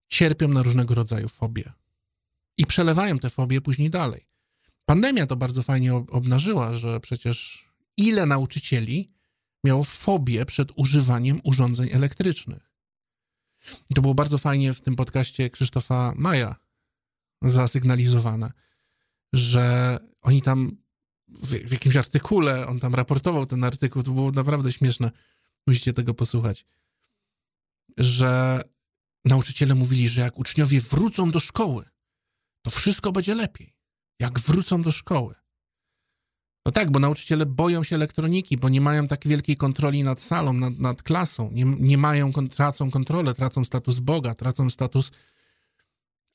cierpią 0.08 0.48
na 0.48 0.62
różnego 0.62 0.94
rodzaju 0.94 1.28
fobie 1.28 1.72
i 2.58 2.66
przelewają 2.66 3.18
te 3.18 3.30
fobie 3.30 3.60
później 3.60 3.90
dalej. 3.90 4.26
Pandemia 4.84 5.26
to 5.26 5.36
bardzo 5.36 5.62
fajnie 5.62 5.94
obnażyła, 5.94 6.74
że 6.74 7.00
przecież 7.00 7.64
ile 7.96 8.26
nauczycieli 8.26 9.12
miało 9.64 9.84
fobię 9.84 10.46
przed 10.46 10.68
używaniem 10.76 11.40
urządzeń 11.44 11.88
elektrycznych. 11.92 12.72
I 13.90 13.94
to 13.94 14.02
było 14.02 14.14
bardzo 14.14 14.38
fajnie 14.38 14.72
w 14.72 14.80
tym 14.80 14.96
podcaście 14.96 15.50
Krzysztofa 15.50 16.12
Maja 16.16 16.56
zasygnalizowane, 17.42 18.52
że 19.32 19.98
oni 20.22 20.42
tam 20.42 20.76
w, 21.28 21.48
w 21.48 21.72
jakimś 21.72 21.96
artykule, 21.96 22.66
on 22.66 22.80
tam 22.80 22.94
raportował 22.94 23.46
ten 23.46 23.64
artykuł, 23.64 24.02
to 24.02 24.10
było 24.10 24.32
naprawdę 24.32 24.72
śmieszne. 24.72 25.10
Musicie 25.66 25.92
tego 25.92 26.14
posłuchać. 26.14 26.66
Że 27.96 28.60
nauczyciele 29.24 29.74
mówili, 29.74 30.08
że 30.08 30.20
jak 30.20 30.38
uczniowie 30.38 30.80
wrócą 30.80 31.30
do 31.30 31.40
szkoły, 31.40 31.84
to 32.62 32.70
wszystko 32.70 33.12
będzie 33.12 33.34
lepiej. 33.34 33.74
Jak 34.20 34.40
wrócą 34.40 34.82
do 34.82 34.92
szkoły. 34.92 35.34
No 36.66 36.72
tak, 36.72 36.90
bo 36.90 36.98
nauczyciele 36.98 37.46
boją 37.46 37.84
się 37.84 37.96
elektroniki, 37.96 38.56
bo 38.56 38.68
nie 38.68 38.80
mają 38.80 39.08
tak 39.08 39.28
wielkiej 39.28 39.56
kontroli 39.56 40.02
nad 40.02 40.22
salą, 40.22 40.52
nad, 40.52 40.78
nad 40.78 41.02
klasą. 41.02 41.50
Nie, 41.52 41.64
nie 41.64 41.98
mają, 41.98 42.32
tracą 42.32 42.90
kontrolę, 42.90 43.34
tracą 43.34 43.64
status 43.64 43.98
Boga, 43.98 44.34
tracą 44.34 44.70
status. 44.70 45.10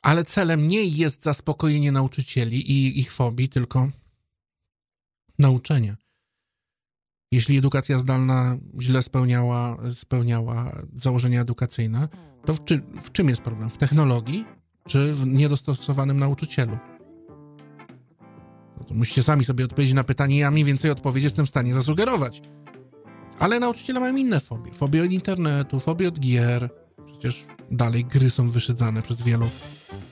Ale 0.01 0.23
celem 0.23 0.67
nie 0.67 0.84
jest 0.84 1.23
zaspokojenie 1.23 1.91
nauczycieli 1.91 2.71
i 2.71 2.99
ich 2.99 3.13
fobii, 3.13 3.49
tylko 3.49 3.89
nauczenie. 5.39 5.95
Jeśli 7.32 7.57
edukacja 7.57 7.99
zdalna 7.99 8.57
źle 8.82 9.01
spełniała, 9.01 9.78
spełniała 9.93 10.82
założenia 10.95 11.41
edukacyjne, 11.41 12.07
to 12.45 12.53
w, 12.53 12.65
czy, 12.65 12.82
w 13.01 13.11
czym 13.11 13.30
jest 13.30 13.41
problem? 13.41 13.69
W 13.69 13.78
technologii 13.78 14.45
czy 14.88 15.13
w 15.13 15.27
niedostosowanym 15.27 16.19
nauczycielu? 16.19 16.77
No 18.77 18.83
to 18.83 18.93
musicie 18.93 19.23
sami 19.23 19.45
sobie 19.45 19.65
odpowiedzieć 19.65 19.93
na 19.93 20.03
pytanie, 20.03 20.39
ja 20.39 20.51
mniej 20.51 20.65
więcej 20.65 20.91
odpowiedź 20.91 21.23
jestem 21.23 21.45
w 21.45 21.49
stanie 21.49 21.73
zasugerować. 21.73 22.41
Ale 23.39 23.59
nauczyciele 23.59 23.99
mają 23.99 24.15
inne 24.15 24.39
fobie. 24.39 24.71
Fobie 24.71 25.03
od 25.03 25.11
internetu, 25.11 25.79
fobie 25.79 26.07
od 26.07 26.19
gier. 26.19 26.69
Przecież 27.07 27.45
dalej 27.71 28.05
gry 28.05 28.29
są 28.29 28.49
wyszydzane 28.49 29.01
przez 29.01 29.21
wielu 29.21 29.49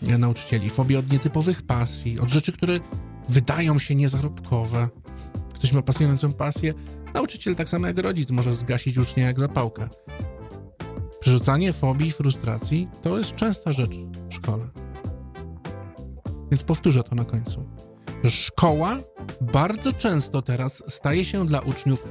e, 0.07 0.17
nauczycieli. 0.17 0.69
Fobie 0.69 0.99
od 0.99 1.11
nietypowych 1.11 1.61
pasji, 1.61 2.19
od 2.19 2.29
rzeczy, 2.29 2.51
które 2.51 2.79
wydają 3.29 3.79
się 3.79 3.95
niezarobkowe. 3.95 4.87
Ktoś 5.53 5.73
ma 5.73 5.81
pasjonującą 5.81 6.33
pasję, 6.33 6.73
nauczyciel 7.13 7.55
tak 7.55 7.69
samo 7.69 7.87
jak 7.87 7.97
rodzic 7.97 8.31
może 8.31 8.53
zgasić 8.53 8.97
ucznia 8.97 9.25
jak 9.25 9.39
zapałkę. 9.39 9.89
Przerzucanie 11.25 11.73
fobii 11.73 12.11
frustracji 12.11 12.87
to 13.01 13.17
jest 13.17 13.35
częsta 13.35 13.71
rzecz 13.71 13.91
w 14.29 14.33
szkole. 14.33 14.67
Więc 16.51 16.63
powtórzę 16.63 17.03
to 17.03 17.15
na 17.15 17.25
końcu. 17.25 17.69
Szkoła 18.29 18.97
bardzo 19.41 19.93
często 19.93 20.41
teraz 20.41 20.83
staje 20.87 21.25
się 21.25 21.45
dla 21.45 21.59
uczniów 21.59 22.03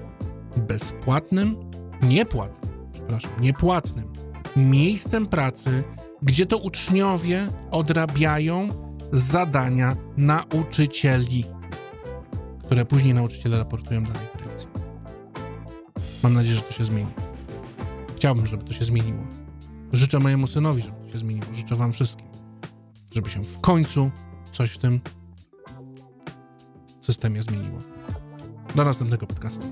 bezpłatnym, 0.56 1.56
niepłatnym, 2.02 2.90
przepraszam, 2.92 3.30
niepłatnym 3.40 4.12
miejscem 4.56 5.26
pracy, 5.26 5.84
gdzie 6.22 6.46
to 6.46 6.58
uczniowie 6.58 7.48
odrabiają 7.70 8.68
zadania 9.12 9.96
nauczycieli, 10.16 11.44
które 12.64 12.84
później 12.84 13.14
nauczyciele 13.14 13.58
raportują 13.58 14.04
dalej 14.04 14.28
dyrekcji. 14.36 14.68
Mam 16.22 16.34
nadzieję, 16.34 16.56
że 16.56 16.62
to 16.62 16.72
się 16.72 16.84
zmieni. 16.84 17.23
Chciałbym, 18.24 18.46
żeby 18.46 18.64
to 18.64 18.72
się 18.72 18.84
zmieniło. 18.84 19.26
Życzę 19.92 20.18
mojemu 20.18 20.46
synowi, 20.46 20.82
żeby 20.82 20.96
to 20.96 21.12
się 21.12 21.18
zmieniło. 21.18 21.46
Życzę 21.54 21.76
wam 21.76 21.92
wszystkim, 21.92 22.26
żeby 23.12 23.30
się 23.30 23.44
w 23.44 23.60
końcu 23.60 24.10
coś 24.52 24.70
w 24.70 24.78
tym 24.78 25.00
systemie 27.00 27.42
zmieniło. 27.42 27.78
Do 28.74 28.84
następnego 28.84 29.26
podcastu. 29.26 29.66